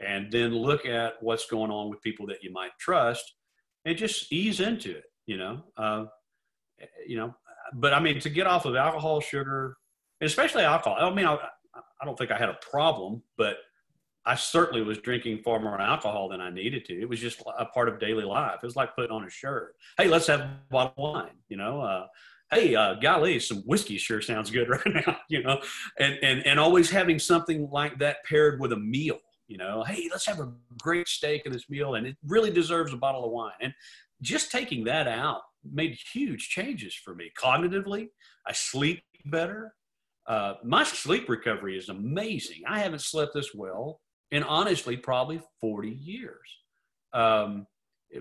and 0.00 0.30
then 0.32 0.54
look 0.54 0.86
at 0.86 1.14
what's 1.20 1.46
going 1.46 1.70
on 1.70 1.90
with 1.90 2.00
people 2.02 2.26
that 2.26 2.42
you 2.42 2.52
might 2.52 2.70
trust 2.78 3.34
and 3.84 3.96
just 3.96 4.32
ease 4.32 4.60
into 4.60 4.90
it 4.90 5.04
you 5.26 5.36
know 5.36 5.62
uh, 5.76 6.04
you 7.06 7.16
know 7.16 7.34
but 7.74 7.92
i 7.92 8.00
mean 8.00 8.18
to 8.18 8.30
get 8.30 8.46
off 8.46 8.64
of 8.64 8.74
alcohol 8.74 9.20
sugar 9.20 9.76
especially 10.20 10.62
alcohol 10.62 10.96
i 11.00 11.14
mean 11.14 11.26
I, 11.26 11.38
I 11.74 12.04
don't 12.04 12.18
think 12.18 12.30
i 12.30 12.38
had 12.38 12.48
a 12.48 12.58
problem 12.70 13.22
but 13.36 13.56
i 14.26 14.34
certainly 14.34 14.82
was 14.82 14.98
drinking 14.98 15.38
far 15.38 15.60
more 15.60 15.80
alcohol 15.80 16.28
than 16.28 16.40
i 16.40 16.50
needed 16.50 16.84
to 16.84 17.00
it 17.00 17.08
was 17.08 17.20
just 17.20 17.42
a 17.58 17.66
part 17.66 17.88
of 17.88 17.98
daily 17.98 18.24
life 18.24 18.58
it 18.62 18.66
was 18.66 18.76
like 18.76 18.94
putting 18.94 19.10
on 19.10 19.24
a 19.24 19.30
shirt 19.30 19.74
hey 19.98 20.08
let's 20.08 20.26
have 20.26 20.40
a 20.40 20.60
bottle 20.70 20.92
of 20.96 21.14
wine 21.14 21.36
you 21.48 21.56
know 21.56 21.80
uh, 21.80 22.06
hey 22.52 22.74
uh, 22.74 22.94
golly 22.94 23.38
some 23.38 23.58
whiskey 23.58 23.96
sure 23.96 24.20
sounds 24.20 24.50
good 24.50 24.68
right 24.68 25.06
now 25.06 25.16
you 25.28 25.42
know 25.42 25.60
and 25.98 26.18
and 26.22 26.46
and 26.46 26.60
always 26.60 26.90
having 26.90 27.18
something 27.18 27.68
like 27.70 27.98
that 27.98 28.24
paired 28.24 28.60
with 28.60 28.72
a 28.72 28.76
meal 28.76 29.18
you 29.50 29.58
know, 29.58 29.82
hey, 29.82 30.08
let's 30.12 30.26
have 30.26 30.38
a 30.38 30.52
great 30.78 31.08
steak 31.08 31.42
in 31.44 31.50
this 31.50 31.68
meal, 31.68 31.96
and 31.96 32.06
it 32.06 32.16
really 32.24 32.52
deserves 32.52 32.92
a 32.92 32.96
bottle 32.96 33.24
of 33.24 33.32
wine. 33.32 33.50
And 33.60 33.74
just 34.22 34.52
taking 34.52 34.84
that 34.84 35.08
out 35.08 35.40
made 35.64 35.98
huge 36.12 36.48
changes 36.48 36.94
for 36.94 37.16
me 37.16 37.32
cognitively. 37.36 38.10
I 38.46 38.52
sleep 38.52 39.02
better. 39.26 39.74
Uh, 40.26 40.54
my 40.62 40.84
sleep 40.84 41.28
recovery 41.28 41.76
is 41.76 41.88
amazing. 41.88 42.62
I 42.68 42.78
haven't 42.78 43.00
slept 43.00 43.34
this 43.34 43.52
well 43.52 44.00
in 44.30 44.42
honestly 44.42 44.96
probably 44.96 45.40
40 45.60 45.88
years. 45.88 46.58
Um, 47.12 47.66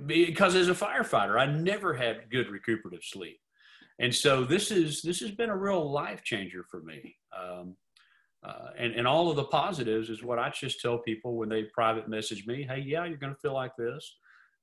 because 0.06 0.56
as 0.56 0.70
a 0.70 0.74
firefighter, 0.74 1.40
I 1.40 1.46
never 1.46 1.94
had 1.94 2.30
good 2.32 2.50
recuperative 2.50 3.04
sleep. 3.04 3.40
And 4.00 4.14
so 4.14 4.44
this 4.46 4.72
is 4.72 5.02
this 5.02 5.20
has 5.20 5.32
been 5.32 5.50
a 5.50 5.58
real 5.58 5.92
life 5.92 6.24
changer 6.24 6.64
for 6.70 6.82
me. 6.82 7.18
Um, 7.38 7.76
uh, 8.42 8.70
and, 8.78 8.94
and 8.94 9.06
all 9.06 9.30
of 9.30 9.36
the 9.36 9.44
positives 9.44 10.10
is 10.10 10.24
what 10.24 10.40
I 10.40 10.50
just 10.50 10.80
tell 10.80 10.98
people 10.98 11.36
when 11.36 11.50
they 11.50 11.64
private 11.64 12.08
message 12.08 12.48
me, 12.48 12.64
hey, 12.64 12.82
yeah, 12.86 13.04
you're 13.04 13.18
going 13.18 13.34
to 13.34 13.40
feel 13.40 13.54
like 13.54 13.76
this. 13.78 14.16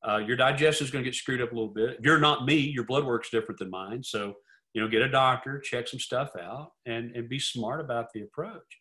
Uh, 0.07 0.19
your 0.19 0.37
digestion 0.37 0.87
is 0.87 0.91
going 0.91 1.05
to 1.05 1.11
get 1.11 1.15
screwed 1.15 1.43
up 1.43 1.53
a 1.53 1.55
little 1.55 1.73
bit. 1.73 1.99
If 1.99 2.05
You're 2.05 2.19
not 2.19 2.47
me. 2.47 2.57
Your 2.57 2.85
blood 2.85 3.05
work's 3.05 3.29
different 3.29 3.59
than 3.59 3.69
mine. 3.69 4.03
So, 4.03 4.35
you 4.73 4.81
know, 4.81 4.89
get 4.89 5.03
a 5.03 5.11
doctor, 5.11 5.59
check 5.59 5.89
some 5.89 6.01
stuff 6.01 6.31
out, 6.41 6.73
and, 6.87 7.15
and 7.15 7.29
be 7.29 7.39
smart 7.39 7.81
about 7.81 8.13
the 8.15 8.23
approach. 8.23 8.79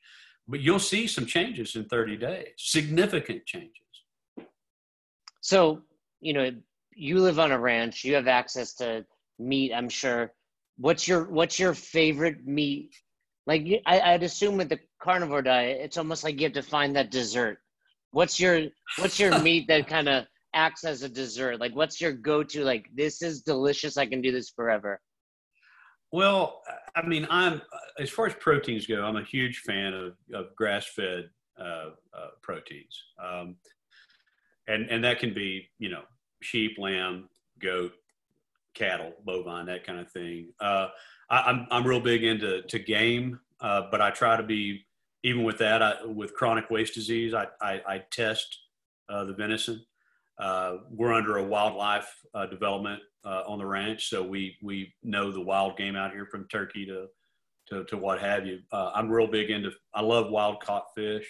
But 0.48 0.62
you'll 0.62 0.80
see 0.80 1.08
some 1.08 1.26
changes 1.26 1.76
in 1.76 1.86
30 1.86 2.18
days, 2.18 2.48
significant 2.58 3.46
changes. 3.46 3.72
So, 5.42 5.82
you 6.22 6.34
know, 6.34 6.52
you 6.96 7.20
live 7.20 7.40
on 7.40 7.52
a 7.52 7.60
ranch, 7.60 8.04
you 8.04 8.16
have 8.16 8.28
access 8.28 8.74
to 8.76 9.06
meat, 9.40 9.74
I'm 9.74 9.90
sure. 9.90 10.32
What's 10.78 11.08
your 11.08 11.26
what's 11.26 11.58
your 11.58 11.74
favorite 11.74 12.46
meat 12.46 12.94
like 13.48 13.68
I, 13.86 14.00
I'd 14.02 14.24
assume 14.24 14.58
with 14.58 14.70
the 14.70 14.80
carnivore 15.00 15.42
diet, 15.42 15.80
it's 15.82 15.98
almost 15.98 16.24
like 16.24 16.40
you 16.40 16.46
have 16.46 16.54
to 16.54 16.64
find 16.64 16.96
that 16.96 17.12
dessert. 17.12 17.60
What's 18.12 18.40
your 18.40 18.64
what's 18.98 19.20
your 19.20 19.40
meat 19.44 19.68
that 19.68 19.88
kind 19.88 20.10
of 20.10 20.26
acts 20.54 20.84
as 20.84 21.04
a 21.04 21.10
dessert? 21.10 21.60
Like 21.60 21.76
what's 21.76 22.02
your 22.02 22.12
go-to? 22.12 22.64
Like 22.64 22.88
this 22.96 23.22
is 23.22 23.42
delicious. 23.42 23.98
I 23.98 24.06
can 24.06 24.22
do 24.22 24.32
this 24.32 24.50
forever. 24.50 25.00
Well, 26.16 26.62
I 26.96 27.06
mean, 27.06 27.28
I'm 27.30 27.62
as 28.00 28.10
far 28.10 28.26
as 28.26 28.34
proteins 28.36 28.88
go, 28.88 29.04
I'm 29.04 29.18
a 29.18 29.24
huge 29.24 29.58
fan 29.58 29.94
of, 29.94 30.16
of 30.34 30.56
grass-fed 30.56 31.30
uh, 31.60 31.90
uh, 32.14 32.28
proteins, 32.42 33.04
um, 33.22 33.58
and 34.70 34.90
and 34.90 35.04
that 35.04 35.20
can 35.20 35.34
be 35.34 35.68
you 35.78 35.90
know 35.90 36.04
sheep, 36.42 36.78
lamb, 36.80 37.28
goat, 37.62 37.92
cattle, 38.76 39.12
bovine, 39.26 39.66
that 39.66 39.86
kind 39.86 40.00
of 40.00 40.10
thing. 40.10 40.54
Uh, 40.62 40.88
I, 41.30 41.50
am 41.50 41.60
I'm, 41.60 41.68
I'm 41.70 41.86
real 41.86 42.00
big 42.00 42.24
into 42.24 42.62
to 42.62 42.80
game, 42.80 43.38
uh, 43.60 43.82
but 43.92 44.00
I 44.00 44.10
try 44.10 44.38
to 44.38 44.44
be 44.44 44.86
even 45.24 45.44
with 45.44 45.58
that. 45.58 45.82
I, 45.82 46.06
with 46.06 46.34
chronic 46.34 46.70
waste 46.70 46.94
disease, 46.94 47.34
I 47.34 47.48
I, 47.60 47.82
I 47.86 48.04
test 48.10 48.58
uh, 49.10 49.26
the 49.26 49.34
venison. 49.34 49.84
Uh, 50.40 50.78
we're 50.90 51.14
under 51.14 51.38
a 51.38 51.44
wildlife 51.44 52.12
uh, 52.34 52.46
development 52.46 53.02
uh, 53.26 53.44
on 53.48 53.58
the 53.58 53.66
ranch, 53.66 54.10
so 54.10 54.22
we 54.22 54.56
we 54.62 54.94
know 55.04 55.32
the 55.32 55.42
wild 55.42 55.78
game 55.78 55.96
out 55.96 56.12
here 56.12 56.26
from 56.26 56.48
turkey 56.50 56.86
to 56.86 57.08
to, 57.68 57.84
to 57.86 57.98
what 57.98 58.20
have 58.20 58.46
you. 58.46 58.60
Uh, 58.72 58.92
I'm 58.94 59.10
real 59.10 59.28
big 59.28 59.50
into. 59.50 59.72
I 59.94 60.02
love 60.02 60.30
wild 60.30 60.60
caught 60.62 60.86
fish, 60.96 61.28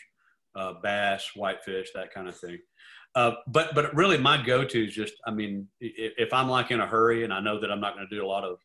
bass, 0.82 1.30
whitefish, 1.36 1.90
that 1.94 2.14
kind 2.14 2.28
of 2.28 2.38
thing. 2.38 2.60
Uh, 3.14 3.36
but 3.48 3.74
but 3.76 3.96
really 3.96 4.18
my 4.18 4.44
go-to 4.44 4.86
is 4.86 4.94
just 4.94 5.14
i 5.26 5.32
mean 5.32 5.66
if, 5.80 6.34
i'm 6.34 6.50
like 6.50 6.70
in 6.70 6.82
a 6.82 6.86
hurry 6.86 7.24
and 7.24 7.34
i 7.34 7.40
know 7.40 7.58
that 7.58 7.72
i'm 7.72 7.80
not 7.80 7.96
going 7.96 8.06
to 8.06 8.14
do 8.14 8.22
a 8.22 8.28
lot 8.28 8.44
of 8.44 8.58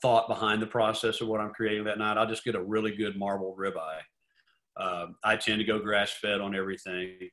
thought 0.00 0.28
behind 0.28 0.62
the 0.62 0.66
process 0.66 1.20
of 1.20 1.28
what 1.28 1.40
I'm 1.40 1.52
creating 1.52 1.84
that 1.84 1.98
night. 1.98 2.16
I'll 2.16 2.26
just 2.26 2.44
get 2.44 2.54
a 2.54 2.62
really 2.62 2.94
good 2.94 3.16
marble 3.16 3.56
ribeye. 3.58 4.00
Uh, 4.76 5.06
I 5.22 5.36
tend 5.36 5.58
to 5.58 5.64
go 5.64 5.78
grass 5.78 6.12
fed 6.12 6.40
on 6.40 6.54
everything. 6.54 7.30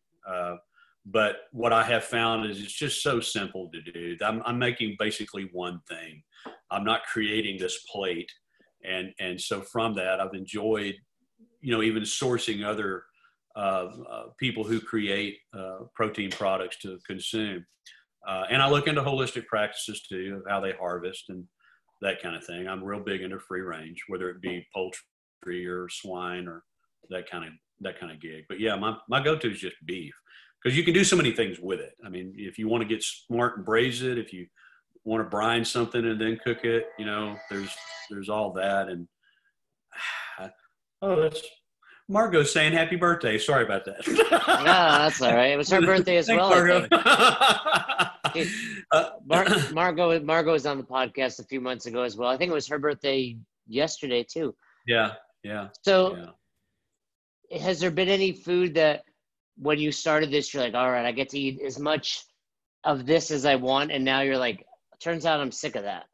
But 1.11 1.37
what 1.51 1.73
I 1.73 1.83
have 1.83 2.03
found 2.03 2.49
is 2.49 2.61
it's 2.61 2.73
just 2.73 3.01
so 3.01 3.19
simple 3.19 3.69
to 3.73 3.91
do. 3.91 4.15
I'm, 4.23 4.43
I'm, 4.45 4.59
making 4.59 4.95
basically 4.99 5.49
one 5.53 5.79
thing. 5.89 6.21
I'm 6.69 6.83
not 6.83 7.01
creating 7.11 7.57
this 7.57 7.79
plate. 7.91 8.31
And, 8.85 9.11
and 9.19 9.39
so 9.39 9.61
from 9.61 9.95
that, 9.95 10.19
I've 10.19 10.33
enjoyed, 10.33 10.95
you 11.61 11.73
know, 11.73 11.81
even 11.81 12.03
sourcing 12.03 12.63
other 12.63 13.03
uh, 13.55 13.87
uh 14.09 14.23
people 14.39 14.63
who 14.63 14.79
create 14.79 15.37
uh, 15.57 15.79
protein 15.95 16.29
products 16.29 16.77
to 16.79 16.99
consume. 17.07 17.65
Uh, 18.27 18.43
and 18.51 18.61
I 18.61 18.69
look 18.69 18.87
into 18.87 19.01
holistic 19.01 19.47
practices 19.47 20.01
too 20.07 20.41
of 20.43 20.51
how 20.51 20.59
they 20.59 20.73
harvest 20.73 21.25
and 21.29 21.45
that 22.01 22.21
kind 22.21 22.35
of 22.35 22.45
thing. 22.45 22.67
I'm 22.67 22.83
real 22.83 22.99
big 22.99 23.21
into 23.21 23.39
free 23.39 23.61
range, 23.61 24.03
whether 24.07 24.29
it 24.29 24.41
be 24.41 24.67
poultry 24.73 25.65
or 25.65 25.89
swine 25.89 26.47
or 26.47 26.63
that 27.09 27.29
kind 27.29 27.45
of 27.45 27.53
that 27.81 27.99
kind 27.99 28.11
of 28.11 28.21
gig. 28.21 28.43
But 28.47 28.59
yeah, 28.59 28.75
my 28.75 28.95
my 29.09 29.23
go-to 29.23 29.51
is 29.51 29.59
just 29.59 29.75
beef 29.85 30.13
because 30.61 30.77
you 30.77 30.83
can 30.83 30.93
do 30.93 31.03
so 31.03 31.15
many 31.15 31.31
things 31.31 31.59
with 31.59 31.79
it. 31.79 31.93
I 32.05 32.09
mean, 32.09 32.33
if 32.35 32.59
you 32.59 32.67
want 32.67 32.81
to 32.81 32.87
get 32.87 33.03
smart 33.03 33.57
and 33.57 33.65
braise 33.65 34.01
it, 34.01 34.17
if 34.17 34.33
you 34.33 34.47
want 35.03 35.23
to 35.23 35.29
brine 35.29 35.65
something 35.65 36.05
and 36.05 36.19
then 36.19 36.39
cook 36.43 36.63
it. 36.63 36.87
You 36.97 37.05
know, 37.05 37.35
there's 37.49 37.75
there's 38.09 38.29
all 38.29 38.51
that, 38.53 38.89
and 38.89 39.07
oh, 41.01 41.21
that's 41.21 41.41
Margot 42.07 42.43
saying 42.43 42.73
happy 42.73 42.95
birthday. 42.95 43.37
Sorry 43.37 43.63
about 43.63 43.85
that. 43.85 44.07
no, 44.07 44.63
that's 44.63 45.21
all 45.21 45.33
right. 45.33 45.51
It 45.51 45.57
was 45.57 45.69
her 45.69 45.81
birthday 45.81 46.17
as 46.17 46.27
well. 46.27 46.49
Margo. 46.49 46.87
uh, 48.91 49.09
Mar- 49.25 49.47
Margot 49.73 50.19
Margot 50.21 50.51
was 50.51 50.65
on 50.65 50.77
the 50.77 50.83
podcast 50.83 51.39
a 51.39 51.43
few 51.43 51.61
months 51.61 51.85
ago 51.85 52.03
as 52.03 52.17
well. 52.17 52.29
I 52.29 52.37
think 52.37 52.51
it 52.51 52.55
was 52.55 52.67
her 52.67 52.79
birthday 52.79 53.37
yesterday 53.67 54.23
too. 54.23 54.55
Yeah, 54.87 55.13
yeah. 55.43 55.67
So, 55.83 56.33
yeah. 57.51 57.61
has 57.61 57.79
there 57.79 57.91
been 57.91 58.09
any 58.09 58.31
food 58.31 58.73
that 58.75 59.03
when 59.59 59.77
you 59.77 59.91
started 59.91 60.31
this, 60.31 60.53
you're 60.53 60.63
like, 60.63 60.73
all 60.73 60.89
right, 60.89 61.05
I 61.05 61.11
get 61.11 61.29
to 61.29 61.39
eat 61.39 61.61
as 61.61 61.77
much 61.77 62.23
of 62.83 63.05
this 63.05 63.29
as 63.29 63.45
I 63.45 63.55
want, 63.55 63.91
and 63.91 64.03
now 64.03 64.21
you're 64.21 64.37
like, 64.37 64.65
turns 64.99 65.25
out 65.25 65.39
I'm 65.39 65.51
sick 65.51 65.75
of 65.75 65.83
that. 65.83 66.05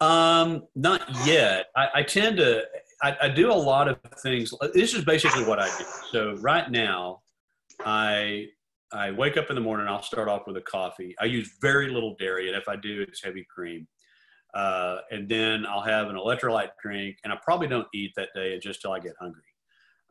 Um, 0.00 0.64
not 0.74 1.02
yet. 1.24 1.66
I, 1.76 1.88
I 1.96 2.02
tend 2.02 2.38
to. 2.38 2.64
I, 3.02 3.16
I, 3.22 3.28
do 3.28 3.50
a 3.50 3.54
lot 3.54 3.88
of 3.88 3.98
things. 4.20 4.52
This 4.74 4.94
is 4.94 5.04
basically 5.04 5.44
what 5.44 5.60
I 5.60 5.66
do. 5.78 5.84
So 6.10 6.34
right 6.40 6.68
now, 6.70 7.20
I 7.84 8.46
I 8.92 9.12
wake 9.12 9.36
up 9.36 9.48
in 9.48 9.54
the 9.54 9.60
morning. 9.60 9.86
I'll 9.86 10.02
start 10.02 10.28
off 10.28 10.42
with 10.46 10.56
a 10.56 10.60
coffee. 10.60 11.14
I 11.20 11.26
use 11.26 11.56
very 11.60 11.88
little 11.88 12.16
dairy, 12.18 12.48
and 12.48 12.56
if 12.56 12.68
I 12.68 12.74
do, 12.76 13.04
it's 13.06 13.22
heavy 13.22 13.46
cream. 13.52 13.86
Uh, 14.54 14.98
and 15.10 15.28
then 15.28 15.64
I'll 15.66 15.82
have 15.82 16.08
an 16.08 16.16
electrolyte 16.16 16.70
drink, 16.82 17.16
and 17.22 17.32
I 17.32 17.38
probably 17.42 17.68
don't 17.68 17.86
eat 17.94 18.12
that 18.16 18.30
day 18.34 18.58
just 18.58 18.82
till 18.82 18.92
I 18.92 18.98
get 18.98 19.14
hungry. 19.20 19.42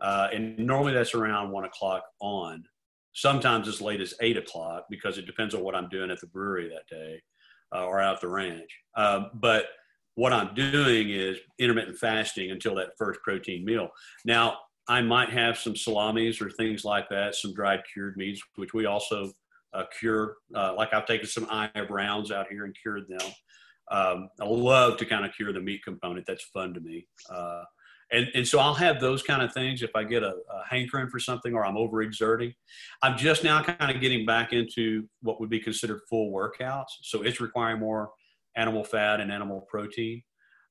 Uh, 0.01 0.27
and 0.33 0.57
normally 0.57 0.93
that's 0.93 1.13
around 1.13 1.51
one 1.51 1.65
o'clock 1.65 2.03
on. 2.19 2.63
Sometimes 3.13 3.67
as 3.67 3.81
late 3.81 4.01
as 4.01 4.13
eight 4.21 4.37
o'clock 4.37 4.85
because 4.89 5.17
it 5.17 5.25
depends 5.25 5.53
on 5.53 5.61
what 5.61 5.75
I'm 5.75 5.89
doing 5.89 6.11
at 6.11 6.19
the 6.21 6.27
brewery 6.27 6.69
that 6.69 6.87
day 6.89 7.21
uh, 7.75 7.85
or 7.85 8.01
out 8.01 8.21
the 8.21 8.27
ranch. 8.27 8.69
Uh, 8.95 9.25
but 9.33 9.65
what 10.15 10.33
I'm 10.33 10.53
doing 10.53 11.09
is 11.09 11.37
intermittent 11.59 11.97
fasting 11.97 12.51
until 12.51 12.75
that 12.75 12.97
first 12.97 13.21
protein 13.21 13.65
meal. 13.65 13.89
Now, 14.25 14.57
I 14.87 15.01
might 15.01 15.29
have 15.29 15.57
some 15.57 15.75
salamis 15.75 16.41
or 16.41 16.49
things 16.49 16.83
like 16.83 17.07
that, 17.09 17.35
some 17.35 17.53
dried 17.53 17.81
cured 17.91 18.17
meats, 18.17 18.41
which 18.55 18.73
we 18.73 18.85
also 18.85 19.31
uh, 19.73 19.85
cure. 19.97 20.37
Uh, 20.55 20.73
like 20.75 20.93
I've 20.93 21.05
taken 21.05 21.27
some 21.27 21.47
Aya 21.49 21.85
Browns 21.87 22.31
out 22.31 22.47
here 22.49 22.65
and 22.65 22.75
cured 22.81 23.07
them. 23.07 23.31
Um, 23.89 24.29
I 24.39 24.45
love 24.45 24.97
to 24.97 25.05
kind 25.05 25.25
of 25.25 25.33
cure 25.33 25.53
the 25.53 25.59
meat 25.59 25.83
component. 25.83 26.25
That's 26.25 26.43
fun 26.43 26.73
to 26.73 26.79
me. 26.79 27.07
Uh, 27.29 27.63
and, 28.11 28.27
and 28.35 28.47
so 28.47 28.59
I'll 28.59 28.73
have 28.73 28.99
those 28.99 29.23
kind 29.23 29.41
of 29.41 29.53
things 29.53 29.81
if 29.81 29.91
I 29.95 30.03
get 30.03 30.23
a, 30.23 30.33
a 30.33 30.63
hankering 30.69 31.09
for 31.09 31.19
something 31.19 31.53
or 31.53 31.65
I'm 31.65 31.75
overexerting. 31.75 32.53
I'm 33.01 33.17
just 33.17 33.43
now 33.43 33.63
kind 33.63 33.89
of 33.89 34.01
getting 34.01 34.25
back 34.25 34.51
into 34.51 35.07
what 35.21 35.39
would 35.39 35.49
be 35.49 35.59
considered 35.59 36.01
full 36.09 36.31
workouts. 36.31 36.89
So 37.03 37.21
it's 37.21 37.39
requiring 37.39 37.79
more 37.79 38.11
animal 38.55 38.83
fat 38.83 39.21
and 39.21 39.31
animal 39.31 39.61
protein. 39.61 40.23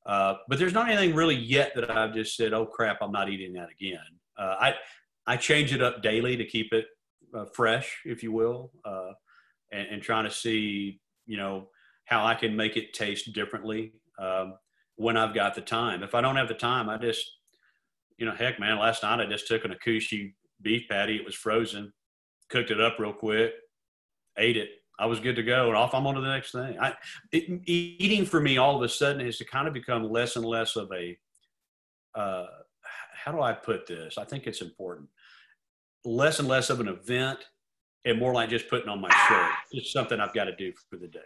Uh, 0.07 0.35
but 0.49 0.59
there's 0.59 0.75
not 0.75 0.89
anything 0.89 1.15
really 1.15 1.35
yet 1.35 1.73
that 1.75 1.91
I've 1.91 2.15
just 2.15 2.37
said, 2.37 2.53
oh 2.53 2.67
crap, 2.67 2.99
I'm 3.01 3.13
not 3.13 3.31
eating 3.31 3.53
that 3.55 3.69
again. 3.71 3.99
Uh, 4.39 4.57
I, 4.61 4.75
I 5.27 5.37
change 5.37 5.73
it 5.73 5.83
up 5.83 6.03
daily 6.03 6.37
to 6.37 6.45
keep 6.45 6.73
it 6.73 6.87
uh, 7.35 7.45
fresh, 7.55 8.01
if 8.05 8.23
you 8.23 8.33
will, 8.33 8.73
uh, 8.85 9.13
and, 9.73 9.87
and, 9.89 10.03
trying 10.03 10.25
to 10.25 10.31
see, 10.31 11.01
you 11.27 11.37
know, 11.37 11.69
how 12.07 12.25
I 12.25 12.35
can 12.35 12.57
make 12.57 12.77
it 12.77 12.93
taste 12.93 13.33
differently. 13.33 13.93
Um, 14.19 14.55
when 15.01 15.17
I've 15.17 15.35
got 15.35 15.55
the 15.55 15.63
time. 15.63 16.03
If 16.03 16.15
I 16.15 16.21
don't 16.21 16.37
have 16.37 16.49
the 16.49 16.53
time, 16.53 16.91
I 16.91 16.99
just, 16.99 17.39
you 18.19 18.27
know, 18.27 18.35
heck, 18.35 18.61
man, 18.61 18.79
last 18.79 19.03
night 19.03 19.19
I 19.19 19.25
just 19.25 19.49
took 19.49 19.65
an 19.65 19.73
Akaushi 19.73 20.35
beef 20.61 20.83
patty. 20.91 21.17
It 21.17 21.25
was 21.25 21.35
frozen, 21.35 21.91
cooked 22.51 22.71
it 22.71 22.83
up 22.83 22.99
real 22.99 23.15
quick, 23.15 23.55
ate 24.37 24.59
it. 24.59 24.69
I 24.99 25.07
was 25.07 25.19
good 25.19 25.37
to 25.37 25.43
go, 25.43 25.69
and 25.69 25.77
off 25.77 25.95
I'm 25.95 26.07
on 26.07 26.17
to 26.17 26.21
the 26.21 26.29
next 26.29 26.53
thing. 26.53 26.79
I, 26.79 26.93
it, 27.33 27.63
eating 27.65 28.27
for 28.27 28.41
me 28.41 28.59
all 28.59 28.77
of 28.77 28.83
a 28.83 28.91
sudden 28.91 29.25
has 29.25 29.39
to 29.39 29.47
kind 29.47 29.67
of 29.67 29.73
become 29.73 30.05
less 30.05 30.37
and 30.37 30.45
less 30.45 30.77
of 30.77 30.93
a, 30.93 31.17
uh, 32.15 32.45
how 33.15 33.33
do 33.33 33.41
I 33.41 33.55
put 33.55 33.87
this? 33.87 34.19
I 34.19 34.25
think 34.25 34.47
it's 34.47 34.61
important. 34.61 35.09
Less 36.05 36.41
and 36.41 36.49
less 36.49 36.69
of 36.69 36.79
an 36.79 36.89
event, 36.89 37.39
and 38.05 38.19
more 38.19 38.35
like 38.35 38.51
just 38.51 38.69
putting 38.69 38.91
on 38.91 39.01
my 39.01 39.11
shirt. 39.29 39.51
It's 39.73 39.93
something 39.93 40.21
I've 40.21 40.35
got 40.35 40.45
to 40.45 40.57
do 40.57 40.75
for 40.91 40.99
the 40.99 41.09
day. 41.09 41.21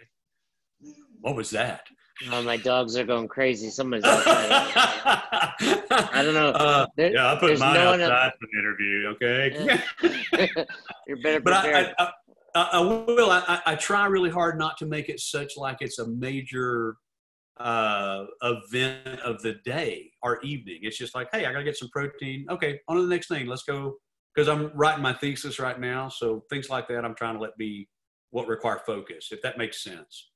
What 1.20 1.36
was 1.36 1.50
that? 1.50 1.86
Oh, 2.30 2.42
my 2.42 2.56
dogs 2.56 2.96
are 2.96 3.04
going 3.04 3.28
crazy. 3.28 3.66
Outside. 3.82 4.04
I 5.90 6.22
don't 6.22 6.34
know. 6.34 6.50
Uh, 6.50 6.86
yeah, 6.96 7.32
I 7.32 7.36
put 7.38 7.58
mine 7.58 7.74
no 7.74 7.92
outside 7.92 8.32
for 8.40 8.46
the 8.52 8.58
interview. 8.58 9.08
Okay. 9.08 10.64
You're 11.06 11.20
better 11.22 11.40
prepared. 11.40 11.42
but 11.42 11.52
I, 11.98 12.04
I, 12.04 12.10
I, 12.54 12.68
I, 12.74 12.80
will. 12.80 13.30
I, 13.30 13.60
I 13.66 13.74
try 13.74 14.06
really 14.06 14.30
hard 14.30 14.58
not 14.58 14.76
to 14.78 14.86
make 14.86 15.08
it 15.08 15.18
such 15.18 15.56
like 15.56 15.78
it's 15.80 15.98
a 15.98 16.06
major 16.06 16.96
uh, 17.58 18.26
event 18.42 19.20
of 19.20 19.42
the 19.42 19.54
day 19.64 20.10
or 20.22 20.40
evening. 20.42 20.80
It's 20.82 20.98
just 20.98 21.14
like, 21.14 21.28
hey, 21.32 21.46
I 21.46 21.52
got 21.52 21.58
to 21.58 21.64
get 21.64 21.76
some 21.76 21.88
protein. 21.90 22.46
Okay, 22.48 22.80
on 22.88 22.96
to 22.96 23.02
the 23.02 23.08
next 23.08 23.28
thing. 23.28 23.46
Let's 23.46 23.64
go. 23.64 23.96
Because 24.34 24.48
I'm 24.48 24.72
writing 24.74 25.02
my 25.02 25.12
thesis 25.12 25.60
right 25.60 25.78
now. 25.78 26.08
So 26.08 26.44
things 26.50 26.68
like 26.68 26.88
that, 26.88 27.04
I'm 27.04 27.14
trying 27.14 27.34
to 27.34 27.40
let 27.40 27.56
be 27.56 27.88
what 28.30 28.48
require 28.48 28.80
focus, 28.84 29.28
if 29.30 29.40
that 29.42 29.58
makes 29.58 29.82
sense. 29.82 30.30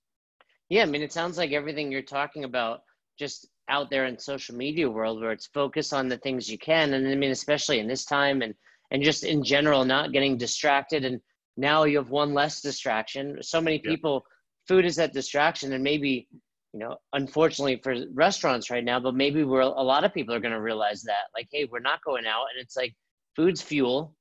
Yeah, 0.68 0.82
I 0.82 0.86
mean, 0.86 1.02
it 1.02 1.12
sounds 1.12 1.38
like 1.38 1.52
everything 1.52 1.90
you're 1.90 2.02
talking 2.02 2.44
about 2.44 2.82
just 3.18 3.48
out 3.68 3.90
there 3.90 4.06
in 4.06 4.18
social 4.18 4.54
media 4.54 4.88
world 4.88 5.20
where 5.20 5.32
it's 5.32 5.46
focused 5.46 5.92
on 5.92 6.08
the 6.08 6.18
things 6.18 6.48
you 6.48 6.58
can. 6.58 6.94
And 6.94 7.06
I 7.08 7.14
mean, 7.14 7.30
especially 7.30 7.78
in 7.80 7.88
this 7.88 8.04
time 8.04 8.42
and, 8.42 8.54
and 8.90 9.02
just 9.02 9.24
in 9.24 9.42
general, 9.42 9.84
not 9.84 10.12
getting 10.12 10.36
distracted. 10.36 11.04
And 11.04 11.20
now 11.56 11.84
you 11.84 11.98
have 11.98 12.10
one 12.10 12.34
less 12.34 12.60
distraction. 12.60 13.38
So 13.42 13.60
many 13.60 13.78
people, 13.78 14.24
yeah. 14.24 14.74
food 14.74 14.84
is 14.84 14.96
that 14.96 15.12
distraction. 15.12 15.72
And 15.72 15.82
maybe, 15.82 16.28
you 16.72 16.80
know, 16.80 16.96
unfortunately 17.12 17.80
for 17.82 17.96
restaurants 18.14 18.70
right 18.70 18.84
now, 18.84 19.00
but 19.00 19.14
maybe 19.14 19.44
we're, 19.44 19.60
a 19.60 19.68
lot 19.68 20.04
of 20.04 20.14
people 20.14 20.34
are 20.34 20.40
going 20.40 20.54
to 20.54 20.60
realize 20.60 21.02
that 21.02 21.24
like, 21.34 21.48
Hey, 21.50 21.66
we're 21.70 21.80
not 21.80 22.04
going 22.04 22.26
out 22.26 22.46
and 22.54 22.62
it's 22.62 22.76
like 22.76 22.94
food's 23.36 23.62
fuel. 23.62 24.14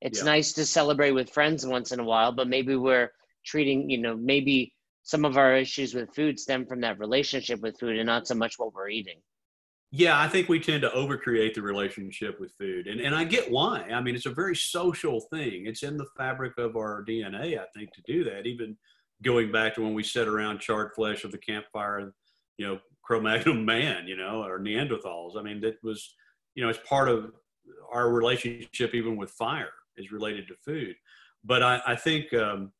It's 0.00 0.20
yeah. 0.20 0.26
nice 0.26 0.52
to 0.52 0.66
celebrate 0.66 1.12
with 1.12 1.30
friends 1.30 1.66
once 1.66 1.90
in 1.90 1.98
a 1.98 2.04
while, 2.04 2.30
but 2.30 2.48
maybe 2.48 2.76
we're 2.76 3.10
treating, 3.44 3.90
you 3.90 3.98
know, 3.98 4.16
maybe 4.16 4.72
some 5.08 5.24
of 5.24 5.38
our 5.38 5.56
issues 5.56 5.94
with 5.94 6.14
food 6.14 6.38
stem 6.38 6.66
from 6.66 6.82
that 6.82 6.98
relationship 6.98 7.60
with 7.60 7.80
food 7.80 7.96
and 7.96 8.04
not 8.06 8.28
so 8.28 8.34
much 8.34 8.58
what 8.58 8.74
we're 8.74 8.90
eating. 8.90 9.16
Yeah, 9.90 10.20
I 10.20 10.28
think 10.28 10.50
we 10.50 10.60
tend 10.60 10.82
to 10.82 10.90
overcreate 10.90 11.54
the 11.54 11.62
relationship 11.62 12.38
with 12.38 12.52
food. 12.60 12.86
And, 12.86 13.00
and 13.00 13.14
I 13.14 13.24
get 13.24 13.50
why. 13.50 13.84
I 13.90 14.02
mean, 14.02 14.14
it's 14.14 14.26
a 14.26 14.30
very 14.30 14.54
social 14.54 15.22
thing. 15.32 15.64
It's 15.64 15.82
in 15.82 15.96
the 15.96 16.04
fabric 16.18 16.58
of 16.58 16.76
our 16.76 17.02
DNA, 17.08 17.58
I 17.58 17.64
think, 17.74 17.94
to 17.94 18.02
do 18.06 18.22
that. 18.24 18.44
Even 18.44 18.76
going 19.22 19.50
back 19.50 19.76
to 19.76 19.82
when 19.82 19.94
we 19.94 20.02
sat 20.02 20.28
around 20.28 20.60
charred 20.60 20.92
flesh 20.94 21.24
of 21.24 21.32
the 21.32 21.38
campfire, 21.38 22.12
you 22.58 22.66
know, 22.66 22.78
Cro-Magnon 23.02 23.64
man, 23.64 24.06
you 24.06 24.14
know, 24.14 24.44
or 24.44 24.60
Neanderthals. 24.60 25.38
I 25.38 25.42
mean, 25.42 25.62
that 25.62 25.76
was, 25.82 26.14
you 26.54 26.62
know, 26.62 26.68
it's 26.68 26.86
part 26.86 27.08
of 27.08 27.32
our 27.90 28.10
relationship 28.10 28.94
even 28.94 29.16
with 29.16 29.30
fire 29.30 29.72
is 29.96 30.12
related 30.12 30.48
to 30.48 30.54
food. 30.66 30.96
But 31.44 31.62
I, 31.62 31.80
I 31.86 31.96
think 31.96 32.34
um, 32.34 32.72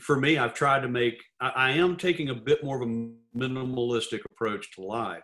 for 0.00 0.18
me, 0.18 0.38
I've 0.38 0.54
tried 0.54 0.80
to 0.80 0.88
make, 0.88 1.22
I, 1.40 1.48
I, 1.48 1.70
am 1.72 1.96
taking 1.96 2.30
a 2.30 2.34
bit 2.34 2.64
more 2.64 2.80
of 2.80 2.88
a 2.88 3.08
minimalistic 3.36 4.20
approach 4.30 4.70
to 4.72 4.82
life. 4.82 5.22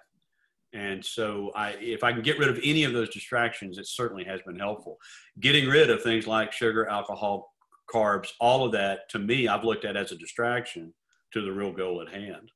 And 0.73 1.05
so 1.05 1.53
I, 1.55 1.71
if 1.81 2.03
I 2.03 2.13
can 2.13 2.23
get 2.23 2.39
rid 2.39 2.49
of 2.49 2.59
any 2.63 2.85
of 2.85 2.93
those 2.93 3.11
distractions, 3.11 3.79
it 3.79 3.87
certainly 3.87 4.25
has 4.25 4.41
been 4.43 4.59
helpful. 4.59 4.99
Getting 5.41 5.69
rid 5.69 5.89
of 5.89 6.03
things 6.03 6.27
like 6.27 6.53
sugar, 6.53 6.89
alcohol, 6.89 7.55
carbs, 7.93 8.31
all 8.41 8.65
of 8.65 8.73
that, 8.73 9.09
to 9.11 9.19
me, 9.19 9.47
I've 9.47 9.65
looked 9.65 9.85
at 9.85 9.97
as 9.97 10.11
a 10.11 10.17
distraction 10.17 10.93
to 11.33 11.43
the 11.43 11.53
real 11.53 11.73
goal 11.73 12.03
at 12.03 12.13
hand. 12.13 12.51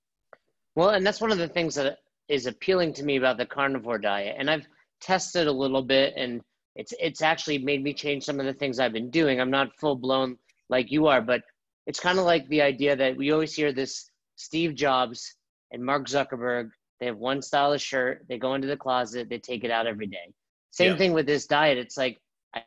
Well, 0.75 0.91
and 0.91 1.07
that's 1.07 1.21
one 1.21 1.33
of 1.33 1.39
the 1.39 1.49
things 1.49 1.75
that 1.77 1.99
is 2.29 2.47
appealing 2.47 2.93
to 2.95 3.05
me 3.05 3.17
about 3.17 3.39
the 3.39 3.47
carnivore 3.47 3.99
diet. 3.99 4.37
And 4.39 4.51
I've 4.51 4.67
tested 5.01 5.47
a 5.47 5.53
little 5.53 5.83
bit 5.83 6.15
and 6.17 6.41
it's, 6.75 6.93
it's 7.01 7.23
actually 7.23 7.59
made 7.59 7.83
me 7.83 7.93
change 7.93 8.25
some 8.25 8.39
of 8.41 8.47
the 8.47 8.53
things 8.53 8.79
I've 8.79 8.93
been 8.93 9.11
doing. 9.11 9.41
I'm 9.41 9.51
not 9.51 9.75
full 9.79 9.97
blown 9.97 10.39
like 10.69 10.91
you 10.91 11.07
are, 11.07 11.21
but 11.21 11.43
it's 11.89 11.99
kind 11.99 12.19
of 12.19 12.27
like 12.27 12.47
the 12.49 12.61
idea 12.61 12.95
that 12.95 13.17
we 13.17 13.33
always 13.33 13.55
hear 13.55 13.73
this 13.73 14.11
Steve 14.37 14.75
Jobs 14.75 15.35
and 15.73 15.83
Mark 15.83 16.07
Zuckerberg. 16.07 16.69
They 17.01 17.07
have 17.07 17.17
one 17.17 17.41
style 17.41 17.73
of 17.73 17.81
shirt. 17.81 18.27
They 18.29 18.39
go 18.39 18.55
into 18.55 18.69
the 18.69 18.77
closet. 18.77 19.29
They 19.31 19.39
take 19.39 19.65
it 19.65 19.71
out 19.71 19.87
every 19.87 20.07
day. 20.07 20.35
Same 20.71 20.93
yeah. 20.93 20.99
thing 20.99 21.13
with 21.15 21.27
this 21.27 21.47
diet. 21.47 21.79
It's 21.79 21.97
like 21.97 22.19
I, 22.55 22.65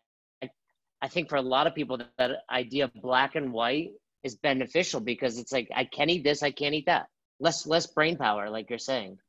I 1.03 1.07
think 1.07 1.30
for 1.30 1.36
a 1.36 1.41
lot 1.41 1.67
of 1.67 1.76
people 1.76 1.97
that, 1.97 2.09
that 2.17 2.32
idea 2.49 2.86
of 2.86 2.93
black 2.95 3.36
and 3.36 3.53
white 3.53 3.91
is 4.24 4.36
beneficial 4.38 4.99
because 4.99 5.38
it's 5.38 5.51
like 5.51 5.69
I 5.74 5.86
can't 5.86 6.09
eat 6.09 6.24
this, 6.24 6.41
I 6.41 6.49
can't 6.49 6.74
eat 6.74 6.88
that. 6.88 7.05
Less 7.39 7.67
less 7.67 7.86
brain 7.86 8.17
power, 8.17 8.49
like 8.49 8.72
you're 8.72 8.80
saying. 8.80 9.19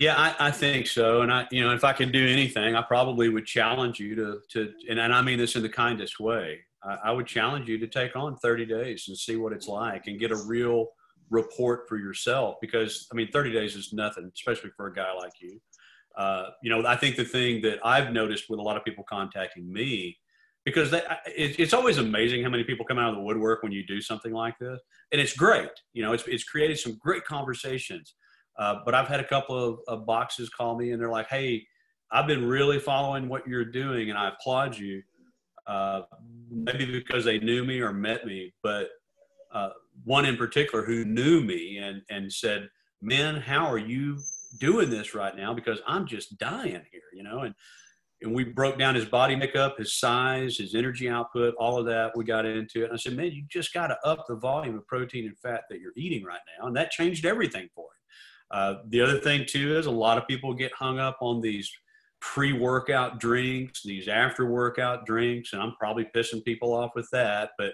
Yeah, 0.00 0.14
I, 0.16 0.48
I, 0.48 0.50
think 0.52 0.86
so. 0.86 1.22
And 1.22 1.32
I, 1.32 1.48
you 1.50 1.64
know, 1.64 1.74
if 1.74 1.82
I 1.82 1.92
could 1.92 2.12
do 2.12 2.24
anything, 2.24 2.76
I 2.76 2.82
probably 2.82 3.28
would 3.28 3.46
challenge 3.46 3.98
you 3.98 4.14
to, 4.14 4.40
to, 4.50 4.72
and, 4.88 5.00
and 5.00 5.12
I 5.12 5.22
mean 5.22 5.38
this 5.40 5.56
in 5.56 5.62
the 5.62 5.68
kindest 5.68 6.20
way. 6.20 6.60
I 6.82 7.10
would 7.10 7.26
challenge 7.26 7.68
you 7.68 7.78
to 7.78 7.86
take 7.86 8.14
on 8.16 8.36
30 8.36 8.66
days 8.66 9.06
and 9.08 9.16
see 9.16 9.36
what 9.36 9.52
it's 9.52 9.68
like 9.68 10.06
and 10.06 10.18
get 10.18 10.30
a 10.30 10.36
real 10.36 10.88
report 11.30 11.88
for 11.88 11.96
yourself 11.98 12.56
because 12.60 13.06
I 13.12 13.16
mean 13.16 13.28
30 13.32 13.52
days 13.52 13.76
is 13.76 13.92
nothing, 13.92 14.30
especially 14.34 14.70
for 14.76 14.86
a 14.86 14.94
guy 14.94 15.12
like 15.12 15.32
you. 15.40 15.60
Uh, 16.16 16.50
you 16.62 16.70
know, 16.70 16.86
I 16.86 16.96
think 16.96 17.16
the 17.16 17.24
thing 17.24 17.62
that 17.62 17.78
I've 17.84 18.12
noticed 18.12 18.50
with 18.50 18.58
a 18.58 18.62
lot 18.62 18.76
of 18.76 18.84
people 18.84 19.04
contacting 19.08 19.72
me, 19.72 20.18
because 20.64 20.90
they, 20.90 20.98
it, 21.26 21.58
it's 21.60 21.72
always 21.72 21.98
amazing 21.98 22.42
how 22.42 22.50
many 22.50 22.64
people 22.64 22.84
come 22.84 22.98
out 22.98 23.10
of 23.10 23.14
the 23.14 23.22
woodwork 23.22 23.62
when 23.62 23.72
you 23.72 23.86
do 23.86 24.00
something 24.00 24.32
like 24.32 24.58
this, 24.58 24.80
and 25.12 25.20
it's 25.20 25.32
great. 25.32 25.70
You 25.92 26.02
know, 26.02 26.12
it's 26.12 26.26
it's 26.26 26.44
created 26.44 26.78
some 26.78 26.98
great 26.98 27.24
conversations. 27.24 28.14
Uh, 28.58 28.80
but 28.84 28.94
I've 28.94 29.06
had 29.06 29.20
a 29.20 29.24
couple 29.24 29.56
of, 29.56 29.78
of 29.86 30.04
boxes 30.04 30.50
call 30.50 30.76
me 30.76 30.90
and 30.90 31.00
they're 31.00 31.10
like, 31.10 31.28
"Hey, 31.28 31.64
I've 32.10 32.26
been 32.26 32.44
really 32.44 32.80
following 32.80 33.28
what 33.28 33.46
you're 33.46 33.64
doing, 33.64 34.10
and 34.10 34.18
I 34.18 34.30
applaud 34.30 34.76
you." 34.76 35.02
Uh, 35.68 36.02
maybe 36.50 36.86
because 36.86 37.24
they 37.24 37.38
knew 37.38 37.64
me 37.64 37.80
or 37.80 37.92
met 37.92 38.26
me, 38.26 38.52
but 38.62 38.88
uh, 39.52 39.70
one 40.04 40.24
in 40.24 40.36
particular 40.36 40.84
who 40.84 41.04
knew 41.04 41.40
me 41.42 41.78
and 41.78 42.02
and 42.10 42.32
said, 42.32 42.68
"Man, 43.02 43.36
how 43.36 43.66
are 43.66 43.78
you 43.78 44.18
doing 44.58 44.90
this 44.90 45.14
right 45.14 45.36
now? 45.36 45.54
Because 45.54 45.78
I'm 45.86 46.06
just 46.06 46.38
dying 46.38 46.82
here," 46.90 47.10
you 47.12 47.22
know, 47.22 47.40
and 47.40 47.54
and 48.20 48.34
we 48.34 48.44
broke 48.44 48.78
down 48.78 48.94
his 48.94 49.04
body 49.04 49.36
makeup, 49.36 49.78
his 49.78 49.94
size, 49.94 50.56
his 50.56 50.74
energy 50.74 51.08
output, 51.08 51.54
all 51.54 51.78
of 51.78 51.86
that. 51.86 52.16
We 52.16 52.24
got 52.24 52.46
into 52.46 52.82
it. 52.82 52.86
And 52.86 52.94
I 52.94 52.96
said, 52.96 53.14
man, 53.14 53.30
you 53.30 53.44
just 53.48 53.72
got 53.72 53.88
to 53.88 53.98
up 54.04 54.26
the 54.26 54.34
volume 54.34 54.76
of 54.76 54.86
protein 54.88 55.26
and 55.26 55.38
fat 55.38 55.62
that 55.70 55.80
you're 55.80 55.92
eating 55.96 56.24
right 56.24 56.40
now. 56.58 56.66
And 56.66 56.76
that 56.76 56.90
changed 56.90 57.24
everything 57.24 57.68
for 57.74 57.84
him. 57.84 57.88
Uh, 58.50 58.74
the 58.88 59.00
other 59.00 59.20
thing, 59.20 59.44
too, 59.46 59.76
is 59.78 59.86
a 59.86 59.90
lot 59.90 60.18
of 60.18 60.26
people 60.26 60.52
get 60.52 60.72
hung 60.72 60.98
up 60.98 61.18
on 61.20 61.40
these 61.40 61.70
pre 62.20 62.52
workout 62.52 63.20
drinks, 63.20 63.82
these 63.82 64.08
after 64.08 64.46
workout 64.46 65.06
drinks. 65.06 65.52
And 65.52 65.62
I'm 65.62 65.74
probably 65.78 66.08
pissing 66.14 66.44
people 66.44 66.72
off 66.72 66.90
with 66.94 67.08
that. 67.12 67.50
But, 67.58 67.72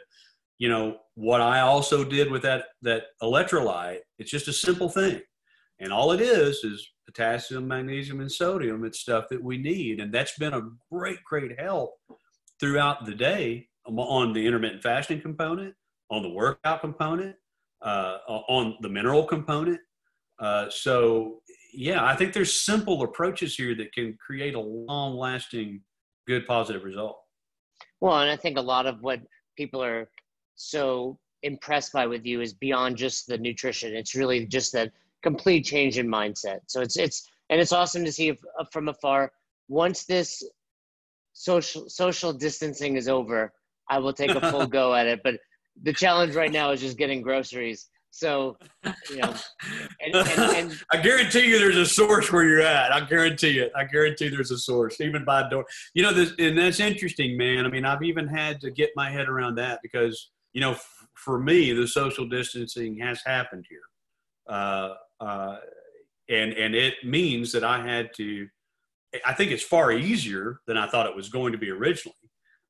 you 0.58 0.68
know, 0.68 0.98
what 1.14 1.40
I 1.40 1.60
also 1.60 2.04
did 2.04 2.30
with 2.30 2.42
that, 2.42 2.66
that 2.82 3.04
electrolyte, 3.22 4.00
it's 4.18 4.30
just 4.30 4.48
a 4.48 4.52
simple 4.52 4.88
thing. 4.88 5.20
And 5.80 5.92
all 5.92 6.12
it 6.12 6.20
is 6.20 6.62
is 6.64 6.88
potassium, 7.06 7.66
magnesium, 7.66 8.20
and 8.20 8.30
sodium. 8.30 8.84
It's 8.84 9.00
stuff 9.00 9.26
that 9.30 9.42
we 9.42 9.58
need. 9.58 10.00
And 10.00 10.12
that's 10.12 10.38
been 10.38 10.54
a 10.54 10.68
great, 10.90 11.22
great 11.24 11.58
help 11.58 11.94
throughout 12.60 13.04
the 13.04 13.14
day 13.14 13.68
on 13.86 14.32
the 14.32 14.46
intermittent 14.46 14.82
fasting 14.82 15.20
component, 15.20 15.74
on 16.10 16.22
the 16.22 16.30
workout 16.30 16.80
component, 16.80 17.36
uh, 17.82 18.18
on 18.28 18.76
the 18.80 18.88
mineral 18.88 19.24
component. 19.24 19.80
Uh, 20.38 20.68
so, 20.70 21.40
yeah, 21.74 22.04
I 22.04 22.16
think 22.16 22.32
there's 22.32 22.60
simple 22.64 23.02
approaches 23.02 23.54
here 23.54 23.74
that 23.76 23.92
can 23.92 24.16
create 24.24 24.54
a 24.54 24.60
long 24.60 25.16
lasting, 25.16 25.80
good, 26.26 26.46
positive 26.46 26.84
result. 26.84 27.18
Well, 28.00 28.18
and 28.18 28.30
I 28.30 28.36
think 28.36 28.58
a 28.58 28.62
lot 28.62 28.86
of 28.86 29.02
what 29.02 29.20
people 29.56 29.82
are 29.82 30.08
so 30.56 31.18
impressed 31.42 31.92
by 31.92 32.06
with 32.06 32.24
you 32.24 32.40
is 32.40 32.54
beyond 32.54 32.96
just 32.96 33.26
the 33.26 33.38
nutrition. 33.38 33.94
It's 33.94 34.14
really 34.14 34.46
just 34.46 34.72
that 34.72 34.92
complete 35.22 35.64
change 35.64 35.98
in 35.98 36.06
mindset. 36.08 36.60
So 36.66 36.80
it's 36.80 36.96
it's 36.96 37.28
and 37.50 37.60
it's 37.60 37.72
awesome 37.72 38.04
to 38.04 38.12
see 38.12 38.28
if, 38.28 38.38
uh, 38.58 38.64
from 38.72 38.88
afar. 38.88 39.32
Once 39.68 40.04
this 40.04 40.42
social 41.32 41.88
social 41.88 42.32
distancing 42.32 42.96
is 42.96 43.08
over, 43.08 43.52
I 43.88 43.98
will 43.98 44.12
take 44.12 44.30
a 44.30 44.50
full 44.50 44.66
go 44.78 44.94
at 44.94 45.06
it. 45.06 45.20
But 45.24 45.36
the 45.82 45.92
challenge 45.92 46.34
right 46.34 46.52
now 46.52 46.70
is 46.70 46.80
just 46.80 46.96
getting 46.96 47.22
groceries. 47.22 47.88
So, 48.16 48.56
you 49.10 49.16
know, 49.16 49.34
and, 50.00 50.14
and, 50.14 50.40
and, 50.54 50.82
I 50.92 50.98
guarantee 50.98 51.48
you 51.48 51.58
there's 51.58 51.76
a 51.76 51.84
source 51.84 52.30
where 52.30 52.44
you're 52.44 52.60
at. 52.60 52.92
I 52.92 53.00
guarantee 53.00 53.58
it. 53.58 53.72
I 53.74 53.82
guarantee 53.86 54.28
there's 54.28 54.52
a 54.52 54.56
source, 54.56 55.00
even 55.00 55.24
by 55.24 55.48
door. 55.48 55.66
You 55.94 56.04
know, 56.04 56.12
this, 56.12 56.32
and 56.38 56.56
that's 56.56 56.78
interesting, 56.78 57.36
man. 57.36 57.66
I 57.66 57.70
mean, 57.70 57.84
I've 57.84 58.04
even 58.04 58.28
had 58.28 58.60
to 58.60 58.70
get 58.70 58.90
my 58.94 59.10
head 59.10 59.28
around 59.28 59.56
that 59.56 59.80
because, 59.82 60.30
you 60.52 60.60
know, 60.60 60.72
f- 60.72 61.06
for 61.16 61.40
me, 61.40 61.72
the 61.72 61.88
social 61.88 62.28
distancing 62.28 62.96
has 62.98 63.20
happened 63.26 63.66
here. 63.68 63.80
Uh, 64.48 64.94
uh, 65.18 65.56
and 66.28 66.52
and 66.52 66.76
it 66.76 66.94
means 67.02 67.50
that 67.50 67.64
I 67.64 67.84
had 67.84 68.14
to. 68.18 68.46
I 69.26 69.34
think 69.34 69.50
it's 69.50 69.64
far 69.64 69.90
easier 69.90 70.60
than 70.68 70.76
I 70.76 70.86
thought 70.86 71.06
it 71.06 71.16
was 71.16 71.30
going 71.30 71.50
to 71.50 71.58
be 71.58 71.70
originally. 71.70 72.14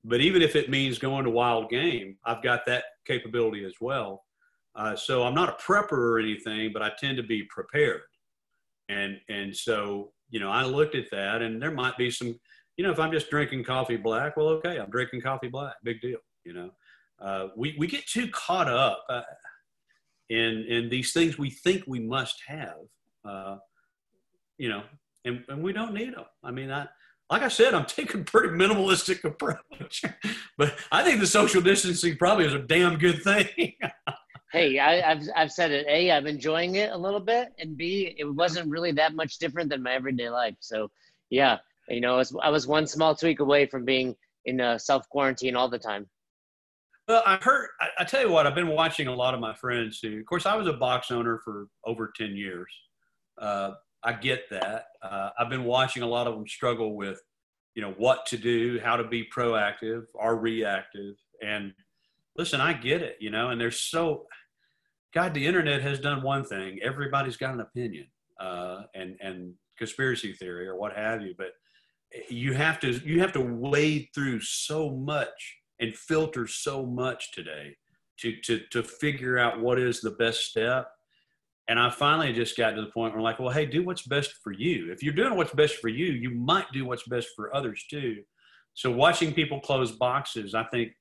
But 0.05 0.23
even 0.23 0.41
if 0.41 0.57
it 0.57 0.71
means 0.71 0.99
going 0.99 1.25
to 1.25 1.31
wild 1.31 1.69
game, 1.69 2.17
I've 2.25 2.43
got 2.43 2.65
that 2.65 2.85
capability 3.07 3.67
as 3.67 3.75
well. 3.79 4.25
Uh, 4.77 4.97
so 4.97 5.23
I'm 5.23 5.35
not 5.35 5.49
a 5.49 5.63
prepper 5.63 5.93
or 5.93 6.19
anything, 6.19 6.73
but 6.73 6.83
I 6.83 6.91
tend 6.99 7.17
to 7.19 7.23
be 7.23 7.45
prepared. 7.45 8.03
And 8.89 9.19
and 9.29 9.55
so 9.55 10.13
you 10.31 10.41
know, 10.41 10.51
I 10.51 10.65
looked 10.65 10.95
at 10.95 11.11
that, 11.13 11.43
and 11.43 11.61
there 11.61 11.71
might 11.71 11.97
be 11.97 12.11
some. 12.11 12.39
You 12.77 12.85
know, 12.85 12.91
if 12.91 12.99
I'm 12.99 13.13
just 13.13 13.31
drinking 13.31 13.63
coffee 13.63 13.97
black, 13.97 14.37
well, 14.37 14.49
okay, 14.49 14.79
I'm 14.79 14.91
drinking 14.91 15.21
coffee 15.21 15.47
black. 15.47 15.75
Big 15.85 16.01
deal. 16.01 16.19
You 16.45 16.55
know, 16.55 16.71
uh, 17.21 17.49
we 17.57 17.77
we 17.79 17.87
get 17.87 18.07
too 18.07 18.29
caught 18.29 18.69
up. 18.69 19.05
Uh, 19.09 19.23
and 20.31 20.65
and 20.67 20.91
these 20.91 21.13
things 21.13 21.39
we 21.39 21.51
think 21.51 21.85
we 21.87 22.01
must 22.01 22.37
have, 22.47 22.77
uh, 23.25 23.57
you 24.59 24.69
know, 24.69 24.83
and, 25.25 25.45
and 25.49 25.63
we 25.63 25.73
don't 25.73 25.95
need 25.95 26.15
them. 26.15 26.25
I 26.43 26.51
mean, 26.51 26.71
I 26.71 26.89
like 27.31 27.43
I 27.43 27.49
said, 27.49 27.75
I'm 27.75 27.85
taking 27.87 28.23
a 28.23 28.25
pretty 28.25 28.49
minimalistic 28.49 29.25
approach, 29.25 30.05
but 30.59 30.75
I 30.91 31.03
think 31.03 31.21
the 31.21 31.27
social 31.27 31.61
distancing 31.61 32.17
probably 32.17 32.47
is 32.47 32.55
a 32.55 32.59
damn 32.59 32.99
good 32.99 33.23
thing. 33.23 33.75
hey, 34.55 34.79
I, 34.79 35.01
have 35.01 35.23
I've 35.35 35.53
said 35.53 35.73
it. 35.73 35.85
A, 35.89 36.13
I'm 36.13 36.27
enjoying 36.27 36.77
it 36.77 36.93
a 36.93 36.97
little 36.97 37.21
bit, 37.21 37.49
and 37.59 37.77
B, 37.77 38.15
it 38.17 38.25
wasn't 38.25 38.71
really 38.71 38.93
that 38.93 39.15
much 39.15 39.39
different 39.39 39.69
than 39.69 39.83
my 39.83 39.93
everyday 39.93 40.31
life. 40.31 40.55
So, 40.61 40.91
yeah, 41.29 41.59
you 41.89 42.01
know, 42.01 42.15
I 42.15 42.19
was, 42.19 42.37
I 42.43 42.51
was 42.51 42.67
one 42.67 42.87
small 42.87 43.15
tweak 43.15 43.41
away 43.41 43.67
from 43.67 43.85
being 43.85 44.15
in 44.45 44.79
self 44.79 45.09
quarantine 45.09 45.57
all 45.57 45.69
the 45.69 45.79
time. 45.79 46.07
Well, 47.09 47.23
I 47.27 47.37
heard. 47.37 47.69
I, 47.81 47.89
I, 47.99 48.05
tell 48.05 48.23
you 48.23 48.31
what, 48.31 48.47
I've 48.47 48.55
been 48.55 48.69
watching 48.69 49.09
a 49.09 49.15
lot 49.15 49.35
of 49.35 49.41
my 49.41 49.55
friends 49.55 49.99
who, 50.01 50.19
of 50.19 50.27
course, 50.27 50.47
I 50.47 50.57
was 50.57 50.69
a 50.69 50.73
box 50.73 51.11
owner 51.11 51.41
for 51.45 51.67
over 51.85 52.13
ten 52.17 52.37
years. 52.37 52.73
Uh, 53.37 53.73
I 54.05 54.13
get 54.13 54.49
that. 54.51 54.87
Uh, 55.03 55.31
I've 55.39 55.51
been 55.51 55.65
watching 55.65 56.03
a 56.03 56.07
lot 56.07 56.27
of 56.27 56.35
them 56.35 56.47
struggle 56.47 56.95
with, 56.95 57.21
you 57.75 57.83
know, 57.83 57.95
what 57.99 58.27
to 58.27 58.39
do, 58.39 58.79
how 58.83 58.97
to 58.97 59.05
be 59.05 59.27
proactive 59.35 60.05
or 60.15 60.37
reactive. 60.37 61.17
And 61.43 61.73
listen, 62.37 62.61
I 62.61 62.73
get 62.75 63.03
it, 63.03 63.17
you 63.21 63.31
know. 63.31 63.51
And 63.51 63.61
there's 63.61 63.81
so, 63.81 64.27
God, 65.15 65.33
the 65.33 65.47
internet 65.47 65.81
has 65.83 66.01
done 66.01 66.23
one 66.23 66.45
thing. 66.45 66.81
Everybody's 66.83 67.37
got 67.37 67.55
an 67.55 67.61
opinion, 67.61 68.07
uh, 68.41 68.83
and 68.95 69.17
and 69.21 69.55
conspiracy 69.79 70.33
theory 70.33 70.67
or 70.67 70.77
what 70.77 70.95
have 70.95 71.23
you. 71.23 71.35
But 71.37 71.53
you 72.29 72.53
have 72.55 72.81
to 72.81 72.91
you 72.91 73.21
have 73.21 73.33
to 73.33 73.41
wade 73.41 74.09
through 74.15 74.41
so 74.41 74.91
much 74.91 75.59
and 75.81 75.95
filter 75.95 76.47
so 76.47 76.87
much 76.87 77.33
today 77.33 77.77
to, 78.19 78.37
to, 78.43 78.61
to 78.71 78.83
figure 78.83 79.39
out 79.39 79.61
what 79.61 79.79
is 79.79 80.01
the 80.01 80.13
best 80.13 80.45
step. 80.45 80.89
And 81.69 81.79
I 81.79 81.91
finally 81.91 82.33
just 82.33 82.57
got 82.57 82.73
to 82.73 82.83
the 82.83 82.89
point 82.89 83.13
where 83.13 83.19
I'm 83.19 83.25
like, 83.25 83.39
well, 83.39 83.51
hey, 83.51 83.67
do 83.67 83.83
what's 83.83 84.07
best 84.07 84.35
for 84.43 84.53
you. 84.53 84.93
If 84.93 85.03
you're 85.03 85.15
doing 85.15 85.35
what's 85.35 85.55
best 85.55 85.77
for 85.77 85.89
you, 85.89 86.07
you 86.07 86.31
might 86.31 86.71
do 86.73 86.85
what's 86.85 87.09
best 87.09 87.29
for 87.35 87.55
others 87.55 87.85
too. 87.91 88.23
So 88.75 88.91
watching 88.91 89.33
people 89.33 89.61
close 89.61 89.93
boxes, 89.93 90.55
I 90.55 90.65
think 90.65 90.93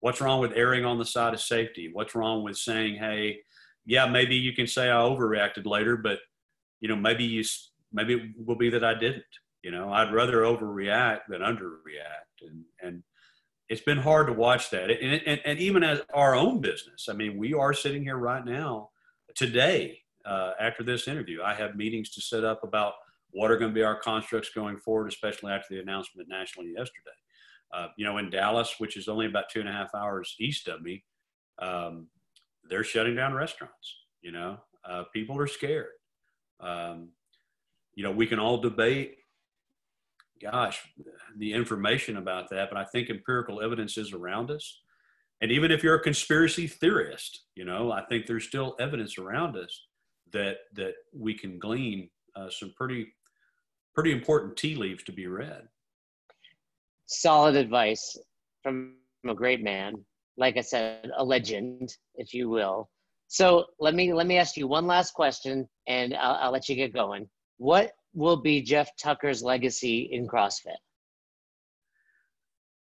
what's 0.00 0.20
wrong 0.20 0.40
with 0.40 0.52
erring 0.52 0.84
on 0.84 0.98
the 0.98 1.04
side 1.04 1.34
of 1.34 1.40
safety? 1.40 1.90
What's 1.92 2.14
wrong 2.14 2.42
with 2.42 2.56
saying, 2.56 2.96
hey, 2.96 3.40
yeah, 3.86 4.06
maybe 4.06 4.36
you 4.36 4.52
can 4.52 4.66
say 4.66 4.90
I 4.90 4.96
overreacted 4.96 5.64
later, 5.64 5.96
but 5.96 6.18
you 6.80 6.88
know, 6.88 6.96
maybe 6.96 7.24
you, 7.24 7.44
maybe 7.92 8.14
it 8.14 8.46
will 8.46 8.56
be 8.56 8.68
that 8.70 8.84
I 8.84 8.94
didn't, 8.94 9.24
you 9.62 9.70
know, 9.70 9.92
I'd 9.92 10.12
rather 10.12 10.42
overreact 10.42 11.20
than 11.28 11.40
underreact. 11.40 12.42
And, 12.42 12.64
and 12.82 13.02
it's 13.68 13.80
been 13.80 13.98
hard 13.98 14.26
to 14.26 14.32
watch 14.32 14.70
that. 14.70 14.90
And, 14.90 15.22
and, 15.26 15.40
and, 15.44 15.58
even 15.58 15.82
as 15.82 16.00
our 16.12 16.34
own 16.34 16.60
business, 16.60 17.08
I 17.08 17.14
mean, 17.14 17.38
we 17.38 17.54
are 17.54 17.72
sitting 17.72 18.02
here 18.02 18.18
right 18.18 18.44
now, 18.44 18.90
today, 19.34 20.00
uh, 20.26 20.52
after 20.60 20.82
this 20.82 21.08
interview. 21.08 21.42
I 21.42 21.54
have 21.54 21.76
meetings 21.76 22.10
to 22.10 22.20
set 22.20 22.44
up 22.44 22.64
about 22.64 22.94
what 23.30 23.50
are 23.50 23.56
going 23.56 23.70
to 23.70 23.74
be 23.74 23.82
our 23.82 23.98
constructs 23.98 24.50
going 24.50 24.78
forward, 24.78 25.08
especially 25.08 25.52
after 25.52 25.74
the 25.74 25.80
announcement 25.80 26.28
nationally 26.28 26.72
yesterday. 26.76 27.10
Uh, 27.72 27.88
you 27.96 28.04
know, 28.04 28.18
in 28.18 28.30
Dallas, 28.30 28.74
which 28.78 28.96
is 28.96 29.08
only 29.08 29.26
about 29.26 29.44
two 29.52 29.60
and 29.60 29.68
a 29.68 29.72
half 29.72 29.94
hours 29.94 30.34
east 30.40 30.68
of 30.68 30.82
me, 30.82 31.04
um, 31.60 32.06
they're 32.68 32.84
shutting 32.84 33.16
down 33.16 33.34
restaurants. 33.34 33.96
You 34.22 34.32
know, 34.32 34.58
uh, 34.88 35.04
people 35.12 35.38
are 35.38 35.46
scared. 35.46 35.92
Um, 36.60 37.10
you 37.94 38.02
know, 38.02 38.10
we 38.10 38.26
can 38.26 38.38
all 38.38 38.58
debate 38.58 39.16
gosh, 40.40 40.82
the 41.38 41.52
information 41.52 42.16
about 42.16 42.50
that, 42.50 42.68
but 42.70 42.78
I 42.78 42.84
think 42.84 43.10
empirical 43.10 43.62
evidence 43.62 43.96
is 43.96 44.12
around 44.12 44.50
us. 44.50 44.80
And 45.40 45.50
even 45.52 45.70
if 45.70 45.82
you're 45.82 45.96
a 45.96 46.02
conspiracy 46.02 46.66
theorist, 46.66 47.44
you 47.54 47.64
know, 47.64 47.92
I 47.92 48.02
think 48.06 48.26
there's 48.26 48.46
still 48.46 48.74
evidence 48.80 49.18
around 49.18 49.56
us 49.56 49.86
that 50.32 50.58
that 50.74 50.94
we 51.14 51.34
can 51.34 51.58
glean 51.58 52.08
uh, 52.34 52.48
some 52.50 52.72
pretty 52.76 53.12
pretty 53.94 54.12
important 54.12 54.56
tea 54.56 54.74
leaves 54.74 55.04
to 55.04 55.12
be 55.12 55.26
read. 55.26 55.68
Solid 57.06 57.54
advice 57.54 58.16
from 58.62 58.94
a 59.28 59.34
great 59.34 59.62
man, 59.62 59.94
like 60.36 60.56
I 60.56 60.60
said, 60.60 61.10
a 61.16 61.24
legend, 61.24 61.94
if 62.16 62.34
you 62.34 62.48
will. 62.48 62.88
So 63.28 63.66
let 63.80 63.94
me 63.94 64.12
let 64.12 64.26
me 64.26 64.38
ask 64.38 64.56
you 64.56 64.68
one 64.68 64.86
last 64.86 65.12
question, 65.12 65.68
and 65.88 66.14
I'll, 66.14 66.36
I'll 66.36 66.52
let 66.52 66.68
you 66.68 66.76
get 66.76 66.94
going. 66.94 67.28
What 67.58 67.92
will 68.14 68.36
be 68.36 68.62
Jeff 68.62 68.90
Tucker's 68.96 69.42
legacy 69.42 70.08
in 70.12 70.28
CrossFit? 70.28 70.76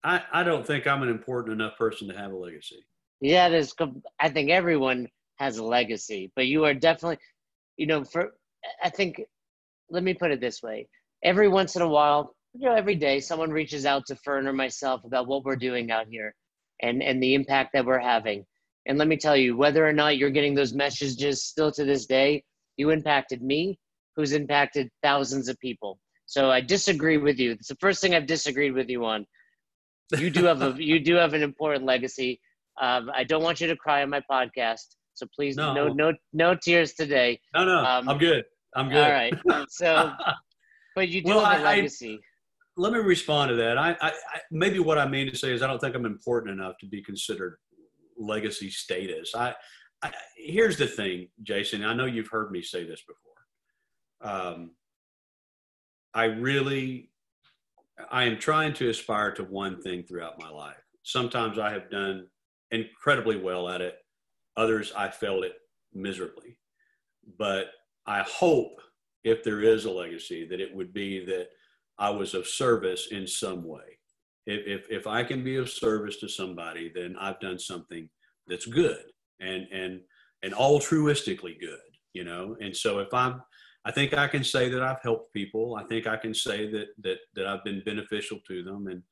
I, 0.04 0.24
I 0.34 0.44
don't 0.44 0.66
think 0.66 0.88
I'm 0.88 1.04
an 1.04 1.10
important 1.10 1.54
enough 1.54 1.78
person 1.78 2.08
to 2.08 2.18
have 2.18 2.32
a 2.32 2.36
legacy. 2.36 2.84
Yeah, 3.20 3.50
there's. 3.50 3.74
I 4.20 4.30
think 4.30 4.50
everyone 4.50 5.08
has 5.38 5.58
a 5.58 5.64
legacy, 5.64 6.32
but 6.36 6.48
you 6.48 6.66
are 6.66 6.74
definitely, 6.74 7.20
you 7.78 7.86
know, 7.88 8.04
for 8.04 8.32
I 8.84 8.90
think. 8.90 9.22
Let 9.90 10.04
me 10.04 10.14
put 10.14 10.32
it 10.32 10.40
this 10.40 10.64
way: 10.64 10.88
every 11.22 11.50
once 11.50 11.76
in 11.76 11.82
a 11.82 11.88
while, 11.88 12.34
you 12.54 12.68
know, 12.68 12.74
every 12.74 12.96
day 12.96 13.20
someone 13.20 13.52
reaches 13.52 13.86
out 13.86 14.06
to 14.08 14.16
Fern 14.16 14.48
or 14.48 14.54
myself 14.54 15.04
about 15.04 15.28
what 15.28 15.44
we're 15.44 15.58
doing 15.58 15.92
out 15.92 16.08
here 16.10 16.34
and, 16.82 17.02
and 17.02 17.22
the 17.22 17.34
impact 17.34 17.72
that 17.74 17.86
we're 17.86 18.00
having. 18.00 18.46
And 18.88 18.98
let 18.98 19.08
me 19.08 19.18
tell 19.18 19.38
you, 19.38 19.56
whether 19.56 19.88
or 19.88 19.94
not 19.94 20.18
you're 20.18 20.32
getting 20.32 20.56
those 20.56 20.74
messages 20.74 21.44
still 21.44 21.72
to 21.74 21.86
this 21.86 22.06
day, 22.06 22.44
you 22.78 22.90
impacted 22.90 23.42
me, 23.42 23.78
who's 24.16 24.34
impacted 24.34 24.90
thousands 25.04 25.48
of 25.48 25.60
people. 25.60 26.00
So 26.26 26.50
I 26.50 26.62
disagree 26.62 27.18
with 27.18 27.40
you. 27.40 27.52
It's 27.52 27.68
the 27.68 27.76
first 27.76 28.02
thing 28.02 28.16
I've 28.16 28.26
disagreed 28.26 28.74
with 28.74 28.90
you 28.90 29.06
on. 29.06 29.26
You 30.18 30.30
do 30.30 30.46
have 30.46 30.62
a 30.62 30.76
you 30.78 31.00
do 31.00 31.16
have 31.16 31.34
an 31.34 31.44
important 31.44 31.86
legacy. 31.86 32.40
Um, 32.82 33.12
I 33.14 33.24
don't 33.24 33.44
want 33.44 33.62
you 33.62 33.68
to 33.68 33.76
cry 33.76 34.02
on 34.02 34.10
my 34.10 34.22
podcast, 34.32 34.96
so 35.14 35.28
please 35.36 35.56
no 35.56 35.74
no 35.74 35.90
no, 35.90 36.14
no 36.34 36.56
tears 36.56 36.94
today. 36.94 37.40
No 37.54 37.66
no, 37.66 37.80
um, 37.80 38.10
I'm 38.10 38.18
good. 38.18 38.46
I'm 38.76 38.90
good. 38.90 39.04
All 39.04 39.12
right. 39.12 39.34
So, 39.70 40.12
but 40.96 41.10
you 41.10 41.22
do 41.22 41.36
well, 41.36 41.46
have 41.46 41.62
a 41.62 41.64
legacy. 41.64 42.20
I, 42.22 42.31
let 42.78 42.94
me 42.94 43.00
respond 43.00 43.50
to 43.50 43.56
that. 43.56 43.78
I, 43.78 43.92
I, 44.02 44.08
I, 44.10 44.40
maybe 44.52 44.80
what 44.80 44.98
I 44.98 45.08
mean 45.08 45.30
to 45.30 45.38
say 45.38 45.54
is 45.54 45.62
I 45.62 45.68
don't 45.68 45.80
think 45.80 45.96
I'm 45.96 46.06
important 46.06 46.60
enough 46.60 46.78
to 46.80 46.86
be 46.86 47.04
considered 47.04 47.58
legacy 48.18 48.70
status. 48.70 49.34
I, 49.36 49.54
I 50.02 50.12
here's 50.38 50.78
the 50.78 50.88
thing, 50.88 51.28
Jason. 51.44 51.84
I 51.84 51.94
know 51.94 52.06
you've 52.06 52.30
heard 52.30 52.52
me 52.52 52.62
say 52.62 52.86
this 52.86 53.02
before. 53.02 54.32
Um, 54.34 54.72
I 56.14 56.26
really, 56.26 57.10
I 58.10 58.24
am 58.24 58.38
trying 58.38 58.74
to 58.74 58.90
aspire 58.90 59.32
to 59.34 59.44
one 59.44 59.82
thing 59.82 60.04
throughout 60.04 60.40
my 60.40 60.50
life. 60.50 60.76
Sometimes 61.04 61.58
I 61.60 61.72
have 61.72 61.90
done 61.90 62.28
incredibly 62.72 63.38
well 63.38 63.68
at 63.70 63.82
it. 63.82 63.96
Others 64.58 64.94
I 64.96 65.10
failed 65.10 65.44
it 65.44 65.54
miserably. 65.94 66.58
But 67.38 67.68
I 68.06 68.22
hope 68.22 68.82
if 69.24 69.44
there 69.44 69.62
is 69.62 69.86
a 69.86 69.92
legacy 69.92 70.48
that 70.48 70.60
it 70.60 70.76
would 70.76 70.94
be 70.94 71.24
that 71.26 71.50
I 72.02 72.10
was 72.10 72.34
of 72.34 72.48
service 72.48 73.10
in 73.12 73.28
some 73.28 73.64
way. 73.64 74.00
If, 74.48 74.62
if, 74.66 74.92
if 74.92 75.08
I 75.08 75.24
can 75.24 75.44
be 75.44 75.58
of 75.58 75.70
service 75.70 76.18
to 76.18 76.28
somebody, 76.28 76.92
then 76.94 77.16
I've 77.22 77.40
done 77.40 77.60
something 77.60 78.10
that's 78.48 78.66
good 78.66 79.04
and, 79.40 79.68
and, 79.72 80.02
and 80.42 80.54
altruistically 80.56 81.60
good, 81.60 81.92
you 82.14 82.24
know? 82.24 82.58
And 82.60 82.76
so 82.76 83.00
if 83.00 83.14
I'm, 83.14 83.44
I 83.86 83.92
think 83.92 84.16
I 84.16 84.28
can 84.28 84.44
say 84.44 84.68
that 84.70 84.82
I've 84.82 85.02
helped 85.04 85.32
people. 85.32 85.76
I 85.80 85.84
think 85.84 86.08
I 86.08 86.18
can 86.18 86.34
say 86.34 86.72
that, 86.72 86.88
that, 87.04 87.18
that 87.36 87.46
I've 87.46 87.64
been 87.64 87.84
beneficial 87.86 88.40
to 88.48 88.64
them. 88.64 88.88
And, 88.88 89.04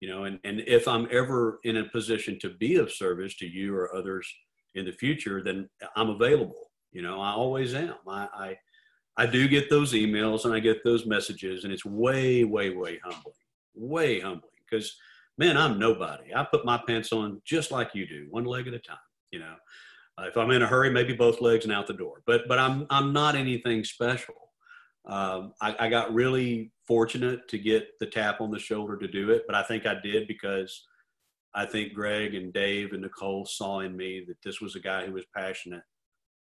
you 0.00 0.08
know, 0.08 0.24
and, 0.24 0.38
and 0.44 0.60
if 0.66 0.88
I'm 0.88 1.08
ever 1.10 1.60
in 1.64 1.76
a 1.76 1.90
position 1.90 2.38
to 2.40 2.50
be 2.50 2.76
of 2.76 2.90
service 2.90 3.36
to 3.36 3.46
you 3.46 3.76
or 3.76 3.94
others 3.94 4.26
in 4.74 4.86
the 4.86 4.92
future, 4.92 5.42
then 5.44 5.68
I'm 5.94 6.08
available. 6.08 6.70
You 6.92 7.02
know, 7.02 7.20
I 7.20 7.32
always 7.32 7.74
am. 7.74 7.96
I, 8.08 8.28
I 8.34 8.56
I 9.16 9.26
do 9.26 9.48
get 9.48 9.68
those 9.68 9.92
emails 9.92 10.44
and 10.44 10.54
I 10.54 10.60
get 10.60 10.84
those 10.84 11.06
messages, 11.06 11.64
and 11.64 11.72
it's 11.72 11.84
way, 11.84 12.44
way, 12.44 12.70
way 12.70 12.98
humbling, 13.02 13.34
way 13.74 14.20
humbling. 14.20 14.50
Because 14.68 14.96
man, 15.36 15.56
I'm 15.56 15.78
nobody. 15.78 16.34
I 16.34 16.44
put 16.44 16.64
my 16.64 16.80
pants 16.86 17.12
on 17.12 17.40
just 17.44 17.70
like 17.70 17.94
you 17.94 18.06
do, 18.06 18.26
one 18.30 18.44
leg 18.44 18.66
at 18.66 18.74
a 18.74 18.78
time. 18.78 18.98
You 19.30 19.40
know, 19.40 19.54
uh, 20.18 20.26
if 20.26 20.36
I'm 20.36 20.50
in 20.50 20.62
a 20.62 20.66
hurry, 20.66 20.90
maybe 20.90 21.14
both 21.14 21.40
legs 21.40 21.64
and 21.64 21.72
out 21.72 21.86
the 21.86 21.94
door. 21.94 22.22
But 22.26 22.46
but 22.48 22.58
I'm 22.58 22.86
I'm 22.90 23.12
not 23.12 23.34
anything 23.34 23.84
special. 23.84 24.34
Um, 25.06 25.54
I, 25.60 25.74
I 25.80 25.88
got 25.88 26.12
really 26.12 26.72
fortunate 26.86 27.48
to 27.48 27.58
get 27.58 27.98
the 28.00 28.06
tap 28.06 28.40
on 28.40 28.50
the 28.50 28.58
shoulder 28.58 28.98
to 28.98 29.08
do 29.08 29.30
it, 29.30 29.44
but 29.46 29.56
I 29.56 29.62
think 29.62 29.86
I 29.86 29.96
did 30.02 30.28
because 30.28 30.86
I 31.54 31.64
think 31.64 31.94
Greg 31.94 32.34
and 32.34 32.52
Dave 32.52 32.92
and 32.92 33.02
Nicole 33.02 33.46
saw 33.46 33.80
in 33.80 33.96
me 33.96 34.24
that 34.28 34.36
this 34.44 34.60
was 34.60 34.76
a 34.76 34.80
guy 34.80 35.06
who 35.06 35.12
was 35.12 35.24
passionate 35.34 35.82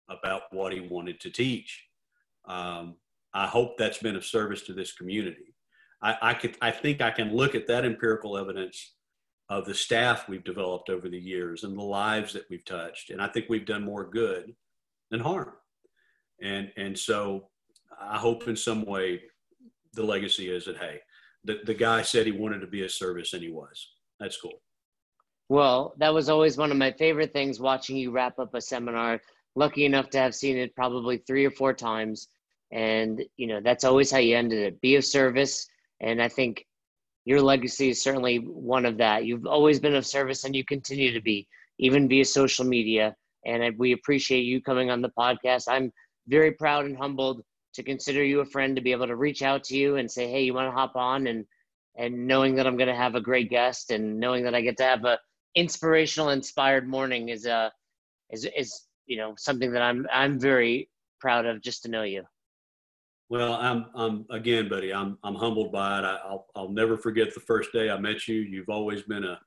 about 0.10 0.44
what 0.52 0.74
he 0.74 0.82
wanted 0.82 1.20
to 1.22 1.30
teach 1.30 1.86
um, 2.48 2.96
I 3.34 3.48
hope 3.48 3.78
that's 3.78 4.00
been 4.00 4.16
of 4.16 4.26
service 4.26 4.64
to 4.64 4.74
this 4.74 4.94
community. 4.94 5.56
I, 6.02 6.18
I, 6.22 6.34
could, 6.34 6.58
I 6.62 6.72
think 6.72 7.02
I 7.02 7.12
can 7.12 7.36
look 7.36 7.56
at 7.56 7.68
that 7.68 7.86
empirical 7.86 8.38
evidence 8.38 8.96
of 9.50 9.66
the 9.66 9.74
staff 9.74 10.30
we've 10.30 10.44
developed 10.44 10.90
over 10.90 11.10
the 11.10 11.20
years 11.20 11.64
and 11.64 11.78
the 11.78 11.84
lives 11.84 12.34
that 12.34 12.46
we've 12.50 12.66
touched, 12.66 13.10
and 13.10 13.22
I 13.22 13.28
think 13.28 13.48
we've 13.50 13.66
done 13.66 13.84
more 13.84 14.10
good 14.10 14.56
than 15.12 15.20
harm. 15.20 15.54
And 16.42 16.72
and 16.78 16.98
so 16.98 17.50
I 18.00 18.18
hope 18.18 18.48
in 18.48 18.56
some 18.56 18.86
way 18.86 19.22
the 19.94 20.04
legacy 20.04 20.50
is 20.50 20.66
that 20.66 20.78
hey, 20.78 21.00
the, 21.44 21.60
the 21.66 21.74
guy 21.74 22.02
said 22.02 22.26
he 22.26 22.32
wanted 22.32 22.60
to 22.60 22.68
be 22.68 22.84
a 22.84 22.90
service 22.90 23.34
and 23.34 23.44
he 23.44 23.50
was. 23.50 23.94
That's 24.20 24.40
cool. 24.40 24.62
Well, 25.50 25.96
that 25.98 26.14
was 26.14 26.30
always 26.30 26.58
one 26.58 26.72
of 26.72 26.78
my 26.78 26.92
favorite 26.92 27.34
things 27.34 27.60
watching 27.60 27.98
you 27.98 28.12
wrap 28.12 28.38
up 28.38 28.54
a 28.54 28.62
seminar. 28.62 29.20
Lucky 29.56 29.86
enough 29.86 30.10
to 30.12 30.18
have 30.18 30.36
seen 30.36 30.58
it 30.58 30.76
probably 30.76 31.18
three 31.18 31.46
or 31.46 31.52
four 31.52 31.74
times 31.74 32.30
and, 32.72 33.24
you 33.38 33.48
know, 33.48 33.62
that's 33.64 33.84
always 33.84 34.12
how 34.12 34.20
you 34.20 34.36
ended 34.36 34.60
it 34.60 34.82
be 34.82 34.96
of 34.96 35.06
service. 35.06 35.68
And 36.02 36.22
I 36.22 36.30
think 36.30 36.66
your 37.26 37.42
legacy 37.42 37.90
is 37.90 38.02
certainly 38.02 38.38
one 38.38 38.86
of 38.86 38.98
that. 38.98 39.26
You've 39.26 39.46
always 39.46 39.80
been 39.80 39.96
of 39.96 40.06
service 40.06 40.44
and 40.44 40.56
you 40.56 40.64
continue 40.64 41.12
to 41.14 41.22
be, 41.22 41.48
even 41.80 42.08
via 42.08 42.26
social 42.26 42.66
media. 42.66 43.16
And 43.46 43.78
we 43.78 43.94
appreciate 43.94 44.42
you 44.42 44.62
coming 44.62 44.92
on 44.92 45.02
the 45.02 45.12
podcast. 45.18 45.66
I'm 45.68 45.92
very 46.28 46.52
proud 46.52 46.86
and 46.86 46.98
humbled 46.98 47.42
to 47.74 47.84
consider 47.84 48.24
you 48.24 48.42
a 48.42 48.46
friend 48.46 48.76
to 48.76 48.82
be 48.82 48.92
able 48.92 49.08
to 49.08 49.16
reach 49.16 49.42
out 49.42 49.64
to 49.66 49.78
you 49.78 49.96
and 49.96 50.10
say, 50.10 50.30
hey, 50.30 50.44
you 50.44 50.54
want 50.54 50.68
to 50.68 50.78
hop 50.78 50.96
on? 50.96 51.28
And 51.28 51.46
and 51.98 52.28
knowing 52.28 52.56
that 52.56 52.66
I'm 52.66 52.78
going 52.78 52.88
to 52.88 52.96
have 52.96 53.16
a 53.16 53.22
great 53.22 53.50
guest 53.50 53.92
and 53.92 54.20
knowing 54.20 54.44
that 54.46 54.56
I 54.56 54.62
get 54.62 54.78
to 54.78 54.84
have 54.84 55.04
a 55.06 55.20
inspirational, 55.56 56.30
inspired 56.30 56.88
morning 56.88 57.30
is 57.30 57.46
a 57.46 57.54
uh, 57.54 57.70
is 58.32 58.48
is 58.56 58.82
you 59.10 59.18
know 59.18 59.34
something 59.38 59.72
that 59.74 59.82
I'm 59.82 60.08
I'm 60.14 60.40
very 60.40 60.90
proud 61.20 61.46
of 61.46 61.62
just 61.62 61.84
to 61.84 61.90
know 61.90 62.04
you. 62.04 62.24
Well, 63.30 63.54
I'm, 63.54 63.86
I'm 63.94 64.26
again, 64.32 64.70
buddy. 64.70 64.92
I'm, 64.92 65.18
I'm 65.24 65.36
humbled 65.36 65.72
by 65.72 66.00
it. 66.00 66.04
I, 66.04 66.20
will 66.30 66.48
I'll 66.56 66.70
never 66.70 66.98
forget 66.98 67.34
the 67.34 67.40
first 67.42 67.72
day 67.72 67.90
I 67.90 68.00
met 68.00 68.28
you. 68.28 68.38
You've 68.42 68.70
always 68.70 69.04
been 69.04 69.24
a, 69.24 69.40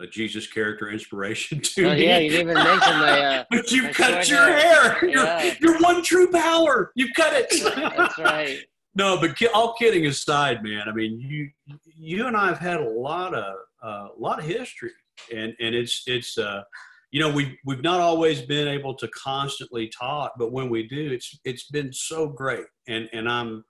a 0.00 0.06
Jesus 0.06 0.46
character 0.46 0.90
inspiration 0.90 1.60
to 1.62 1.90
oh, 1.90 1.94
me. 1.94 2.06
Yeah, 2.06 2.18
you 2.18 2.30
didn't 2.30 2.50
even 2.52 2.64
mention 2.64 2.98
my. 2.98 3.20
Uh, 3.20 3.44
but 3.50 3.70
you 3.70 3.90
cut 3.90 4.28
your 4.28 4.46
hair. 4.46 4.92
hair. 4.92 5.08
Yeah. 5.08 5.42
You're, 5.42 5.72
you're 5.72 5.80
one 5.80 6.02
true 6.02 6.30
power. 6.30 6.90
You 6.94 7.12
cut 7.14 7.34
it. 7.34 7.52
That's 7.96 8.18
right. 8.18 8.60
no, 8.94 9.20
but 9.20 9.36
all 9.52 9.74
kidding 9.74 10.06
aside, 10.06 10.62
man. 10.62 10.88
I 10.88 10.92
mean, 10.92 11.20
you, 11.20 11.50
you 11.84 12.28
and 12.28 12.36
I 12.36 12.46
have 12.46 12.58
had 12.58 12.80
a 12.80 12.88
lot 12.88 13.34
of, 13.34 13.54
a 13.82 13.86
uh, 13.86 14.08
lot 14.18 14.38
of 14.38 14.46
history, 14.46 14.92
and 15.34 15.54
and 15.60 15.74
it's 15.74 16.02
it's. 16.06 16.38
Uh, 16.38 16.62
you 17.10 17.20
know 17.20 17.30
we've 17.30 17.54
we've 17.64 17.82
not 17.82 18.00
always 18.00 18.42
been 18.42 18.68
able 18.68 18.94
to 18.94 19.08
constantly 19.08 19.88
talk 19.88 20.32
but 20.38 20.52
when 20.52 20.68
we 20.68 20.86
do 20.86 21.10
it's 21.12 21.38
it's 21.44 21.68
been 21.70 21.92
so 21.92 22.28
great. 22.28 22.64
And 22.86 23.08
and 23.12 23.28
i'm 23.28 23.64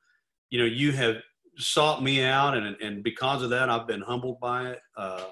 you 0.51 0.59
know 0.59 0.64
you 0.64 0.93
have 0.93 1.16
sought 1.59 2.03
me 2.03 2.22
out 2.22 2.57
and 2.57 2.76
and 2.80 3.03
because 3.03 3.43
of 3.43 3.51
that 3.51 3.68
i've 3.68 3.86
been 3.86 4.03
humbled 4.03 4.41
by 4.41 4.70
it. 4.70 4.78
Uh, 4.97 5.24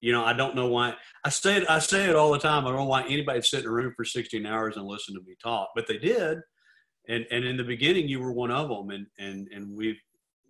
you 0.00 0.12
know 0.12 0.24
i 0.24 0.32
don't 0.32 0.54
know 0.54 0.68
why 0.68 0.94
i 1.24 1.28
say 1.28 1.56
it 1.56 1.68
i 1.68 1.78
say 1.78 2.08
it 2.08 2.16
all 2.16 2.30
the 2.32 2.38
time. 2.38 2.66
I 2.66 2.70
don't 2.70 2.78
know 2.78 2.84
why 2.84 3.04
anybody 3.04 3.42
sit 3.42 3.60
in 3.60 3.66
a 3.66 3.72
room 3.72 3.92
for 3.96 4.04
16 4.04 4.46
hours 4.46 4.76
and 4.76 4.86
listen 4.86 5.14
to 5.14 5.20
me 5.26 5.34
talk 5.42 5.70
but 5.74 5.86
they 5.86 5.98
did. 5.98 6.38
And 7.08 7.26
and 7.30 7.44
in 7.44 7.56
the 7.56 7.64
beginning 7.64 8.08
you 8.08 8.20
were 8.20 8.32
one 8.32 8.50
of 8.50 8.68
them 8.68 8.90
and 8.90 9.06
and 9.18 9.48
and 9.52 9.76
we've 9.76 10.00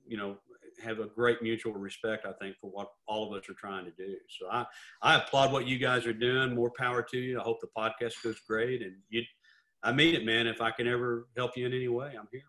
you 0.07 0.17
know 0.17 0.37
have 0.83 1.01
a 1.01 1.07
great 1.07 1.43
mutual 1.43 1.73
respect, 1.73 2.27
I 2.27 2.33
think, 2.33 2.57
for 2.61 2.71
what 2.71 2.89
all 3.07 3.27
of 3.27 3.39
us 3.39 3.49
are 3.49 3.55
trying 3.55 3.85
to 3.85 3.91
do. 3.91 4.17
So 4.29 4.49
I, 4.51 4.65
I 5.03 5.17
applaud 5.17 5.53
what 5.53 5.67
you 5.67 5.79
guys 5.79 6.07
are 6.07 6.13
doing. 6.13 6.55
More 6.55 6.73
power 6.77 7.03
to 7.11 7.19
you. 7.19 7.41
I 7.41 7.43
hope 7.43 7.61
the 7.61 7.69
podcast 7.77 8.23
goes 8.23 8.41
great. 8.47 8.83
And 8.83 8.95
you, 9.09 9.23
I 9.83 9.93
mean 9.93 10.15
it, 10.15 10.25
man. 10.25 10.47
If 10.47 10.61
I 10.61 10.71
can 10.71 10.87
ever 10.87 11.29
help 11.37 11.57
you 11.57 11.67
in 11.67 11.73
any 11.73 11.89
way, 11.89 12.13
I'm 12.19 12.29
here. 12.33 12.43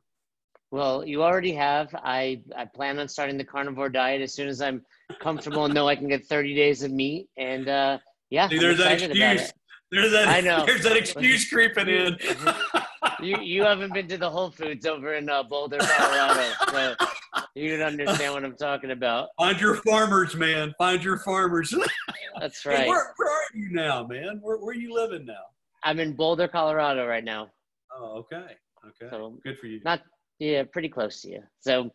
Well, 0.71 1.03
you 1.03 1.23
already 1.23 1.53
have. 1.53 1.89
I, 1.95 2.41
I 2.55 2.65
plan 2.65 2.99
on 2.99 3.07
starting 3.07 3.37
the 3.37 3.43
carnivore 3.43 3.89
diet 3.89 4.21
as 4.21 4.33
soon 4.33 4.47
as 4.47 4.61
I'm 4.61 4.83
comfortable 5.19 5.65
and 5.65 5.73
know 5.73 5.87
I 5.87 5.95
can 5.95 6.07
get 6.07 6.27
30 6.27 6.53
days 6.53 6.83
of 6.83 6.91
meat. 6.91 7.27
And 7.37 7.67
uh, 7.67 7.97
yeah, 8.29 8.47
See, 8.47 8.59
there's 8.59 8.77
that 8.77 9.01
excuse. 9.01 9.51
There's 9.91 10.11
that. 10.11 10.27
I 10.27 10.41
know. 10.41 10.65
There's 10.67 10.83
that 10.83 10.95
excuse 10.95 11.49
creeping 11.49 11.87
in. 11.87 12.17
You 13.21 13.37
you 13.41 13.63
haven't 13.63 13.93
been 13.93 14.07
to 14.07 14.17
the 14.17 14.29
Whole 14.29 14.51
Foods 14.51 14.85
over 14.85 15.13
in 15.13 15.29
uh, 15.29 15.43
Boulder, 15.43 15.77
Colorado, 15.79 16.51
so 16.71 16.95
you 17.55 17.77
don't 17.77 17.99
understand 17.99 18.33
what 18.33 18.43
I'm 18.43 18.55
talking 18.55 18.91
about. 18.91 19.29
Find 19.37 19.59
your 19.59 19.75
farmers, 19.75 20.35
man. 20.35 20.73
Find 20.77 21.03
your 21.03 21.17
farmers. 21.19 21.73
That's 22.39 22.65
right. 22.65 22.79
Hey, 22.79 22.87
where, 22.87 23.13
where, 23.17 23.29
are 23.29 23.55
you 23.55 23.69
now, 23.71 24.05
man? 24.05 24.39
Where, 24.41 24.57
where 24.57 24.69
are 24.69 24.79
you 24.79 24.93
living 24.93 25.25
now? 25.25 25.43
I'm 25.83 25.99
in 25.99 26.13
Boulder, 26.13 26.47
Colorado 26.47 27.07
right 27.07 27.23
now. 27.23 27.49
Oh, 27.95 28.17
okay. 28.19 28.55
Okay. 28.85 29.09
So 29.09 29.37
Good 29.43 29.59
for 29.59 29.67
you. 29.67 29.81
Not, 29.83 30.01
yeah, 30.39 30.63
pretty 30.63 30.89
close 30.89 31.21
to 31.21 31.29
you. 31.29 31.43
So, 31.61 31.89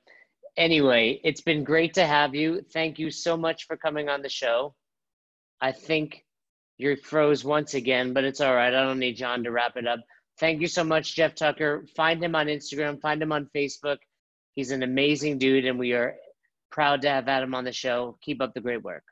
anyway, 0.57 1.21
it's 1.25 1.41
been 1.41 1.65
great 1.65 1.95
to 1.95 2.07
have 2.07 2.35
you. 2.35 2.63
Thank 2.73 2.99
you 2.99 3.11
so 3.11 3.37
much 3.37 3.67
for 3.67 3.77
coming 3.77 4.09
on 4.09 4.23
the 4.23 4.29
show. 4.29 4.75
I 5.61 5.73
think 5.73 6.25
you're 6.77 6.97
froze 6.97 7.45
once 7.45 7.75
again, 7.75 8.13
but 8.13 8.25
it's 8.25 8.41
all 8.41 8.55
right. 8.55 8.75
I 8.75 8.83
don't 8.83 8.99
need 8.99 9.17
John 9.17 9.45
to 9.45 9.51
wrap 9.51 9.77
it 9.77 9.87
up. 9.87 10.01
Thank 10.39 10.61
you 10.61 10.67
so 10.67 10.83
much, 10.83 11.15
Jeff 11.15 11.35
Tucker. 11.35 11.87
Find 11.95 12.23
him 12.23 12.35
on 12.35 12.47
Instagram, 12.47 13.01
find 13.01 13.23
him 13.23 13.33
on 13.33 13.49
Facebook. 13.55 13.99
He's 14.55 14.71
an 14.71 14.83
amazing 14.83 15.39
dude, 15.39 15.65
and 15.65 15.79
we 15.79 15.93
are 15.93 16.17
proud 16.71 17.03
to 17.03 17.09
have 17.09 17.29
Adam 17.29 17.55
on 17.55 17.65
the 17.65 17.73
show. 17.73 18.19
Keep 18.21 18.43
up 18.43 18.55
the 18.55 18.61
great 18.61 18.83
work. 18.83 19.05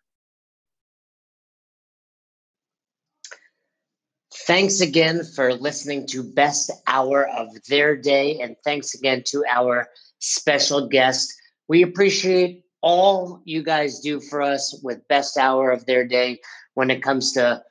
Thanks 4.47 4.81
again 4.81 5.23
for 5.37 5.55
listening 5.55 6.07
to 6.09 6.25
Best 6.25 6.73
Hour 6.89 7.29
of 7.29 7.49
Their 7.68 7.97
Day, 7.97 8.41
and 8.41 8.57
thanks 8.64 8.95
again 8.95 9.23
to 9.27 9.45
our 9.49 9.89
special 10.18 10.89
guest. 10.89 11.33
We 11.68 11.83
appreciate 11.83 12.64
all 12.81 13.41
you 13.45 13.62
guys 13.62 14.01
do 14.01 14.20
for 14.20 14.43
us 14.43 14.79
with 14.83 15.07
best 15.09 15.39
hour 15.39 15.70
of 15.70 15.87
their 15.87 16.07
day 16.07 16.41
when 16.75 16.91
it 16.91 17.03
comes 17.03 17.33
to 17.33 17.62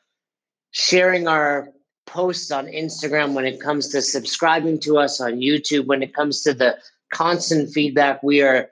sharing 0.72 1.28
our 1.28 1.74
posts 2.06 2.52
on 2.52 2.66
Instagram, 2.66 3.34
when 3.34 3.46
it 3.46 3.62
comes 3.62 3.88
to 3.90 4.02
subscribing 4.02 4.80
to 4.82 4.98
us 4.98 5.22
on 5.22 5.34
YouTube, 5.34 5.86
when 5.88 6.04
it 6.04 6.14
comes 6.14 6.42
to 6.44 6.54
the 6.54 6.78
constant 7.14 7.72
feedback. 7.72 8.24
We 8.24 8.42
are 8.42 8.70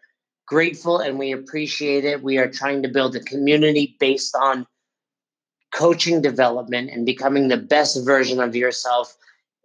grateful 0.48 1.00
and 1.00 1.20
we 1.20 1.32
appreciate 1.32 2.06
it. 2.06 2.24
We 2.24 2.38
are 2.38 2.50
trying 2.50 2.82
to 2.84 2.90
build 2.90 3.16
a 3.16 3.20
community 3.20 3.96
based 4.00 4.36
on 4.36 4.66
coaching 5.74 6.22
development 6.22 6.90
and 6.92 7.06
becoming 7.06 7.48
the 7.48 7.58
best 7.58 8.04
version 8.04 8.40
of 8.40 8.56
yourself. 8.56 9.16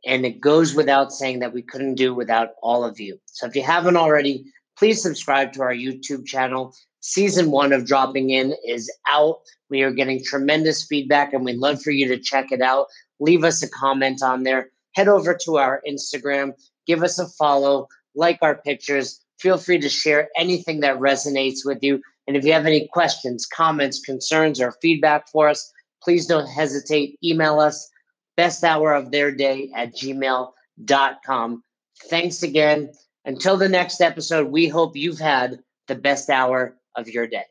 And 0.07 0.27
it 0.27 0.41
goes 0.41 0.75
without 0.75 1.13
saying 1.13 1.39
that 1.39 1.55
we 1.55 1.63
couldn't 1.63 1.95
do 1.95 2.15
without 2.15 2.51
all 2.63 2.85
of 2.85 3.01
you. 3.01 3.19
So 3.27 3.47
if 3.47 3.57
you 3.57 3.63
haven't 3.63 3.97
already, 3.97 4.45
please 4.77 5.03
subscribe 5.03 5.53
to 5.55 5.63
our 5.63 5.73
YouTube 5.73 6.27
channel. 6.27 6.75
Season 7.01 7.51
one 7.51 7.73
of 7.73 7.87
Dropping 7.87 8.31
In 8.31 8.55
is 8.67 8.93
out. 9.09 9.41
We 9.71 9.83
are 9.83 9.91
getting 9.91 10.23
tremendous 10.23 10.85
feedback 10.85 11.33
and 11.33 11.45
we'd 11.45 11.57
love 11.57 11.81
for 11.81 11.91
you 11.91 12.07
to 12.09 12.19
check 12.19 12.53
it 12.53 12.61
out. 12.61 12.87
Leave 13.21 13.45
us 13.45 13.63
a 13.63 13.69
comment 13.69 14.23
on 14.23 14.43
there. 14.43 14.71
Head 14.95 15.09
over 15.09 15.37
to 15.45 15.57
our 15.57 15.83
Instagram, 15.89 16.53
give 16.87 17.03
us 17.03 17.19
a 17.19 17.27
follow, 17.27 17.89
like 18.15 18.39
our 18.43 18.57
pictures. 18.57 19.21
Feel 19.39 19.59
free 19.59 19.79
to 19.79 19.89
share 19.89 20.29
anything 20.37 20.81
that 20.81 20.99
resonates 20.99 21.65
with 21.65 21.83
you. 21.83 22.01
And 22.27 22.37
if 22.37 22.45
you 22.45 22.53
have 22.53 22.67
any 22.67 22.89
questions, 22.89 23.47
comments, 23.47 24.01
concerns, 24.01 24.61
or 24.61 24.73
feedback 24.81 25.29
for 25.29 25.49
us, 25.49 25.73
please 26.03 26.27
don't 26.27 26.47
hesitate. 26.47 27.19
Email 27.23 27.61
us 27.61 27.91
best 28.37 28.65
hour 28.65 28.95
of 28.95 29.11
their 29.11 29.33
day 29.33 29.71
at 29.75 29.95
gmail.com. 29.95 31.63
Thanks 32.09 32.43
again. 32.43 32.93
Until 33.25 33.57
the 33.57 33.69
next 33.69 34.01
episode, 34.01 34.49
we 34.49 34.69
hope 34.69 34.97
you've 34.97 35.19
had 35.19 35.61
the 35.89 35.95
best 35.95 36.31
hour 36.31 36.77
of 36.95 37.09
your 37.09 37.27
day. 37.27 37.45